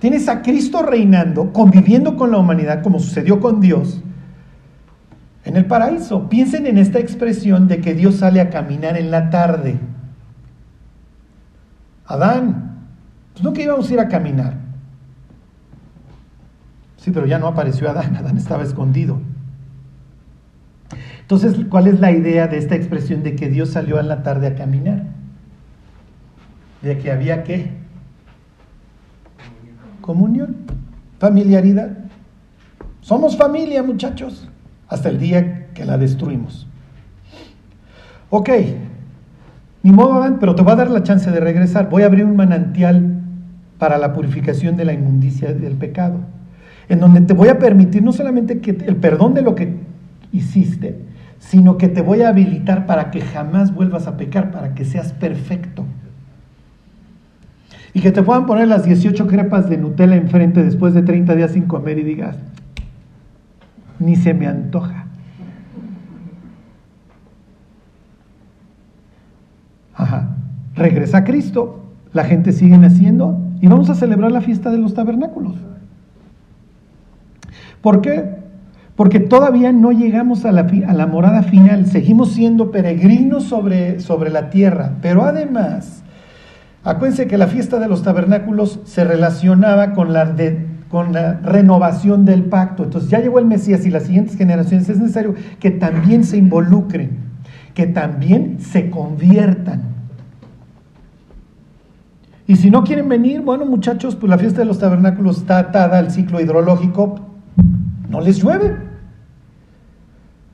tienes 0.00 0.28
a 0.28 0.42
Cristo 0.42 0.82
reinando, 0.82 1.52
conviviendo 1.52 2.16
con 2.16 2.30
la 2.30 2.38
humanidad, 2.38 2.82
como 2.82 2.98
sucedió 2.98 3.40
con 3.40 3.60
Dios. 3.60 4.02
En 5.46 5.56
el 5.56 5.64
paraíso. 5.64 6.28
Piensen 6.28 6.66
en 6.66 6.76
esta 6.76 6.98
expresión 6.98 7.68
de 7.68 7.80
que 7.80 7.94
Dios 7.94 8.16
sale 8.16 8.40
a 8.40 8.50
caminar 8.50 8.98
en 8.98 9.12
la 9.12 9.30
tarde. 9.30 9.78
Adán, 12.04 12.88
pues 13.32 13.44
no 13.44 13.52
que 13.52 13.62
íbamos 13.62 13.88
a 13.88 13.94
ir 13.94 14.00
a 14.00 14.08
caminar. 14.08 14.54
Sí, 16.96 17.12
pero 17.12 17.26
ya 17.26 17.38
no 17.38 17.46
apareció 17.46 17.88
Adán, 17.88 18.16
Adán 18.18 18.36
estaba 18.36 18.64
escondido. 18.64 19.20
Entonces, 21.20 21.56
¿cuál 21.70 21.86
es 21.86 22.00
la 22.00 22.10
idea 22.10 22.48
de 22.48 22.58
esta 22.58 22.74
expresión 22.74 23.22
de 23.22 23.36
que 23.36 23.48
Dios 23.48 23.70
salió 23.70 24.00
en 24.00 24.08
la 24.08 24.24
tarde 24.24 24.48
a 24.48 24.54
caminar? 24.56 25.04
De 26.82 26.98
que 26.98 27.12
había 27.12 27.44
qué? 27.44 27.70
Comunión, 30.00 30.56
familiaridad. 31.20 31.98
Somos 33.00 33.36
familia, 33.36 33.84
muchachos, 33.84 34.48
hasta 34.88 35.08
el 35.08 35.18
día 35.18 35.68
que 35.74 35.84
la 35.84 35.98
destruimos. 35.98 36.66
Ok, 38.30 38.50
ni 39.82 39.92
modo, 39.92 40.36
pero 40.40 40.54
te 40.54 40.62
voy 40.62 40.72
a 40.72 40.76
dar 40.76 40.90
la 40.90 41.02
chance 41.02 41.30
de 41.30 41.40
regresar. 41.40 41.88
Voy 41.88 42.02
a 42.02 42.06
abrir 42.06 42.24
un 42.24 42.36
manantial 42.36 43.20
para 43.78 43.98
la 43.98 44.12
purificación 44.12 44.76
de 44.76 44.84
la 44.84 44.92
inmundicia 44.92 45.52
del 45.52 45.74
pecado, 45.74 46.18
en 46.88 47.00
donde 47.00 47.20
te 47.20 47.34
voy 47.34 47.48
a 47.48 47.58
permitir 47.58 48.02
no 48.02 48.12
solamente 48.12 48.60
que 48.60 48.70
el 48.70 48.96
perdón 48.96 49.34
de 49.34 49.42
lo 49.42 49.54
que 49.54 49.76
hiciste, 50.32 50.98
sino 51.38 51.76
que 51.76 51.88
te 51.88 52.00
voy 52.00 52.22
a 52.22 52.30
habilitar 52.30 52.86
para 52.86 53.10
que 53.10 53.20
jamás 53.20 53.74
vuelvas 53.74 54.06
a 54.06 54.16
pecar, 54.16 54.50
para 54.50 54.74
que 54.74 54.84
seas 54.84 55.12
perfecto. 55.12 55.84
Y 57.92 58.00
que 58.00 58.12
te 58.12 58.22
puedan 58.22 58.46
poner 58.46 58.68
las 58.68 58.84
18 58.84 59.26
crepas 59.26 59.70
de 59.70 59.78
Nutella 59.78 60.16
enfrente 60.16 60.62
después 60.62 60.94
de 60.94 61.02
30 61.02 61.34
días 61.34 61.52
sin 61.52 61.64
comer 61.66 61.98
y 61.98 62.02
digas, 62.02 62.36
ni 63.98 64.16
se 64.16 64.34
me 64.34 64.46
antoja. 64.46 65.06
Ajá. 69.94 70.36
Regresa 70.74 71.24
Cristo, 71.24 71.84
la 72.12 72.24
gente 72.24 72.52
sigue 72.52 72.76
naciendo 72.76 73.40
y 73.60 73.68
vamos 73.68 73.88
a 73.88 73.94
celebrar 73.94 74.30
la 74.30 74.42
fiesta 74.42 74.70
de 74.70 74.78
los 74.78 74.94
tabernáculos. 74.94 75.54
¿Por 77.80 78.02
qué? 78.02 78.36
Porque 78.94 79.20
todavía 79.20 79.72
no 79.72 79.92
llegamos 79.92 80.44
a 80.44 80.52
la, 80.52 81.06
morada 81.06 81.42
final, 81.42 81.86
seguimos 81.86 82.32
siendo 82.32 82.70
peregrinos 82.70 83.44
sobre, 83.44 84.30
la 84.30 84.50
tierra, 84.50 84.92
pero 85.02 85.24
además, 85.24 86.02
acuérdense 86.82 87.26
que 87.26 87.36
la 87.36 87.46
fiesta 87.46 87.78
de 87.78 87.88
los 87.88 88.02
tabernáculos 88.02 88.80
se 88.84 89.04
relacionaba 89.04 89.92
con 89.92 90.12
la, 90.12 90.34
con 90.90 91.12
la 91.12 91.34
renovación 91.34 92.24
del 92.24 92.44
pacto. 92.44 92.84
Entonces 92.84 93.10
ya 93.10 93.20
llegó 93.20 93.38
el 93.38 93.46
Mesías 93.46 93.84
y 93.86 93.90
las 93.90 94.04
siguientes 94.04 94.36
generaciones 94.36 94.88
es 94.88 94.98
necesario 94.98 95.34
que 95.60 95.70
también 95.70 96.24
se 96.24 96.36
involucren, 96.36 97.18
que 97.74 97.86
también 97.86 98.60
se 98.60 98.90
conviertan. 98.90 99.82
Y 102.46 102.56
si 102.56 102.70
no 102.70 102.84
quieren 102.84 103.08
venir, 103.08 103.40
bueno 103.40 103.66
muchachos, 103.66 104.14
pues 104.14 104.30
la 104.30 104.38
fiesta 104.38 104.60
de 104.60 104.66
los 104.66 104.78
tabernáculos 104.78 105.38
está 105.38 105.58
atada 105.58 105.98
al 105.98 106.12
ciclo 106.12 106.40
hidrológico, 106.40 107.20
no 108.08 108.20
les 108.20 108.40
llueve. 108.40 108.76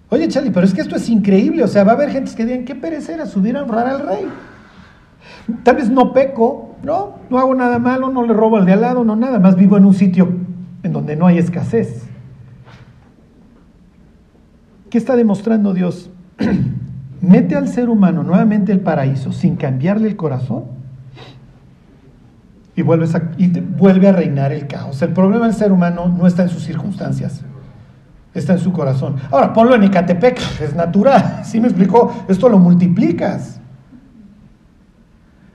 Oye, 0.08 0.28
Charlie, 0.28 0.50
pero 0.50 0.66
es 0.66 0.74
que 0.74 0.80
esto 0.80 0.96
es 0.96 1.08
increíble, 1.08 1.62
o 1.64 1.68
sea, 1.68 1.84
va 1.84 1.92
a 1.92 1.94
haber 1.94 2.10
gente 2.10 2.32
que 2.34 2.44
digan, 2.44 2.64
qué 2.64 2.74
perecera 2.74 3.26
subir 3.26 3.56
a 3.56 3.62
honrar 3.62 3.86
al 3.86 4.06
rey. 4.06 4.26
Tal 5.62 5.76
vez 5.76 5.90
no 5.90 6.12
peco, 6.12 6.71
no, 6.82 7.14
no 7.30 7.38
hago 7.38 7.54
nada 7.54 7.78
malo, 7.78 8.10
no 8.10 8.26
le 8.26 8.32
robo 8.32 8.56
al 8.56 8.66
de 8.66 8.72
al 8.72 8.80
lado, 8.80 9.04
no 9.04 9.16
nada, 9.16 9.38
más 9.38 9.56
vivo 9.56 9.76
en 9.76 9.84
un 9.84 9.94
sitio 9.94 10.28
en 10.82 10.92
donde 10.92 11.16
no 11.16 11.26
hay 11.26 11.38
escasez. 11.38 12.04
¿Qué 14.90 14.98
está 14.98 15.16
demostrando 15.16 15.72
Dios? 15.72 16.10
Mete 17.22 17.56
al 17.56 17.68
ser 17.68 17.88
humano 17.88 18.22
nuevamente 18.22 18.72
el 18.72 18.80
paraíso 18.80 19.32
sin 19.32 19.56
cambiarle 19.56 20.08
el 20.08 20.16
corazón 20.16 20.64
y, 22.76 22.80
y 22.80 23.60
vuelve 23.78 24.08
a 24.08 24.12
reinar 24.12 24.52
el 24.52 24.66
caos. 24.66 25.00
El 25.02 25.14
problema 25.14 25.46
del 25.46 25.54
ser 25.54 25.72
humano 25.72 26.08
no 26.08 26.26
está 26.26 26.42
en 26.42 26.48
sus 26.48 26.64
circunstancias, 26.64 27.42
está 28.34 28.54
en 28.54 28.58
su 28.58 28.72
corazón. 28.72 29.16
Ahora, 29.30 29.52
ponlo 29.52 29.74
en 29.76 29.84
Ecatepec, 29.84 30.40
es 30.60 30.74
natural, 30.74 31.40
¿sí 31.44 31.60
me 31.60 31.68
explicó? 31.68 32.12
Esto 32.28 32.48
lo 32.48 32.58
multiplicas. 32.58 33.61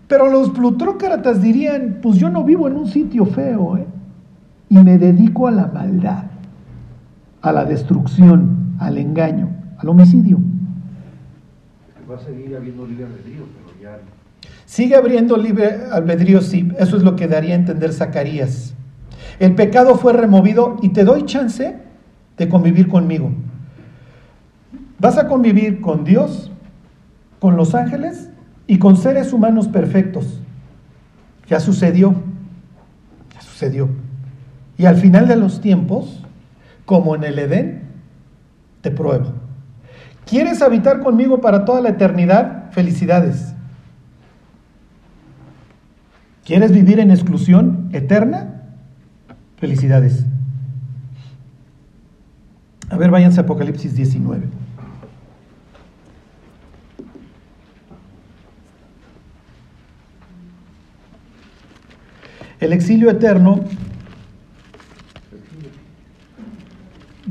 Pero 0.07 0.29
los 0.29 0.49
plutrócratas 0.51 1.41
dirían, 1.41 1.99
pues 2.01 2.17
yo 2.17 2.29
no 2.29 2.43
vivo 2.43 2.67
en 2.67 2.77
un 2.77 2.87
sitio 2.87 3.25
feo, 3.25 3.77
¿eh? 3.77 3.85
y 4.69 4.77
me 4.77 4.97
dedico 4.97 5.47
a 5.47 5.51
la 5.51 5.67
maldad, 5.67 6.23
a 7.41 7.51
la 7.51 7.65
destrucción, 7.65 8.75
al 8.79 8.97
engaño, 8.97 9.49
al 9.77 9.89
homicidio. 9.89 10.39
Va 12.09 12.15
a 12.15 12.19
seguir 12.19 12.55
habiendo 12.55 12.85
libre 12.85 13.05
albedrío, 13.05 13.43
pero 13.43 13.81
ya... 13.81 13.99
Sigue 14.65 14.95
abriendo 14.95 15.37
libre 15.37 15.85
albedrío, 15.91 16.41
sí, 16.41 16.71
eso 16.77 16.97
es 16.97 17.03
lo 17.03 17.15
que 17.15 17.27
daría 17.27 17.53
a 17.53 17.57
entender 17.57 17.91
Zacarías. 17.91 18.73
El 19.39 19.55
pecado 19.55 19.95
fue 19.95 20.13
removido 20.13 20.77
y 20.81 20.89
te 20.89 21.03
doy 21.03 21.23
chance 21.23 21.75
de 22.37 22.49
convivir 22.49 22.87
conmigo. 22.87 23.31
Vas 24.99 25.17
a 25.17 25.27
convivir 25.27 25.81
con 25.81 26.03
Dios, 26.03 26.51
con 27.39 27.55
los 27.55 27.75
ángeles 27.75 28.26
y 28.67 28.79
con 28.79 28.97
seres 28.97 29.33
humanos 29.33 29.67
perfectos. 29.67 30.41
Ya 31.49 31.59
sucedió, 31.59 32.13
ya 33.33 33.41
sucedió. 33.41 33.89
Y 34.77 34.85
al 34.85 34.97
final 34.97 35.27
de 35.27 35.37
los 35.37 35.61
tiempos, 35.61 36.23
como 36.85 37.15
en 37.15 37.23
el 37.23 37.39
Edén, 37.39 37.83
te 38.81 38.91
pruebo. 38.91 39.31
¿Quieres 40.25 40.61
habitar 40.61 41.01
conmigo 41.01 41.39
para 41.39 41.63
toda 41.63 41.81
la 41.81 41.89
eternidad? 41.89 42.69
Felicidades. 42.71 43.53
¿Quieres 46.45 46.71
vivir 46.71 46.99
en 46.99 47.11
exclusión 47.11 47.89
eterna? 47.93 48.63
Felicidades. 49.57 50.25
A 52.89 52.97
ver, 52.97 53.09
váyanse 53.09 53.39
a 53.39 53.43
Apocalipsis 53.43 53.95
19. 53.95 54.66
El 62.59 62.73
exilio 62.73 63.11
eterno 63.11 63.59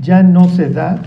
ya 0.01 0.23
no 0.23 0.49
se 0.49 0.71
da 0.71 1.01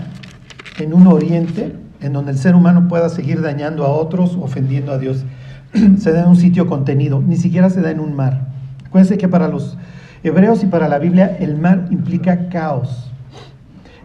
en 0.78 0.92
un 0.92 1.06
oriente 1.06 1.74
en 2.02 2.12
donde 2.12 2.32
el 2.32 2.38
ser 2.38 2.54
humano 2.54 2.86
pueda 2.86 3.08
seguir 3.08 3.40
dañando 3.40 3.84
a 3.86 3.88
otros, 3.88 4.36
ofendiendo 4.40 4.92
a 4.92 4.98
Dios. 4.98 5.24
se 5.98 6.12
da 6.12 6.22
en 6.22 6.28
un 6.28 6.36
sitio 6.36 6.66
contenido, 6.66 7.22
ni 7.26 7.36
siquiera 7.36 7.70
se 7.70 7.80
da 7.80 7.90
en 7.90 8.00
un 8.00 8.14
mar. 8.14 8.48
Acuérdense 8.86 9.16
que 9.16 9.28
para 9.28 9.48
los 9.48 9.78
hebreos 10.22 10.62
y 10.64 10.66
para 10.66 10.88
la 10.88 10.98
Biblia 10.98 11.36
el 11.40 11.56
mar 11.56 11.86
implica 11.90 12.48
caos. 12.48 13.10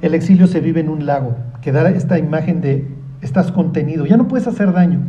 El 0.02 0.14
exilio 0.14 0.48
se 0.48 0.62
vive 0.62 0.80
en 0.80 0.90
un 0.90 1.06
lago, 1.06 1.36
que 1.62 1.74
da 1.74 1.90
esta 1.90 2.20
imagen 2.20 2.62
de 2.62 2.88
estás 3.22 3.52
contenido, 3.52 4.06
ya 4.06 4.16
no 4.16 4.28
puedes 4.28 4.48
hacer 4.48 4.72
daño. 4.72 5.00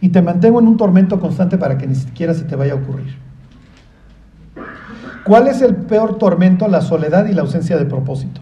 Y 0.00 0.10
te 0.10 0.22
mantengo 0.22 0.60
en 0.60 0.68
un 0.68 0.76
tormento 0.76 1.18
constante 1.18 1.58
para 1.58 1.78
que 1.78 1.86
ni 1.86 1.96
siquiera 1.96 2.34
se 2.34 2.44
te 2.44 2.54
vaya 2.54 2.74
a 2.74 2.76
ocurrir. 2.76 3.27
¿Cuál 5.28 5.46
es 5.46 5.60
el 5.60 5.76
peor 5.76 6.16
tormento? 6.16 6.66
La 6.68 6.80
soledad 6.80 7.26
y 7.26 7.34
la 7.34 7.42
ausencia 7.42 7.76
de 7.76 7.84
propósito. 7.84 8.40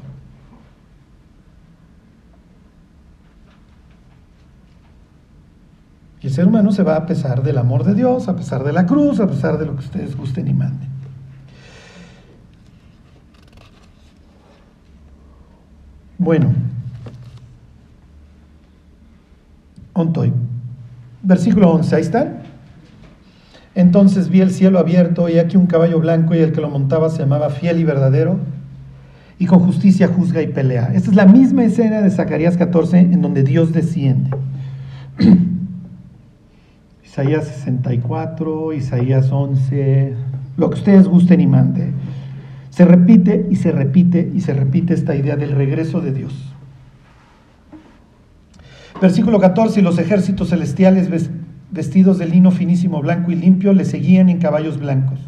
El 6.22 6.30
ser 6.30 6.46
humano 6.46 6.70
se 6.70 6.84
va 6.84 6.94
a 6.94 7.04
pesar 7.04 7.42
del 7.42 7.58
amor 7.58 7.82
de 7.82 7.94
Dios, 7.94 8.28
a 8.28 8.36
pesar 8.36 8.62
de 8.62 8.72
la 8.72 8.86
cruz, 8.86 9.18
a 9.18 9.26
pesar 9.26 9.58
de 9.58 9.66
lo 9.66 9.74
que 9.74 9.80
ustedes 9.80 10.16
gusten 10.16 10.46
y 10.46 10.54
manden. 10.54 10.88
Bueno, 16.18 16.52
ontoy. 19.92 20.32
Versículo 21.22 21.72
11, 21.72 21.96
ahí 21.96 22.02
está. 22.02 22.45
Entonces 23.76 24.30
vi 24.30 24.40
el 24.40 24.50
cielo 24.52 24.78
abierto 24.78 25.28
y 25.28 25.38
aquí 25.38 25.58
un 25.58 25.66
caballo 25.66 26.00
blanco 26.00 26.34
y 26.34 26.38
el 26.38 26.52
que 26.52 26.62
lo 26.62 26.70
montaba 26.70 27.10
se 27.10 27.18
llamaba 27.18 27.50
fiel 27.50 27.78
y 27.78 27.84
verdadero 27.84 28.38
y 29.38 29.44
con 29.44 29.60
justicia 29.60 30.08
juzga 30.08 30.40
y 30.40 30.46
pelea. 30.46 30.92
Esta 30.94 31.10
es 31.10 31.14
la 31.14 31.26
misma 31.26 31.62
escena 31.62 32.00
de 32.00 32.10
Zacarías 32.10 32.56
14 32.56 32.98
en 32.98 33.20
donde 33.20 33.42
Dios 33.42 33.74
desciende. 33.74 34.30
Isaías 37.04 37.48
64, 37.48 38.72
Isaías 38.72 39.30
11, 39.30 40.14
lo 40.56 40.70
que 40.70 40.78
ustedes 40.78 41.06
gusten 41.06 41.42
y 41.42 41.46
manden. 41.46 41.92
Se 42.70 42.86
repite 42.86 43.46
y 43.50 43.56
se 43.56 43.72
repite 43.72 44.32
y 44.34 44.40
se 44.40 44.54
repite 44.54 44.94
esta 44.94 45.14
idea 45.14 45.36
del 45.36 45.50
regreso 45.50 46.00
de 46.00 46.12
Dios. 46.12 46.54
Versículo 49.02 49.38
14, 49.38 49.80
y 49.80 49.82
los 49.82 49.98
ejércitos 49.98 50.48
celestiales 50.48 51.10
vestidos 51.70 52.18
de 52.18 52.26
lino 52.26 52.50
finísimo, 52.50 53.00
blanco 53.00 53.30
y 53.30 53.34
limpio 53.34 53.72
le 53.72 53.84
seguían 53.84 54.28
en 54.28 54.38
caballos 54.38 54.78
blancos. 54.78 55.18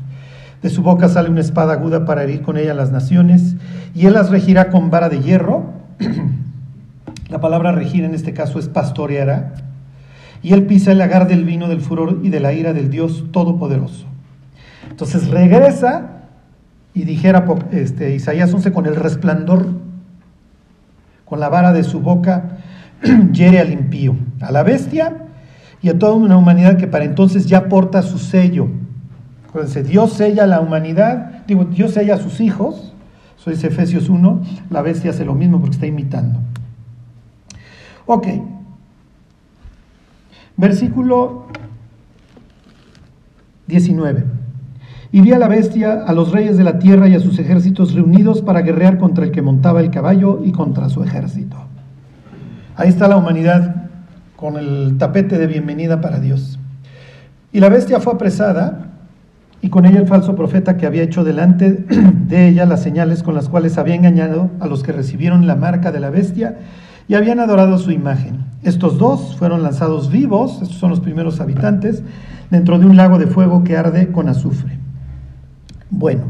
De 0.63 0.71
su 0.71 0.83
boca 0.83 1.09
sale 1.09 1.31
una 1.31 1.41
espada 1.41 1.75
aguda 1.75 2.05
para 2.05 2.25
herir 2.25 2.43
con 2.43 2.57
ella 2.57 2.75
las 2.75 2.91
naciones, 2.91 3.57
y 3.95 4.07
él 4.07 4.15
las 4.15 4.31
regirá 4.31 4.71
con 4.71 4.91
vara 4.91 5.09
de 5.09 5.21
hierro. 5.21 5.73
La 7.29 7.41
palabra 7.41 7.73
regir 7.73 8.05
en 8.05 8.15
este 8.15 8.33
caso 8.33 8.59
es 8.59 8.69
pastoreará. 8.69 9.55
Y 10.43 10.55
él 10.55 10.67
pisa 10.67 10.93
el 10.93 10.99
lagar 10.99 11.29
del 11.29 11.45
vino 11.45 11.69
del 11.69 11.81
furor 11.81 12.21
y 12.23 12.31
de 12.31 12.41
la 12.41 12.53
ira 12.53 12.73
del 12.73 12.91
Dios 12.91 13.27
Todopoderoso. 13.33 14.07
Entonces 14.89 15.29
regresa 15.29 16.23
y 16.95 17.05
dijera 17.05 17.45
este, 17.73 18.15
Isaías 18.15 18.53
11 18.53 18.73
con 18.73 18.87
el 18.87 18.97
resplandor, 18.97 19.67
con 21.25 21.41
la 21.41 21.49
vara 21.49 21.73
de 21.73 21.85
su 21.85 22.01
boca, 22.01 22.59
hiere 23.33 23.61
al 23.61 23.73
impío, 23.73 24.17
a 24.41 24.51
la 24.51 24.63
bestia 24.63 25.28
y 25.81 25.89
a 25.89 25.99
toda 25.99 26.15
una 26.15 26.37
humanidad 26.37 26.77
que 26.77 26.87
para 26.87 27.05
entonces 27.05 27.47
ya 27.47 27.69
porta 27.69 28.03
su 28.03 28.19
sello. 28.19 28.69
Acuérdense, 29.49 29.83
Dios 29.83 30.13
sella 30.13 30.45
a 30.45 30.47
la 30.47 30.61
humanidad, 30.61 31.47
digo, 31.47 31.65
Dios 31.65 31.93
sella 31.93 32.15
a 32.15 32.19
sus 32.19 32.41
hijos, 32.41 32.93
eso 33.39 33.51
dice 33.51 33.69
Efesios 33.69 34.09
1, 34.09 34.43
la 34.71 34.83
bestia 34.83 35.11
hace 35.11 35.25
lo 35.25 35.35
mismo 35.35 35.61
porque 35.61 35.75
está 35.75 35.87
imitando. 35.87 36.41
Ok, 38.07 38.27
versículo 40.57 41.47
19. 43.69 44.25
Y 45.11 45.21
vi 45.23 45.33
a 45.33 45.39
la 45.39 45.49
bestia, 45.49 46.05
a 46.07 46.13
los 46.13 46.33
reyes 46.33 46.59
de 46.59 46.65
la 46.65 46.79
tierra 46.79 47.09
y 47.09 47.15
a 47.15 47.21
sus 47.21 47.39
ejércitos 47.39 47.95
reunidos 47.95 48.43
para 48.43 48.61
guerrear 48.61 48.99
contra 48.99 49.25
el 49.25 49.31
que 49.31 49.41
montaba 49.41 49.81
el 49.81 49.91
caballo 49.91 50.43
y 50.45 50.53
contra 50.53 50.91
su 50.91 51.03
ejército. 51.03 51.57
Ahí 52.77 52.91
está 52.91 53.09
la 53.09 53.17
humanidad 53.17 53.78
con 54.39 54.57
el 54.57 54.99
tapete 54.99 55.37
de 55.37 55.49
bienvenida 55.49 56.01
para 56.01 56.21
Dios. 56.21 56.61
Y 57.53 57.59
la 57.59 57.69
bestia 57.69 57.99
fue 57.99 58.13
apresada 58.13 58.93
y 59.63 59.69
con 59.69 59.85
ella 59.85 59.99
el 59.99 60.07
falso 60.07 60.37
profeta 60.37 60.77
que 60.77 60.87
había 60.87 61.03
hecho 61.03 61.25
delante 61.25 61.73
de 62.29 62.47
ella 62.47 62.65
las 62.65 62.81
señales 62.81 63.25
con 63.25 63.35
las 63.35 63.49
cuales 63.49 63.79
había 63.79 63.97
engañado 63.97 64.49
a 64.61 64.69
los 64.69 64.85
que 64.85 64.93
recibieron 64.93 65.49
la 65.49 65.57
marca 65.57 65.91
de 65.91 65.99
la 65.99 66.11
bestia 66.11 66.57
y 67.09 67.15
habían 67.15 67.41
adorado 67.41 67.79
su 67.79 67.91
imagen. 67.91 68.45
Estos 68.63 68.97
dos 68.97 69.37
fueron 69.37 69.65
lanzados 69.65 70.09
vivos, 70.09 70.63
estos 70.63 70.77
son 70.77 70.91
los 70.91 71.01
primeros 71.01 71.41
habitantes, 71.41 72.05
dentro 72.49 72.79
de 72.79 72.87
un 72.87 72.97
lago 72.97 73.19
de 73.19 73.27
fuego 73.27 73.65
que 73.65 73.77
arde 73.77 74.13
con 74.13 74.29
azufre. 74.29 74.79
Bueno, 75.91 76.27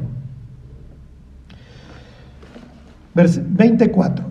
24. 3.14 4.27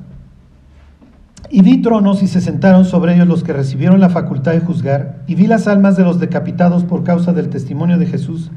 Y 1.50 1.62
vi 1.62 1.82
tronos 1.82 2.24
y 2.24 2.28
se 2.28 2.42
sentaron 2.42 2.86
sobre 2.86 3.16
ellos 3.16 3.28
los 3.28 3.44
que 3.44 3.54
recibieron 3.54 4.00
la 4.00 4.10
facultad 4.10 4.52
de 4.52 4.60
juzgar, 4.60 5.24
y 5.28 5.36
vi 5.36 5.48
las 5.48 5.68
almas 5.68 5.96
de 5.96 6.04
los 6.04 6.20
decapitados 6.20 6.84
por 6.84 7.04
causa 7.04 7.34
del 7.34 7.50
testimonio 7.50 7.98
de 7.98 8.06
Jesús 8.06 8.52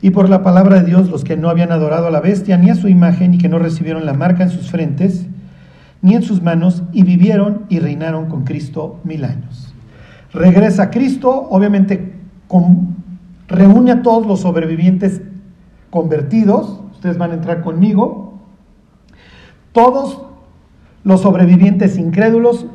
y 0.00 0.10
por 0.10 0.28
la 0.28 0.44
palabra 0.44 0.80
de 0.80 0.86
Dios, 0.86 1.10
los 1.10 1.24
que 1.24 1.36
no 1.36 1.48
habían 1.48 1.72
adorado 1.72 2.06
a 2.06 2.10
la 2.10 2.20
bestia 2.20 2.56
ni 2.56 2.70
a 2.70 2.76
su 2.76 2.86
imagen 2.86 3.34
y 3.34 3.38
que 3.38 3.48
no 3.48 3.58
recibieron 3.58 4.06
la 4.06 4.12
marca 4.12 4.44
en 4.44 4.50
sus 4.50 4.70
frentes 4.70 5.26
ni 6.00 6.14
en 6.14 6.22
sus 6.22 6.42
manos, 6.42 6.84
y 6.92 7.02
vivieron 7.02 7.64
y 7.68 7.80
reinaron 7.80 8.26
con 8.26 8.44
Cristo 8.44 9.00
mil 9.02 9.24
años. 9.24 9.74
Regresa 10.32 10.90
Cristo, 10.90 11.48
obviamente 11.50 12.14
reúne 13.48 13.90
a 13.90 14.02
todos 14.02 14.24
los 14.24 14.40
sobrevivientes 14.40 15.22
convertidos, 15.90 16.80
ustedes 16.92 17.18
van 17.18 17.32
a 17.32 17.34
entrar 17.34 17.62
conmigo, 17.62 18.38
todos 19.72 20.27
los 21.04 21.22
sobrevivientes 21.22 21.98
incrédulos, 21.98 22.66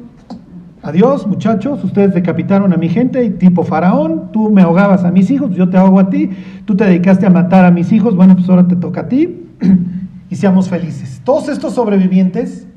adiós 0.82 1.28
muchachos, 1.28 1.84
ustedes 1.84 2.13
decapitaron 2.13 2.74
a 2.74 2.78
mi 2.78 2.89
gente 2.89 3.24
y 3.24 3.30
tipo 3.32 3.63
faraón, 3.63 4.32
tú 4.32 4.49
me 4.49 4.61
ahogabas 4.61 5.05
a 5.05 5.11
mis 5.11 5.32
hijos, 5.32 5.55
yo 5.55 5.69
te 5.69 5.78
ahogo 5.78 5.99
a 5.99 6.09
ti, 6.09 6.30
tú 6.65 6.76
te 6.76 6.86
dedicaste 6.86 7.26
a 7.26 7.30
matar 7.30 7.65
a 7.65 7.71
mis 7.71 7.91
hijos, 7.91 8.15
bueno, 8.15 8.36
pues 8.36 8.49
ahora 8.49 8.67
te 8.67 8.76
toca 8.76 9.01
a 9.01 9.07
ti 9.07 9.47
y 10.30 10.36
seamos 10.36 10.69
felices. 10.69 11.21
Todos 11.24 11.49
estos 11.49 11.74
sobrevivientes 11.74 12.67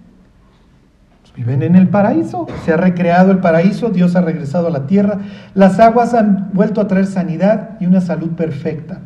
viven 1.36 1.62
en 1.62 1.76
el 1.76 1.88
paraíso, 1.88 2.46
se 2.64 2.72
ha 2.72 2.76
recreado 2.76 3.30
el 3.30 3.38
paraíso, 3.38 3.90
Dios 3.90 4.16
ha 4.16 4.22
regresado 4.22 4.68
a 4.68 4.70
la 4.70 4.86
tierra, 4.86 5.18
las 5.54 5.78
aguas 5.80 6.14
han 6.14 6.50
vuelto 6.54 6.80
a 6.80 6.86
traer 6.86 7.06
sanidad 7.06 7.76
y 7.80 7.86
una 7.86 8.00
salud 8.00 8.30
perfecta. 8.30 9.00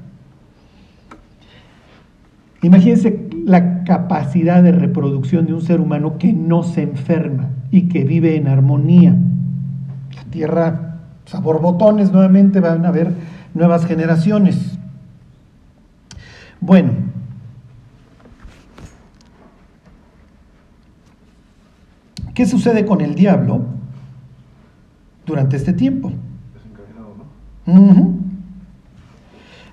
Imagínense 2.62 3.29
la 3.46 3.84
capacidad 3.84 4.62
de 4.62 4.72
reproducción 4.72 5.46
de 5.46 5.54
un 5.54 5.62
ser 5.62 5.80
humano 5.80 6.18
que 6.18 6.32
no 6.32 6.62
se 6.62 6.82
enferma 6.82 7.50
y 7.70 7.88
que 7.88 8.04
vive 8.04 8.36
en 8.36 8.48
armonía. 8.48 9.16
La 10.14 10.24
tierra, 10.24 11.00
sabor 11.26 11.60
botones 11.60 12.12
nuevamente, 12.12 12.60
van 12.60 12.84
a 12.84 12.88
haber 12.88 13.12
nuevas 13.54 13.86
generaciones. 13.86 14.78
Bueno, 16.60 16.92
¿qué 22.34 22.46
sucede 22.46 22.84
con 22.84 23.00
el 23.00 23.14
diablo 23.14 23.64
durante 25.24 25.56
este 25.56 25.72
tiempo? 25.72 26.12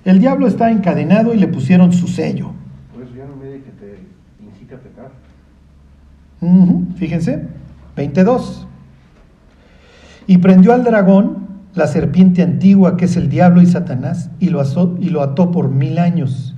El 0.04 0.20
diablo 0.20 0.46
está 0.46 0.70
encadenado 0.70 1.34
y 1.34 1.38
le 1.38 1.48
pusieron 1.48 1.92
su 1.92 2.06
sello. 2.08 2.52
Fíjense, 6.96 7.44
22. 7.96 8.66
Y 10.26 10.38
prendió 10.38 10.72
al 10.72 10.84
dragón, 10.84 11.48
la 11.74 11.86
serpiente 11.86 12.42
antigua 12.42 12.96
que 12.96 13.04
es 13.06 13.16
el 13.16 13.28
diablo 13.28 13.62
y 13.62 13.66
Satanás, 13.66 14.30
y 14.40 14.50
lo, 14.50 14.62
y 15.00 15.10
lo 15.10 15.22
ató 15.22 15.50
por 15.50 15.70
mil 15.70 15.98
años. 15.98 16.54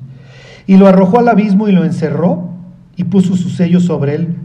Y 0.67 0.77
lo 0.77 0.87
arrojó 0.87 1.19
al 1.19 1.29
abismo 1.29 1.69
y 1.69 1.73
lo 1.73 1.85
encerró 1.85 2.51
y 2.97 3.05
puso 3.05 3.37
su 3.37 3.49
sello 3.49 3.81
sobre 3.81 4.15
él 4.15 4.37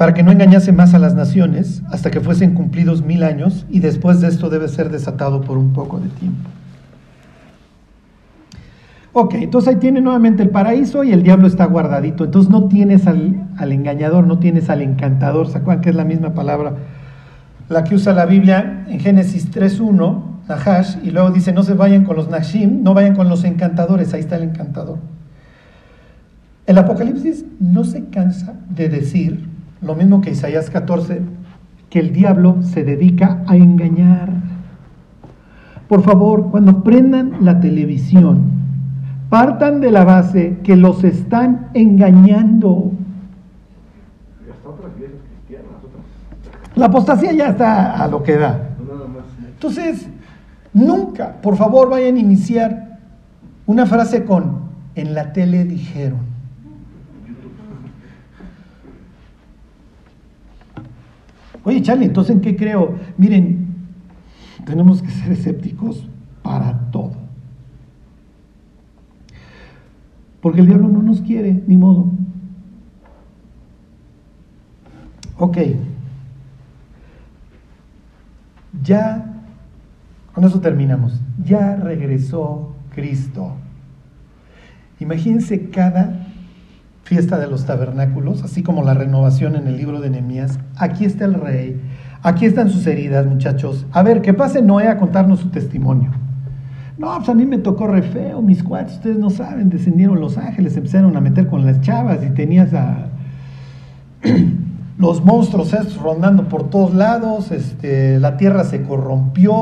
para 0.00 0.14
que 0.14 0.22
no 0.22 0.32
engañase 0.32 0.72
más 0.72 0.94
a 0.94 0.98
las 0.98 1.14
naciones 1.14 1.82
hasta 1.90 2.10
que 2.10 2.20
fuesen 2.20 2.54
cumplidos 2.54 3.02
mil 3.02 3.22
años 3.22 3.66
y 3.68 3.80
después 3.80 4.22
de 4.22 4.28
esto 4.28 4.48
debe 4.48 4.66
ser 4.68 4.88
desatado 4.88 5.42
por 5.42 5.58
un 5.58 5.74
poco 5.74 6.00
de 6.00 6.08
tiempo. 6.08 6.48
Ok, 9.12 9.34
entonces 9.34 9.74
ahí 9.74 9.76
tiene 9.80 10.00
nuevamente 10.00 10.42
el 10.42 10.50
paraíso 10.50 11.02
y 11.02 11.12
el 11.12 11.24
diablo 11.24 11.48
está 11.48 11.64
guardadito. 11.64 12.24
Entonces 12.24 12.50
no 12.50 12.68
tienes 12.68 13.08
al, 13.08 13.48
engañador, 13.58 14.26
no 14.26 14.38
tienes 14.38 14.70
al 14.70 14.82
encantador. 14.82 15.48
¿Se 15.48 15.58
acuerdan 15.58 15.82
que 15.82 15.90
es 15.90 15.96
la 15.96 16.04
misma 16.04 16.32
palabra? 16.32 16.74
La 17.68 17.82
que 17.82 17.96
usa 17.96 18.12
la 18.12 18.24
Biblia 18.26 18.84
en 18.88 19.00
Génesis 19.00 19.50
3.1, 19.50 20.22
Nahash, 20.48 20.98
y 21.02 21.10
luego 21.10 21.30
dice, 21.30 21.52
no 21.52 21.64
se 21.64 21.74
vayan 21.74 22.04
con 22.04 22.16
los 22.16 22.28
Nashim, 22.28 22.82
no 22.84 22.94
vayan 22.94 23.16
con 23.16 23.28
los 23.28 23.42
encantadores, 23.44 24.14
ahí 24.14 24.20
está 24.20 24.36
el 24.36 24.44
encantador. 24.44 24.98
El 26.66 26.78
Apocalipsis 26.78 27.44
no 27.58 27.82
se 27.82 28.04
cansa 28.06 28.54
de 28.68 28.88
decir, 28.88 29.48
lo 29.82 29.96
mismo 29.96 30.20
que 30.20 30.30
Isaías 30.30 30.70
14, 30.70 31.22
que 31.88 31.98
el 31.98 32.12
diablo 32.12 32.58
se 32.62 32.84
dedica 32.84 33.42
a 33.48 33.56
engañar. 33.56 34.30
Por 35.88 36.02
favor, 36.02 36.50
cuando 36.50 36.84
prendan 36.84 37.38
la 37.40 37.60
televisión, 37.60 38.59
Partan 39.30 39.80
de 39.80 39.92
la 39.92 40.04
base 40.04 40.58
que 40.64 40.74
los 40.76 41.04
están 41.04 41.70
engañando. 41.72 42.90
La 46.74 46.86
apostasía 46.86 47.32
ya 47.32 47.50
está 47.50 47.92
a 48.02 48.08
lo 48.08 48.22
que 48.24 48.36
da. 48.36 48.70
Entonces, 49.54 50.08
nunca, 50.72 51.40
por 51.40 51.56
favor, 51.56 51.88
vayan 51.88 52.16
a 52.16 52.18
iniciar 52.18 52.98
una 53.66 53.86
frase 53.86 54.24
con, 54.24 54.62
en 54.96 55.14
la 55.14 55.32
tele 55.32 55.64
dijeron. 55.64 56.18
Oye, 61.62 61.82
Charlie, 61.82 62.06
entonces 62.06 62.34
¿en 62.34 62.40
qué 62.40 62.56
creo? 62.56 62.96
Miren, 63.16 63.66
tenemos 64.64 65.02
que 65.02 65.10
ser 65.10 65.30
escépticos 65.30 66.08
para 66.42 66.90
todo. 66.90 67.19
Porque 70.40 70.60
el 70.60 70.66
diablo 70.66 70.88
no 70.88 71.02
nos 71.02 71.20
quiere, 71.20 71.62
ni 71.66 71.76
modo. 71.76 72.10
Ok. 75.38 75.58
Ya, 78.82 79.42
con 80.34 80.44
eso 80.44 80.60
terminamos. 80.60 81.20
Ya 81.44 81.76
regresó 81.76 82.74
Cristo. 82.94 83.56
Imagínense 85.00 85.70
cada 85.70 86.26
fiesta 87.04 87.38
de 87.38 87.48
los 87.48 87.64
tabernáculos, 87.64 88.44
así 88.44 88.62
como 88.62 88.84
la 88.84 88.94
renovación 88.94 89.56
en 89.56 89.66
el 89.66 89.76
libro 89.76 90.00
de 90.00 90.10
Nehemías. 90.10 90.58
Aquí 90.76 91.04
está 91.04 91.24
el 91.24 91.34
rey, 91.34 91.80
aquí 92.22 92.46
están 92.46 92.68
sus 92.68 92.86
heridas, 92.86 93.26
muchachos. 93.26 93.86
A 93.92 94.02
ver, 94.02 94.22
que 94.22 94.34
pase 94.34 94.62
Noé 94.62 94.88
a 94.88 94.98
contarnos 94.98 95.40
su 95.40 95.48
testimonio. 95.48 96.12
No, 97.00 97.16
pues 97.16 97.30
a 97.30 97.34
mí 97.34 97.46
me 97.46 97.56
tocó 97.56 97.86
re 97.86 98.02
feo, 98.02 98.42
mis 98.42 98.62
cuates, 98.62 98.96
ustedes 98.96 99.16
no 99.16 99.30
saben, 99.30 99.70
descendieron 99.70 100.20
los 100.20 100.36
ángeles, 100.36 100.76
empezaron 100.76 101.16
a 101.16 101.20
meter 101.22 101.46
con 101.46 101.64
las 101.64 101.80
chavas 101.80 102.18
y 102.22 102.28
tenías 102.28 102.74
a 102.74 103.06
los 104.98 105.24
monstruos 105.24 105.72
estos 105.72 105.96
rondando 105.96 106.46
por 106.50 106.68
todos 106.68 106.92
lados, 106.92 107.52
este, 107.52 108.20
la 108.20 108.36
tierra 108.36 108.64
se 108.64 108.82
corrompió. 108.82 109.54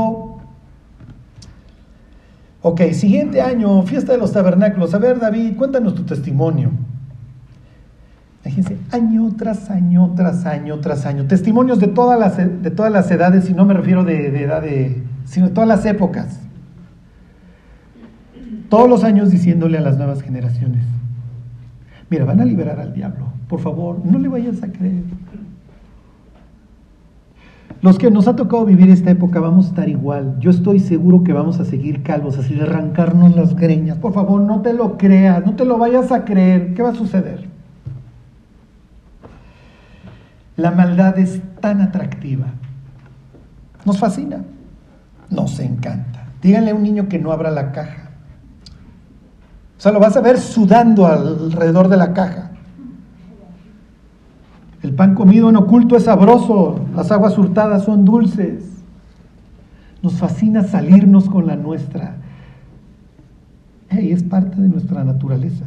Ok, 2.60 2.80
siguiente 2.90 3.40
año, 3.40 3.84
fiesta 3.84 4.10
de 4.10 4.18
los 4.18 4.32
tabernáculos. 4.32 4.92
A 4.94 4.98
ver, 4.98 5.20
David, 5.20 5.56
cuéntanos 5.56 5.94
tu 5.94 6.02
testimonio. 6.02 6.72
Fíjense, 8.42 8.78
año 8.90 9.32
tras 9.38 9.70
año, 9.70 10.12
tras 10.16 10.44
año, 10.44 10.80
tras 10.80 11.06
año. 11.06 11.26
Testimonios 11.26 11.78
de 11.78 11.86
todas 11.86 12.18
las, 12.18 12.36
de 12.36 12.70
todas 12.72 12.90
las 12.90 13.08
edades, 13.12 13.48
y 13.48 13.54
no 13.54 13.64
me 13.64 13.74
refiero 13.74 14.02
de, 14.02 14.32
de 14.32 14.42
edad 14.42 14.60
de, 14.60 15.04
sino 15.24 15.46
de 15.46 15.52
todas 15.54 15.68
las 15.68 15.86
épocas. 15.86 16.47
Todos 18.68 18.88
los 18.88 19.04
años 19.04 19.30
diciéndole 19.30 19.78
a 19.78 19.80
las 19.80 19.96
nuevas 19.96 20.22
generaciones, 20.22 20.84
mira, 22.10 22.24
van 22.24 22.40
a 22.40 22.44
liberar 22.44 22.80
al 22.80 22.92
diablo, 22.92 23.26
por 23.48 23.60
favor, 23.60 24.04
no 24.04 24.18
le 24.18 24.28
vayas 24.28 24.62
a 24.62 24.68
creer. 24.68 25.04
Los 27.80 27.96
que 27.96 28.10
nos 28.10 28.26
ha 28.26 28.34
tocado 28.34 28.64
vivir 28.64 28.90
esta 28.90 29.10
época 29.10 29.38
vamos 29.38 29.66
a 29.66 29.68
estar 29.68 29.88
igual. 29.88 30.36
Yo 30.40 30.50
estoy 30.50 30.80
seguro 30.80 31.22
que 31.22 31.32
vamos 31.32 31.60
a 31.60 31.64
seguir 31.64 32.02
calvos, 32.02 32.36
así 32.36 32.54
de 32.54 32.62
arrancarnos 32.62 33.36
las 33.36 33.54
greñas. 33.54 33.98
Por 33.98 34.12
favor, 34.12 34.40
no 34.40 34.62
te 34.62 34.72
lo 34.72 34.98
creas, 34.98 35.46
no 35.46 35.54
te 35.54 35.64
lo 35.64 35.78
vayas 35.78 36.10
a 36.10 36.24
creer. 36.24 36.74
¿Qué 36.74 36.82
va 36.82 36.90
a 36.90 36.94
suceder? 36.94 37.46
La 40.56 40.72
maldad 40.72 41.16
es 41.20 41.40
tan 41.60 41.80
atractiva. 41.80 42.46
Nos 43.84 43.98
fascina. 43.98 44.42
Nos 45.30 45.60
encanta. 45.60 46.26
Díganle 46.42 46.72
a 46.72 46.74
un 46.74 46.82
niño 46.82 47.08
que 47.08 47.20
no 47.20 47.30
abra 47.30 47.52
la 47.52 47.70
caja. 47.70 48.07
O 49.78 49.80
sea, 49.80 49.92
lo 49.92 50.00
vas 50.00 50.16
a 50.16 50.20
ver 50.20 50.38
sudando 50.38 51.06
alrededor 51.06 51.88
de 51.88 51.96
la 51.96 52.12
caja. 52.12 52.50
El 54.82 54.92
pan 54.94 55.14
comido 55.14 55.48
en 55.48 55.56
oculto 55.56 55.96
es 55.96 56.04
sabroso, 56.04 56.80
las 56.96 57.12
aguas 57.12 57.38
hurtadas 57.38 57.84
son 57.84 58.04
dulces. 58.04 58.64
Nos 60.02 60.14
fascina 60.14 60.64
salirnos 60.64 61.28
con 61.28 61.46
la 61.46 61.54
nuestra. 61.54 62.16
Hey, 63.88 64.10
es 64.10 64.24
parte 64.24 64.60
de 64.60 64.68
nuestra 64.68 65.04
naturaleza. 65.04 65.64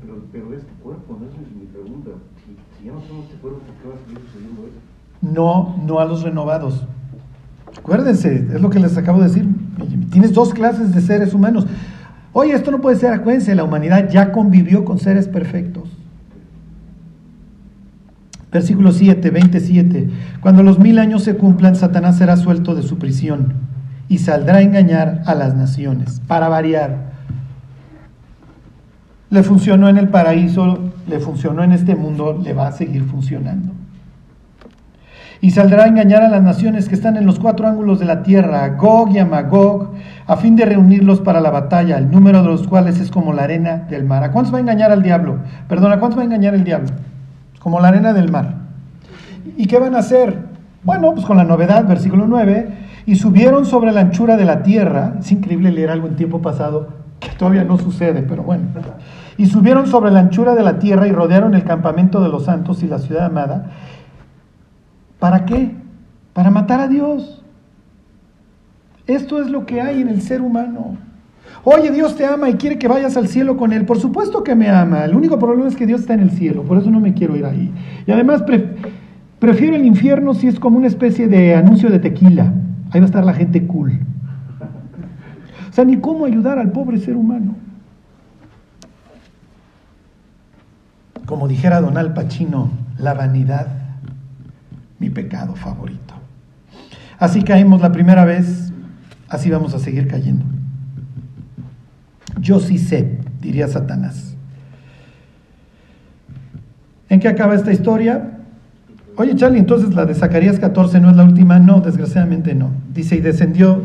Pero, 0.00 0.24
pero 0.32 0.54
es 0.54 0.62
tu 0.62 0.74
cuerpo, 0.82 1.18
¿no? 1.20 1.26
Es 1.26 1.54
mi 1.54 1.66
pregunta. 1.66 2.10
Si, 2.44 2.56
si 2.78 2.86
ya 2.86 2.92
no 2.92 3.00
somos 3.02 3.24
este 3.26 3.36
cuerpo, 3.36 3.60
¿por 3.60 3.74
qué 3.76 3.88
va 3.88 3.94
a 3.94 3.98
seguir 3.98 4.18
sucediendo 4.26 4.62
eso? 4.62 4.78
No, 5.20 5.76
no 5.86 6.00
a 6.00 6.06
los 6.06 6.22
renovados. 6.22 6.86
Acuérdense, 7.78 8.46
es 8.54 8.60
lo 8.60 8.70
que 8.70 8.80
les 8.80 8.96
acabo 8.96 9.20
de 9.20 9.28
decir. 9.28 9.48
Tienes 10.10 10.32
dos 10.32 10.52
clases 10.52 10.94
de 10.94 11.00
seres 11.00 11.34
humanos. 11.34 11.66
Oye, 12.32 12.54
esto 12.54 12.70
no 12.70 12.80
puede 12.80 12.96
ser, 12.96 13.12
acuérdense, 13.12 13.54
la 13.54 13.64
humanidad 13.64 14.08
ya 14.08 14.32
convivió 14.32 14.84
con 14.84 14.98
seres 14.98 15.28
perfectos. 15.28 15.88
Versículo 18.50 18.92
7, 18.92 19.30
27. 19.30 20.10
Cuando 20.40 20.62
los 20.62 20.78
mil 20.78 20.98
años 20.98 21.24
se 21.24 21.36
cumplan, 21.36 21.76
Satanás 21.76 22.18
será 22.18 22.36
suelto 22.36 22.74
de 22.74 22.82
su 22.82 22.98
prisión 22.98 23.54
y 24.08 24.18
saldrá 24.18 24.58
a 24.58 24.62
engañar 24.62 25.22
a 25.26 25.34
las 25.34 25.54
naciones, 25.54 26.20
para 26.26 26.48
variar. 26.48 27.12
Le 29.30 29.42
funcionó 29.42 29.88
en 29.88 29.96
el 29.96 30.08
paraíso, 30.08 30.90
le 31.08 31.18
funcionó 31.18 31.64
en 31.64 31.72
este 31.72 31.94
mundo, 31.94 32.38
le 32.42 32.52
va 32.52 32.68
a 32.68 32.72
seguir 32.72 33.04
funcionando. 33.04 33.72
Y 35.42 35.50
saldrá 35.50 35.84
a 35.84 35.88
engañar 35.88 36.22
a 36.22 36.28
las 36.28 36.42
naciones 36.42 36.88
que 36.88 36.94
están 36.94 37.18
en 37.18 37.26
los 37.26 37.38
cuatro 37.38 37.68
ángulos 37.68 38.00
de 38.00 38.06
la 38.06 38.22
tierra, 38.22 38.64
a 38.64 38.68
Gog 38.70 39.10
y 39.10 39.18
a 39.18 39.26
Magog, 39.26 39.90
a 40.26 40.36
fin 40.38 40.56
de 40.56 40.64
reunirlos 40.64 41.20
para 41.20 41.42
la 41.42 41.50
batalla, 41.50 41.98
el 41.98 42.10
número 42.10 42.40
de 42.42 42.48
los 42.48 42.66
cuales 42.66 42.98
es 43.00 43.10
como 43.10 43.34
la 43.34 43.42
arena 43.42 43.76
del 43.90 44.04
mar. 44.04 44.24
¿A 44.24 44.32
cuántos 44.32 44.54
va 44.54 44.58
a 44.58 44.60
engañar 44.62 44.90
al 44.90 45.02
diablo? 45.02 45.40
Perdón, 45.68 45.92
¿a 45.92 45.98
cuántos 45.98 46.16
va 46.16 46.22
a 46.22 46.26
engañar 46.26 46.54
el 46.54 46.64
diablo? 46.64 46.88
como 47.62 47.80
la 47.80 47.88
arena 47.88 48.12
del 48.12 48.30
mar. 48.30 48.54
¿Y 49.56 49.66
qué 49.66 49.78
van 49.78 49.94
a 49.94 49.98
hacer? 49.98 50.36
Bueno, 50.82 51.12
pues 51.14 51.24
con 51.24 51.36
la 51.36 51.44
novedad, 51.44 51.86
versículo 51.86 52.26
9, 52.26 52.68
y 53.06 53.14
subieron 53.16 53.64
sobre 53.66 53.92
la 53.92 54.00
anchura 54.00 54.36
de 54.36 54.44
la 54.44 54.62
tierra, 54.62 55.14
es 55.20 55.30
increíble 55.30 55.70
leer 55.70 55.90
algo 55.90 56.08
en 56.08 56.16
tiempo 56.16 56.42
pasado, 56.42 56.88
que 57.20 57.28
todavía 57.30 57.62
no 57.62 57.78
sucede, 57.78 58.22
pero 58.22 58.42
bueno, 58.42 58.64
y 59.38 59.46
subieron 59.46 59.86
sobre 59.86 60.10
la 60.10 60.20
anchura 60.20 60.54
de 60.54 60.62
la 60.62 60.80
tierra 60.80 61.06
y 61.06 61.12
rodearon 61.12 61.54
el 61.54 61.62
campamento 61.62 62.20
de 62.20 62.28
los 62.28 62.46
santos 62.46 62.82
y 62.82 62.88
la 62.88 62.98
ciudad 62.98 63.26
amada. 63.26 63.70
¿Para 65.22 65.44
qué? 65.44 65.70
Para 66.32 66.50
matar 66.50 66.80
a 66.80 66.88
Dios. 66.88 67.44
Esto 69.06 69.40
es 69.40 69.48
lo 69.50 69.66
que 69.66 69.80
hay 69.80 70.00
en 70.00 70.08
el 70.08 70.20
ser 70.20 70.42
humano. 70.42 70.96
Oye, 71.62 71.92
Dios 71.92 72.16
te 72.16 72.26
ama 72.26 72.50
y 72.50 72.54
quiere 72.54 72.76
que 72.76 72.88
vayas 72.88 73.16
al 73.16 73.28
cielo 73.28 73.56
con 73.56 73.72
Él. 73.72 73.86
Por 73.86 74.00
supuesto 74.00 74.42
que 74.42 74.56
me 74.56 74.68
ama. 74.68 75.04
El 75.04 75.14
único 75.14 75.38
problema 75.38 75.68
es 75.68 75.76
que 75.76 75.86
Dios 75.86 76.00
está 76.00 76.14
en 76.14 76.22
el 76.22 76.32
cielo. 76.32 76.64
Por 76.64 76.76
eso 76.76 76.90
no 76.90 76.98
me 76.98 77.14
quiero 77.14 77.36
ir 77.36 77.44
ahí. 77.44 77.72
Y 78.04 78.10
además 78.10 78.42
prefiero 79.38 79.76
el 79.76 79.84
infierno 79.84 80.34
si 80.34 80.48
es 80.48 80.58
como 80.58 80.76
una 80.76 80.88
especie 80.88 81.28
de 81.28 81.54
anuncio 81.54 81.88
de 81.88 82.00
tequila. 82.00 82.52
Ahí 82.90 82.98
va 82.98 83.04
a 83.04 83.06
estar 83.06 83.24
la 83.24 83.34
gente 83.34 83.64
cool. 83.64 84.00
O 85.70 85.72
sea, 85.72 85.84
ni 85.84 85.98
cómo 85.98 86.24
ayudar 86.24 86.58
al 86.58 86.72
pobre 86.72 86.98
ser 86.98 87.14
humano. 87.14 87.54
Como 91.26 91.46
dijera 91.46 91.80
Don 91.80 91.96
Al 91.96 92.12
Pacino, 92.12 92.70
la 92.98 93.14
vanidad, 93.14 93.81
mi 95.02 95.10
pecado 95.10 95.56
favorito. 95.56 96.14
Así 97.18 97.42
caímos 97.42 97.80
la 97.80 97.90
primera 97.90 98.24
vez, 98.24 98.72
así 99.28 99.50
vamos 99.50 99.74
a 99.74 99.80
seguir 99.80 100.06
cayendo. 100.06 100.44
Yo 102.40 102.60
sí 102.60 102.78
sé, 102.78 103.18
diría 103.40 103.66
Satanás. 103.66 104.36
¿En 107.08 107.18
qué 107.18 107.26
acaba 107.26 107.56
esta 107.56 107.72
historia? 107.72 108.38
Oye, 109.16 109.34
Charlie, 109.34 109.58
entonces 109.58 109.92
la 109.92 110.06
de 110.06 110.14
Zacarías 110.14 110.60
14 110.60 111.00
no 111.00 111.10
es 111.10 111.16
la 111.16 111.24
última. 111.24 111.58
No, 111.58 111.80
desgraciadamente 111.80 112.54
no. 112.54 112.70
Dice, 112.94 113.16
y 113.16 113.20
descendió 113.20 113.82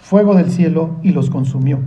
fuego 0.00 0.36
del 0.36 0.50
cielo 0.52 1.00
y 1.02 1.10
los 1.10 1.28
consumió. 1.28 1.80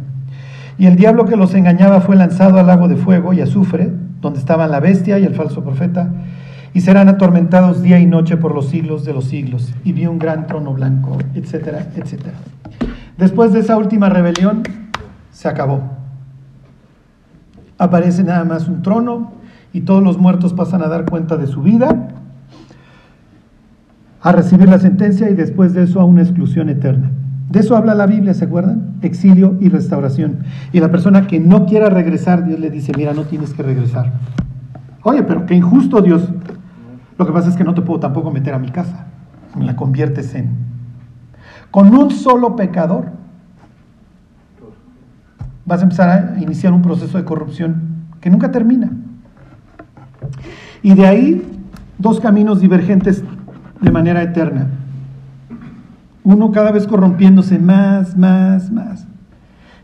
Y 0.78 0.86
el 0.86 0.97
diablo 0.97 1.26
que 1.26 1.38
los 1.38 1.53
engañaba 1.55 2.01
fue 2.01 2.18
lanzado 2.18 2.59
al 2.59 2.68
lago 2.68 2.89
de 2.89 2.97
fuego 2.97 3.32
y 3.32 3.39
azufre, 3.39 3.89
donde 4.20 4.39
estaban 4.39 4.70
la 4.70 4.82
bestia 4.82 5.18
y 5.18 5.24
el 5.24 5.34
falso 5.34 5.64
profeta, 5.64 6.12
y 6.74 6.82
serán 6.82 7.09
atormentados 7.09 7.82
día 7.82 7.99
y 7.99 8.05
noche 8.05 8.38
por 8.38 8.55
los 8.55 8.69
siglos 8.69 9.03
de 9.05 9.13
los 9.13 9.26
siglos. 9.26 9.74
Y 9.84 9.93
vi 9.93 10.07
un 10.07 10.19
gran 10.19 10.47
trono 10.47 10.74
blanco, 10.74 11.17
etcétera, 11.36 11.88
etcétera. 11.95 12.38
Después 13.17 13.53
de 13.53 13.59
esa 13.59 13.78
última 13.78 14.09
rebelión, 14.09 14.63
se 15.32 15.47
acabó. 15.47 15.82
Aparece 17.78 18.24
nada 18.24 18.43
más 18.45 18.67
un 18.67 18.82
trono 18.82 19.34
y 19.74 19.82
todos 19.82 20.03
los 20.03 20.17
muertos 20.17 20.53
pasan 20.53 20.82
a 20.84 20.88
dar 20.88 21.05
cuenta 21.05 21.38
de 21.38 21.47
su 21.47 21.61
vida, 21.61 22.09
a 24.22 24.32
recibir 24.32 24.69
la 24.69 24.80
sentencia 24.80 25.30
y 25.30 25.34
después 25.34 25.74
de 25.74 25.84
eso 25.84 25.99
a 25.99 26.05
una 26.05 26.22
exclusión 26.22 26.69
eterna. 26.69 27.11
De 27.49 27.59
eso 27.59 27.76
habla 27.76 27.95
la 27.95 28.05
Biblia, 28.05 28.34
¿se 28.34 28.45
acuerdan? 28.45 28.93
Exilio 29.01 29.57
y 29.59 29.67
restauración. 29.67 30.39
Y 30.72 30.80
la 30.80 30.89
persona 30.89 31.28
que 31.28 31.39
no 31.39 31.65
quiera 31.65 31.89
regresar, 31.89 32.45
Dios 32.45 32.59
le 32.59 32.69
dice, 32.69 32.93
mira, 32.95 33.13
no 33.13 33.24
tienes 33.24 33.53
que 33.53 33.61
regresar. 33.61 34.13
Oye, 35.03 35.24
pero 35.24 35.45
qué 35.45 35.55
injusto 35.55 36.01
Dios. 36.01 36.30
Lo 37.22 37.28
que 37.28 37.34
pasa 37.34 37.49
es 37.49 37.55
que 37.55 37.63
no 37.63 37.76
te 37.76 37.84
puedo 37.84 37.99
tampoco 37.99 38.32
meter 38.32 38.55
a 38.55 38.57
mi 38.57 38.72
casa. 38.72 39.05
Me 39.55 39.63
la 39.63 39.76
conviertes 39.76 40.34
en... 40.34 40.55
Con 41.69 41.95
un 41.95 42.09
solo 42.09 42.55
pecador 42.55 43.11
vas 45.63 45.82
a 45.82 45.84
empezar 45.84 46.09
a 46.09 46.41
iniciar 46.41 46.74
un 46.74 46.82
proceso 46.82 47.19
de 47.19 47.24
corrupción 47.24 48.07
que 48.22 48.32
nunca 48.32 48.49
termina. 48.49 48.89
Y 50.82 50.95
de 50.95 51.05
ahí 51.05 51.61
dos 51.99 52.19
caminos 52.19 52.59
divergentes 52.59 53.24
de 53.80 53.91
manera 53.91 54.24
eterna. 54.24 54.65
Uno 56.24 56.51
cada 56.51 56.72
vez 56.72 56.88
corrompiéndose 56.88 57.59
más, 57.59 58.17
más, 58.17 58.72
más. 58.72 59.05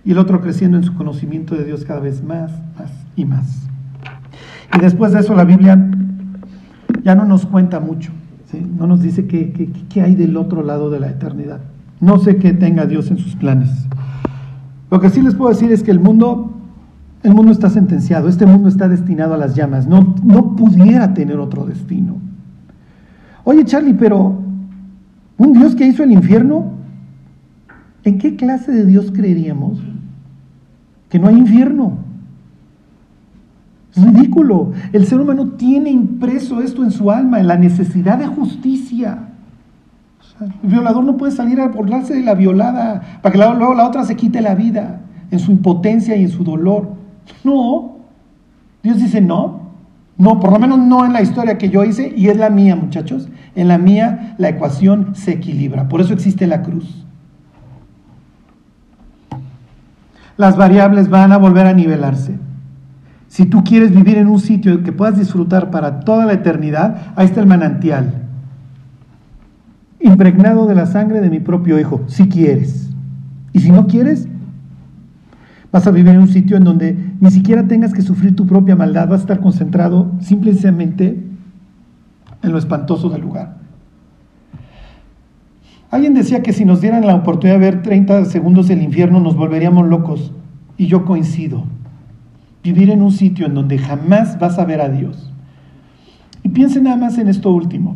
Y 0.03 0.13
el 0.13 0.17
otro 0.17 0.41
creciendo 0.41 0.75
en 0.75 0.83
su 0.83 0.95
conocimiento 0.95 1.53
de 1.53 1.65
Dios 1.65 1.85
cada 1.85 1.99
vez 1.99 2.23
más, 2.23 2.51
más 2.79 2.91
y 3.15 3.25
más. 3.25 3.69
Y 4.75 4.79
después 4.79 5.11
de 5.11 5.19
eso 5.19 5.35
la 5.35 5.43
Biblia 5.43 5.91
ya 7.07 7.15
no 7.15 7.23
nos 7.23 7.45
cuenta 7.45 7.79
mucho. 7.79 8.11
No 8.77 8.85
nos 8.85 9.01
dice 9.01 9.27
qué, 9.27 10.01
hay 10.01 10.15
del 10.15 10.35
otro 10.35 10.61
lado 10.61 10.89
de 10.89 10.99
la 10.99 11.07
eternidad. 11.07 11.61
No 12.01 12.19
sé 12.19 12.35
qué 12.35 12.51
tenga 12.51 12.85
Dios 12.85 13.09
en 13.09 13.17
sus 13.17 13.33
planes. 13.37 13.69
Lo 14.91 14.99
que 14.99 15.09
sí 15.09 15.21
les 15.21 15.33
puedo 15.33 15.49
decir 15.49 15.71
es 15.71 15.83
que 15.83 15.91
el 15.91 16.01
mundo, 16.01 16.51
el 17.23 17.33
mundo 17.33 17.53
está 17.53 17.69
sentenciado, 17.69 18.27
este 18.27 18.45
mundo 18.45 18.67
está 18.67 18.89
destinado 18.89 19.35
a 19.35 19.37
las 19.37 19.55
llamas, 19.55 19.87
no, 19.87 20.15
no 20.21 20.57
pudiera 20.57 21.13
tener 21.13 21.39
otro 21.39 21.65
destino. 21.65 22.17
Oye 23.45 23.63
Charlie, 23.63 23.93
pero 23.93 24.41
un 25.37 25.53
Dios 25.53 25.75
que 25.75 25.87
hizo 25.87 26.03
el 26.03 26.11
infierno, 26.11 26.73
¿en 28.03 28.17
qué 28.17 28.35
clase 28.35 28.73
de 28.73 28.85
Dios 28.85 29.13
creeríamos? 29.15 29.79
Que 31.07 31.19
no 31.19 31.29
hay 31.29 31.37
infierno. 31.37 31.99
Es 33.97 34.03
ridículo. 34.03 34.73
El 34.93 35.07
ser 35.07 35.19
humano 35.19 35.53
tiene 35.57 35.89
impreso 35.89 36.61
esto 36.61 36.83
en 36.83 36.91
su 36.91 37.09
alma, 37.09 37.39
en 37.39 37.47
la 37.47 37.57
necesidad 37.57 38.19
de 38.19 38.27
justicia. 38.27 39.29
El 40.39 40.69
violador 40.69 41.03
no 41.03 41.17
puede 41.17 41.31
salir 41.31 41.59
a 41.59 41.67
burlarse 41.67 42.13
de 42.13 42.21
la 42.21 42.35
violada 42.35 43.19
para 43.23 43.31
que 43.31 43.39
luego 43.39 43.73
la 43.73 43.87
otra 43.87 44.03
se 44.05 44.15
quite 44.15 44.39
la 44.41 44.53
vida 44.53 45.01
en 45.31 45.39
su 45.39 45.51
impotencia 45.51 46.15
y 46.15 46.23
en 46.23 46.29
su 46.29 46.43
dolor. 46.43 46.91
No. 47.43 47.97
Dios 48.83 48.97
dice 48.99 49.19
no. 49.19 49.61
No, 50.15 50.39
por 50.39 50.51
lo 50.51 50.59
menos 50.59 50.77
no 50.77 51.03
en 51.05 51.13
la 51.13 51.23
historia 51.23 51.57
que 51.57 51.69
yo 51.69 51.83
hice 51.83 52.13
y 52.15 52.27
es 52.27 52.37
la 52.37 52.51
mía, 52.51 52.75
muchachos. 52.75 53.29
En 53.55 53.67
la 53.67 53.79
mía 53.79 54.35
la 54.37 54.49
ecuación 54.49 55.15
se 55.15 55.31
equilibra. 55.31 55.89
Por 55.89 56.01
eso 56.01 56.13
existe 56.13 56.45
la 56.45 56.61
cruz. 56.61 57.03
Las 60.37 60.55
variables 60.55 61.09
van 61.09 61.31
a 61.31 61.37
volver 61.37 61.65
a 61.65 61.73
nivelarse. 61.73 62.37
Si 63.37 63.45
tú 63.45 63.63
quieres 63.63 63.93
vivir 63.93 64.17
en 64.17 64.29
un 64.29 64.39
sitio 64.39 64.81
que 64.81 64.91
puedas 64.91 65.15
disfrutar 65.15 65.69
para 65.69 65.99
toda 65.99 66.25
la 66.25 66.33
eternidad, 66.33 67.13
ahí 67.15 67.27
está 67.27 67.39
el 67.39 67.45
manantial. 67.45 68.23
Impregnado 69.99 70.65
de 70.65 70.73
la 70.73 70.87
sangre 70.87 71.21
de 71.21 71.29
mi 71.29 71.39
propio 71.39 71.79
hijo, 71.79 72.01
si 72.07 72.29
quieres. 72.29 72.89
Y 73.53 73.59
si 73.59 73.69
no 73.71 73.85
quieres, 73.85 74.27
vas 75.71 75.85
a 75.85 75.91
vivir 75.91 76.15
en 76.15 76.21
un 76.21 76.29
sitio 76.29 76.57
en 76.57 76.63
donde 76.63 76.97
ni 77.19 77.29
siquiera 77.29 77.67
tengas 77.67 77.93
que 77.93 78.01
sufrir 78.01 78.35
tu 78.35 78.47
propia 78.47 78.75
maldad, 78.75 79.07
vas 79.07 79.19
a 79.19 79.21
estar 79.21 79.39
concentrado 79.39 80.13
simplemente 80.19 81.23
en 82.41 82.51
lo 82.51 82.57
espantoso 82.57 83.07
del 83.07 83.21
lugar. 83.21 83.57
Alguien 85.91 86.15
decía 86.15 86.41
que 86.41 86.53
si 86.53 86.65
nos 86.65 86.81
dieran 86.81 87.05
la 87.05 87.13
oportunidad 87.13 87.59
de 87.59 87.65
ver 87.65 87.83
30 87.83 88.25
segundos 88.25 88.71
el 88.71 88.81
infierno 88.81 89.19
nos 89.19 89.35
volveríamos 89.35 89.87
locos. 89.87 90.33
Y 90.75 90.87
yo 90.87 91.05
coincido. 91.05 91.65
Vivir 92.67 92.89
en 92.89 93.01
un 93.01 93.13
sitio 93.13 93.45
en 93.45 93.53
donde 93.53 93.77
jamás 93.77 94.37
vas 94.39 94.59
a 94.59 94.65
ver 94.65 94.81
a 94.81 94.89
Dios. 94.89 95.31
Y 96.43 96.49
piensen 96.49 96.83
nada 96.83 96.97
más 96.97 97.17
en 97.17 97.29
esto 97.29 97.49
último. 97.49 97.95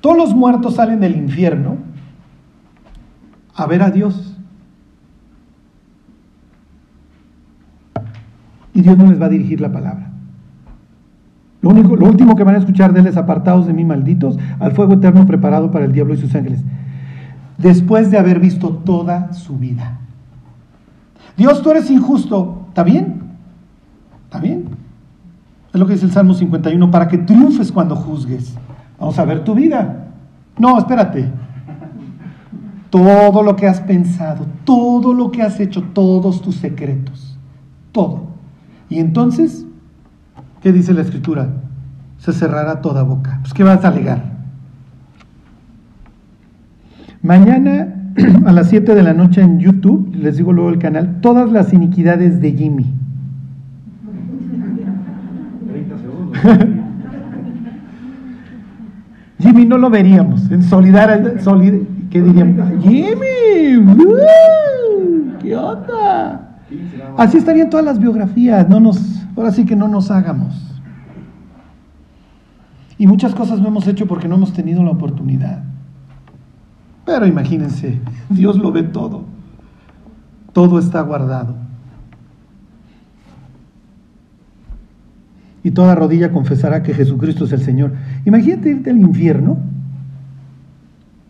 Todos 0.00 0.16
los 0.16 0.34
muertos 0.34 0.76
salen 0.76 1.00
del 1.00 1.14
infierno 1.14 1.76
a 3.54 3.66
ver 3.66 3.82
a 3.82 3.90
Dios. 3.90 4.38
Y 8.72 8.80
Dios 8.80 8.96
no 8.96 9.10
les 9.10 9.20
va 9.20 9.26
a 9.26 9.28
dirigir 9.28 9.60
la 9.60 9.70
palabra. 9.70 10.10
Lo, 11.60 11.68
único, 11.68 11.96
lo 11.96 12.06
último 12.06 12.34
que 12.36 12.44
van 12.44 12.54
a 12.54 12.58
escuchar 12.60 12.94
de 12.94 13.00
él 13.00 13.06
es 13.06 13.18
apartados 13.18 13.66
de 13.66 13.74
mí, 13.74 13.84
malditos, 13.84 14.38
al 14.60 14.72
fuego 14.72 14.94
eterno 14.94 15.26
preparado 15.26 15.70
para 15.70 15.84
el 15.84 15.92
diablo 15.92 16.14
y 16.14 16.16
sus 16.16 16.34
ángeles. 16.34 16.64
Después 17.58 18.10
de 18.10 18.16
haber 18.16 18.40
visto 18.40 18.70
toda 18.70 19.34
su 19.34 19.58
vida. 19.58 19.98
Dios, 21.36 21.60
tú 21.60 21.70
eres 21.70 21.90
injusto. 21.90 22.63
¿Está 22.74 22.82
bien? 22.82 23.22
¿Está 24.24 24.40
bien? 24.40 24.64
Es 25.72 25.80
lo 25.80 25.86
que 25.86 25.92
dice 25.92 26.06
el 26.06 26.12
Salmo 26.12 26.34
51, 26.34 26.90
para 26.90 27.08
que 27.08 27.18
triunfes 27.18 27.72
cuando 27.72 27.96
juzgues. 27.96 28.54
Vamos 28.98 29.18
a 29.18 29.24
ver 29.24 29.44
tu 29.44 29.54
vida. 29.54 30.08
No, 30.58 30.76
espérate. 30.76 31.30
Todo 32.90 33.42
lo 33.42 33.56
que 33.56 33.66
has 33.66 33.80
pensado, 33.80 34.46
todo 34.64 35.14
lo 35.14 35.30
que 35.30 35.42
has 35.42 35.58
hecho, 35.60 35.82
todos 35.94 36.42
tus 36.42 36.56
secretos, 36.56 37.38
todo. 37.92 38.24
Y 38.88 38.98
entonces 38.98 39.64
¿Qué 40.64 40.72
dice 40.72 40.94
la 40.94 41.02
escritura? 41.02 41.46
Se 42.16 42.32
cerrará 42.32 42.80
toda 42.80 43.02
boca. 43.02 43.38
Pues 43.42 43.52
¿qué 43.52 43.62
vas 43.62 43.84
a 43.84 43.88
alegar? 43.88 44.24
Mañana 47.20 48.03
a 48.46 48.52
las 48.52 48.68
7 48.68 48.94
de 48.94 49.02
la 49.02 49.12
noche 49.12 49.40
en 49.40 49.58
YouTube, 49.58 50.14
les 50.14 50.36
digo 50.36 50.52
luego 50.52 50.70
el 50.70 50.78
canal, 50.78 51.20
todas 51.20 51.50
las 51.50 51.72
iniquidades 51.72 52.40
de 52.40 52.52
Jimmy. 52.52 52.86
30 55.68 55.98
segundos. 55.98 56.38
Jimmy 59.38 59.66
no 59.66 59.78
lo 59.78 59.90
veríamos. 59.90 60.50
En 60.50 60.62
solidaridad, 60.62 61.34
¿qué 62.10 62.22
diríamos? 62.22 62.82
Jimmy, 62.82 63.76
¡uh! 63.76 65.38
¿qué 65.40 65.56
onda? 65.56 66.58
Así 67.18 67.36
estarían 67.36 67.68
todas 67.68 67.84
las 67.84 67.98
biografías. 67.98 68.68
No 68.68 68.80
nos, 68.80 69.24
Ahora 69.36 69.50
sí 69.50 69.64
que 69.64 69.76
no 69.76 69.88
nos 69.88 70.10
hagamos. 70.10 70.54
Y 72.96 73.06
muchas 73.06 73.34
cosas 73.34 73.60
no 73.60 73.68
hemos 73.68 73.86
hecho 73.88 74.06
porque 74.06 74.28
no 74.28 74.36
hemos 74.36 74.52
tenido 74.52 74.82
la 74.84 74.90
oportunidad. 74.90 75.64
Pero 77.04 77.26
imagínense, 77.26 77.98
Dios 78.30 78.58
lo 78.58 78.72
ve 78.72 78.82
todo. 78.82 79.24
Todo 80.52 80.78
está 80.78 81.00
guardado. 81.02 81.54
Y 85.62 85.70
toda 85.70 85.94
rodilla 85.94 86.30
confesará 86.30 86.82
que 86.82 86.94
Jesucristo 86.94 87.44
es 87.44 87.52
el 87.52 87.62
Señor. 87.62 87.94
Imagínate 88.24 88.70
irte 88.70 88.90
al 88.90 88.98
infierno 88.98 89.58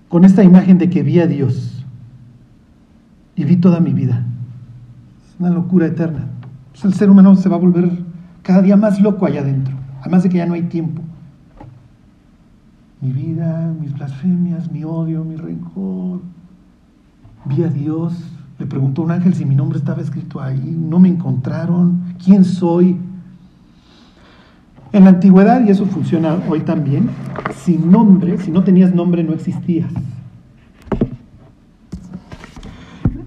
con 0.08 0.24
esta 0.24 0.42
imagen 0.42 0.78
de 0.78 0.90
que 0.90 1.02
vi 1.02 1.20
a 1.20 1.26
Dios 1.26 1.84
y 3.36 3.44
vi 3.44 3.56
toda 3.56 3.80
mi 3.80 3.92
vida. 3.92 4.24
Es 5.28 5.40
una 5.40 5.50
locura 5.50 5.86
eterna. 5.86 6.26
Pues 6.72 6.84
el 6.84 6.94
ser 6.94 7.10
humano 7.10 7.34
se 7.36 7.48
va 7.48 7.56
a 7.56 7.60
volver 7.60 7.90
cada 8.42 8.60
día 8.62 8.76
más 8.76 9.00
loco 9.00 9.26
allá 9.26 9.40
adentro, 9.40 9.74
además 10.00 10.24
de 10.24 10.28
que 10.28 10.38
ya 10.38 10.46
no 10.46 10.54
hay 10.54 10.62
tiempo. 10.62 11.02
Mi 13.04 13.12
vida, 13.12 13.70
mis 13.78 13.92
blasfemias, 13.92 14.72
mi 14.72 14.82
odio, 14.82 15.24
mi 15.24 15.36
rencor. 15.36 16.22
Vi 17.44 17.62
a 17.62 17.68
Dios, 17.68 18.14
le 18.58 18.64
preguntó 18.64 19.02
un 19.02 19.10
ángel 19.10 19.34
si 19.34 19.44
mi 19.44 19.54
nombre 19.54 19.78
estaba 19.78 20.00
escrito 20.00 20.40
ahí, 20.40 20.74
no 20.74 20.98
me 20.98 21.10
encontraron, 21.10 22.14
¿quién 22.24 22.46
soy? 22.46 22.96
En 24.92 25.04
la 25.04 25.10
antigüedad, 25.10 25.62
y 25.66 25.68
eso 25.68 25.84
funciona 25.84 26.38
hoy 26.48 26.60
también, 26.60 27.10
sin 27.62 27.90
nombre, 27.90 28.38
si 28.38 28.50
no 28.50 28.64
tenías 28.64 28.94
nombre 28.94 29.22
no 29.22 29.34
existías. 29.34 29.92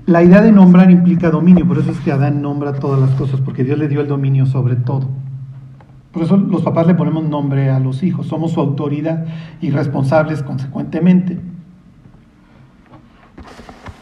La 0.07 0.23
idea 0.23 0.41
de 0.41 0.51
nombrar 0.51 0.89
implica 0.89 1.29
dominio, 1.29 1.67
por 1.67 1.77
eso 1.77 1.91
es 1.91 1.99
que 1.99 2.11
Adán 2.11 2.41
nombra 2.41 2.73
todas 2.73 2.99
las 2.99 3.11
cosas, 3.11 3.41
porque 3.41 3.63
Dios 3.63 3.77
le 3.77 3.87
dio 3.87 4.01
el 4.01 4.07
dominio 4.07 4.47
sobre 4.47 4.75
todo. 4.75 5.26
Por 6.17 6.25
eso 6.25 6.35
los 6.35 6.63
papás 6.63 6.87
le 6.87 6.95
ponemos 6.95 7.29
nombre 7.29 7.69
a 7.69 7.79
los 7.79 8.01
hijos, 8.01 8.25
somos 8.25 8.53
su 8.53 8.59
autoridad 8.59 9.27
y 9.61 9.69
responsables 9.69 10.41
consecuentemente. 10.41 11.37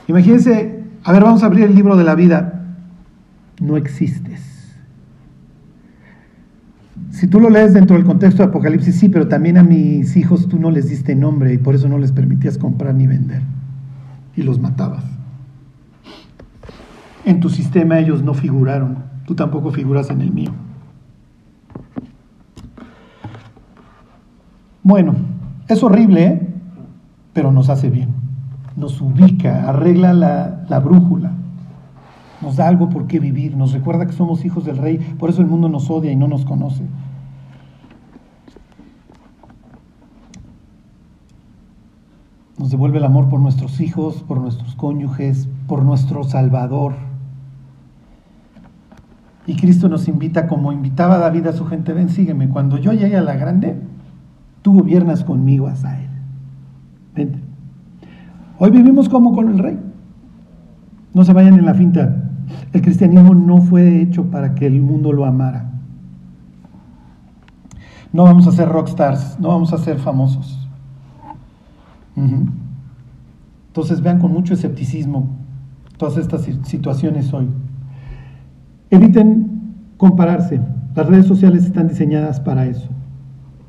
Imagínense, 0.07 0.85
a 1.03 1.11
ver, 1.11 1.23
vamos 1.23 1.43
a 1.43 1.47
abrir 1.47 1.65
el 1.65 1.75
libro 1.75 1.97
de 1.97 2.05
la 2.05 2.15
vida. 2.15 2.67
No 3.59 3.75
existes. 3.75 4.77
Si 7.11 7.27
tú 7.27 7.41
lo 7.41 7.49
lees 7.49 7.73
dentro 7.73 7.97
del 7.97 8.05
contexto 8.05 8.43
de 8.43 8.47
Apocalipsis, 8.47 8.97
sí, 8.97 9.09
pero 9.09 9.27
también 9.27 9.57
a 9.57 9.63
mis 9.63 10.15
hijos 10.15 10.47
tú 10.47 10.57
no 10.57 10.71
les 10.71 10.87
diste 10.87 11.15
nombre 11.15 11.53
y 11.53 11.57
por 11.57 11.75
eso 11.75 11.89
no 11.89 11.97
les 11.97 12.13
permitías 12.13 12.57
comprar 12.57 12.95
ni 12.95 13.07
vender. 13.07 13.41
Y 14.37 14.43
los 14.43 14.57
matabas. 14.57 15.03
En 17.25 17.41
tu 17.41 17.49
sistema 17.49 17.99
ellos 17.99 18.23
no 18.23 18.33
figuraron, 18.33 18.99
tú 19.25 19.35
tampoco 19.35 19.71
figuras 19.71 20.09
en 20.11 20.21
el 20.21 20.31
mío. 20.31 20.53
Bueno, 24.85 25.15
es 25.67 25.81
horrible, 25.81 26.23
¿eh? 26.27 26.47
pero 27.33 27.51
nos 27.51 27.69
hace 27.69 27.89
bien. 27.89 28.09
Nos 28.75 29.01
ubica, 29.01 29.67
arregla 29.67 30.13
la, 30.13 30.63
la 30.69 30.79
brújula, 30.79 31.31
nos 32.39 32.57
da 32.57 32.67
algo 32.67 32.87
por 32.91 33.07
qué 33.07 33.19
vivir, 33.19 33.57
nos 33.57 33.73
recuerda 33.73 34.05
que 34.05 34.13
somos 34.13 34.45
hijos 34.45 34.63
del 34.63 34.77
rey, 34.77 34.99
por 35.17 35.31
eso 35.31 35.41
el 35.41 35.47
mundo 35.47 35.69
nos 35.69 35.89
odia 35.89 36.11
y 36.11 36.15
no 36.15 36.27
nos 36.27 36.45
conoce. 36.45 36.83
Nos 42.59 42.69
devuelve 42.69 42.99
el 42.99 43.05
amor 43.05 43.27
por 43.27 43.39
nuestros 43.39 43.81
hijos, 43.81 44.21
por 44.21 44.39
nuestros 44.39 44.75
cónyuges, 44.75 45.49
por 45.67 45.81
nuestro 45.83 46.23
Salvador. 46.23 46.93
Y 49.47 49.55
Cristo 49.55 49.89
nos 49.89 50.07
invita, 50.07 50.45
como 50.45 50.71
invitaba 50.71 51.17
David 51.17 51.47
a 51.47 51.53
su 51.53 51.65
gente, 51.65 51.91
ven, 51.91 52.09
sígueme. 52.09 52.49
Cuando 52.49 52.77
yo 52.77 52.93
llegue 52.93 53.17
a 53.17 53.23
la 53.23 53.35
grande, 53.35 53.81
tú 54.65 54.73
gobiernas 54.73 55.23
conmigo, 55.23 55.67
Asael. 55.67 56.09
Vente. 57.13 57.37
Hoy 58.57 58.71
vivimos 58.71 59.07
como 59.07 59.35
con 59.35 59.49
el 59.49 59.59
rey. 59.59 59.79
No 61.13 61.23
se 61.23 61.33
vayan 61.33 61.53
en 61.53 61.67
la 61.67 61.75
finta. 61.75 62.31
El 62.73 62.81
cristianismo 62.81 63.35
no 63.35 63.61
fue 63.61 64.01
hecho 64.01 64.31
para 64.31 64.55
que 64.55 64.65
el 64.65 64.81
mundo 64.81 65.13
lo 65.13 65.25
amara. 65.25 65.69
No 68.11 68.23
vamos 68.23 68.47
a 68.47 68.51
ser 68.53 68.67
rockstars, 68.67 69.39
no 69.39 69.49
vamos 69.49 69.71
a 69.71 69.77
ser 69.77 69.99
famosos. 69.99 70.67
Entonces 73.67 74.01
vean 74.01 74.17
con 74.17 74.33
mucho 74.33 74.55
escepticismo 74.55 75.27
todas 75.97 76.17
estas 76.17 76.41
situaciones 76.63 77.31
hoy. 77.35 77.49
Eviten 78.89 79.75
compararse. 79.97 80.59
Las 80.95 81.05
redes 81.05 81.27
sociales 81.27 81.65
están 81.65 81.87
diseñadas 81.87 82.39
para 82.39 82.65
eso, 82.65 82.89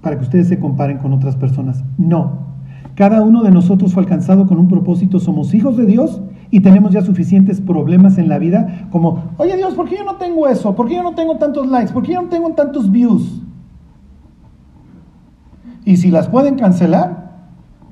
para 0.06 0.18
que 0.18 0.22
ustedes 0.22 0.46
se 0.46 0.60
comparen 0.60 0.98
con 0.98 1.12
otras 1.12 1.34
personas. 1.34 1.82
No. 1.98 2.46
Cada 2.94 3.22
uno 3.22 3.42
de 3.42 3.50
nosotros 3.50 3.92
fue 3.92 4.04
alcanzado 4.04 4.46
con 4.46 4.56
un 4.56 4.68
propósito. 4.68 5.18
Somos 5.18 5.52
hijos 5.52 5.76
de 5.76 5.84
Dios 5.84 6.22
y 6.52 6.60
tenemos 6.60 6.92
ya 6.92 7.00
suficientes 7.00 7.60
problemas 7.60 8.16
en 8.16 8.28
la 8.28 8.38
vida 8.38 8.86
como, 8.92 9.24
oye 9.36 9.56
Dios, 9.56 9.74
¿por 9.74 9.88
qué 9.88 9.96
yo 9.96 10.04
no 10.04 10.14
tengo 10.14 10.46
eso? 10.46 10.76
¿Por 10.76 10.86
qué 10.86 10.94
yo 10.94 11.02
no 11.02 11.16
tengo 11.16 11.38
tantos 11.38 11.66
likes? 11.66 11.92
¿Por 11.92 12.04
qué 12.04 12.12
yo 12.12 12.22
no 12.22 12.28
tengo 12.28 12.48
tantos 12.50 12.88
views? 12.88 13.42
Y 15.84 15.96
si 15.96 16.12
las 16.12 16.28
pueden 16.28 16.54
cancelar, 16.54 17.32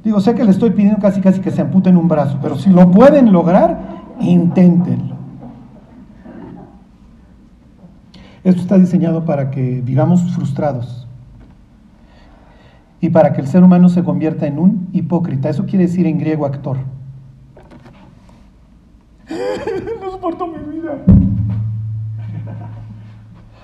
digo, 0.04 0.20
sé 0.20 0.36
que 0.36 0.44
le 0.44 0.52
estoy 0.52 0.70
pidiendo 0.70 1.00
casi 1.00 1.20
casi 1.20 1.40
que 1.40 1.50
se 1.50 1.62
amputen 1.62 1.96
un 1.96 2.06
brazo, 2.06 2.38
pero 2.40 2.54
si 2.54 2.70
lo 2.70 2.92
pueden 2.92 3.32
lograr, 3.32 4.04
inténtenlo. 4.20 5.16
Esto 8.44 8.60
está 8.60 8.78
diseñado 8.78 9.24
para 9.24 9.50
que 9.50 9.80
vivamos 9.80 10.22
frustrados 10.32 11.03
y 13.04 13.10
para 13.10 13.34
que 13.34 13.42
el 13.42 13.46
ser 13.46 13.62
humano 13.62 13.90
se 13.90 14.02
convierta 14.02 14.46
en 14.46 14.58
un 14.58 14.88
hipócrita. 14.94 15.50
Eso 15.50 15.66
quiere 15.66 15.84
decir 15.84 16.06
en 16.06 16.16
griego 16.16 16.46
actor. 16.46 16.78
no 20.00 20.10
soporto 20.10 20.46
mi 20.46 20.56
vida. 20.74 21.04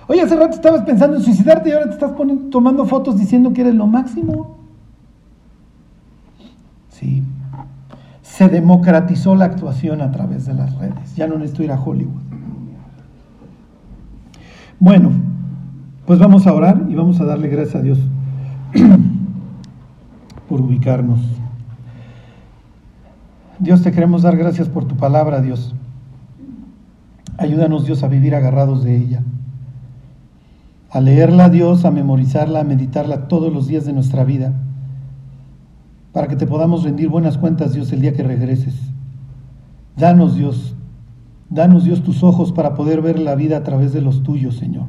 Oye, 0.08 0.20
hace 0.20 0.36
rato 0.36 0.56
estabas 0.56 0.82
pensando 0.82 1.16
en 1.16 1.22
suicidarte 1.22 1.70
y 1.70 1.72
ahora 1.72 1.86
te 1.86 1.92
estás 1.92 2.12
poniendo, 2.12 2.50
tomando 2.50 2.84
fotos 2.84 3.18
diciendo 3.18 3.54
que 3.54 3.62
eres 3.62 3.74
lo 3.74 3.86
máximo. 3.86 4.58
Sí. 6.90 7.22
Se 8.20 8.46
democratizó 8.50 9.34
la 9.36 9.46
actuación 9.46 10.02
a 10.02 10.10
través 10.10 10.44
de 10.44 10.52
las 10.52 10.76
redes. 10.76 11.16
Ya 11.16 11.26
no 11.26 11.38
necesito 11.38 11.62
ir 11.62 11.72
a 11.72 11.80
Hollywood. 11.80 12.20
Bueno, 14.78 15.12
pues 16.04 16.18
vamos 16.18 16.46
a 16.46 16.52
orar 16.52 16.84
y 16.90 16.94
vamos 16.94 17.22
a 17.22 17.24
darle 17.24 17.48
gracias 17.48 17.76
a 17.76 17.80
Dios 17.80 17.98
por 20.50 20.60
ubicarnos. 20.60 21.20
Dios, 23.60 23.82
te 23.82 23.92
queremos 23.92 24.22
dar 24.22 24.36
gracias 24.36 24.68
por 24.68 24.84
tu 24.84 24.96
palabra, 24.96 25.40
Dios. 25.40 25.72
Ayúdanos, 27.38 27.86
Dios, 27.86 28.02
a 28.02 28.08
vivir 28.08 28.34
agarrados 28.34 28.82
de 28.82 28.96
ella. 28.96 29.22
A 30.90 31.00
leerla, 31.00 31.50
Dios, 31.50 31.84
a 31.84 31.92
memorizarla, 31.92 32.60
a 32.60 32.64
meditarla 32.64 33.28
todos 33.28 33.52
los 33.52 33.68
días 33.68 33.84
de 33.84 33.92
nuestra 33.92 34.24
vida, 34.24 34.52
para 36.12 36.26
que 36.26 36.34
te 36.34 36.48
podamos 36.48 36.82
rendir 36.82 37.08
buenas 37.08 37.38
cuentas, 37.38 37.72
Dios, 37.72 37.92
el 37.92 38.00
día 38.00 38.14
que 38.14 38.24
regreses. 38.24 38.74
Danos, 39.96 40.34
Dios, 40.34 40.74
danos, 41.48 41.84
Dios, 41.84 42.02
tus 42.02 42.24
ojos 42.24 42.50
para 42.50 42.74
poder 42.74 43.02
ver 43.02 43.20
la 43.20 43.36
vida 43.36 43.58
a 43.58 43.62
través 43.62 43.92
de 43.92 44.00
los 44.00 44.24
tuyos, 44.24 44.56
Señor, 44.56 44.86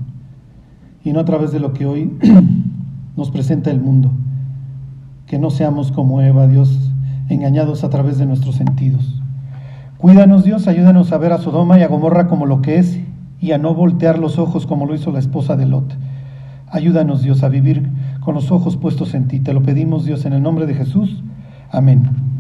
y 1.04 1.14
no 1.14 1.20
a 1.20 1.26
través 1.26 1.52
de 1.52 1.60
lo 1.60 1.74
que 1.74 1.86
hoy 1.86 2.18
nos 3.16 3.30
presenta 3.30 3.70
el 3.70 3.80
mundo. 3.80 4.12
Que 5.32 5.40
no 5.40 5.50
seamos 5.50 5.94
como 5.94 6.22
Eva, 6.22 6.46
Dios, 6.46 6.78
engañados 7.30 7.86
a 7.86 7.90
través 7.90 8.18
de 8.18 8.26
nuestros 8.26 8.56
sentidos. 8.56 9.22
Cuídanos 9.98 10.44
Dios, 10.44 10.68
ayúdanos 10.68 11.14
a 11.14 11.18
ver 11.18 11.32
a 11.32 11.38
Sodoma 11.38 11.80
y 11.80 11.84
a 11.84 11.88
Gomorra 11.88 12.28
como 12.28 12.46
lo 12.46 12.62
que 12.62 12.80
es 12.80 13.00
y 13.40 13.54
a 13.54 13.58
no 13.58 13.74
voltear 13.74 14.20
los 14.20 14.38
ojos 14.38 14.68
como 14.68 14.86
lo 14.86 14.94
hizo 14.94 15.10
la 15.14 15.20
esposa 15.20 15.56
de 15.56 15.66
Lot. 15.66 15.96
Ayúdanos 16.68 17.22
Dios 17.22 17.44
a 17.44 17.48
vivir 17.48 17.90
con 18.20 18.36
los 18.36 18.52
ojos 18.52 18.76
puestos 18.76 19.14
en 19.14 19.30
ti. 19.30 19.40
Te 19.40 19.54
lo 19.54 19.64
pedimos 19.64 20.04
Dios 20.04 20.26
en 20.26 20.34
el 20.34 20.44
nombre 20.44 20.66
de 20.66 20.74
Jesús. 20.74 21.24
Amén. 21.72 22.31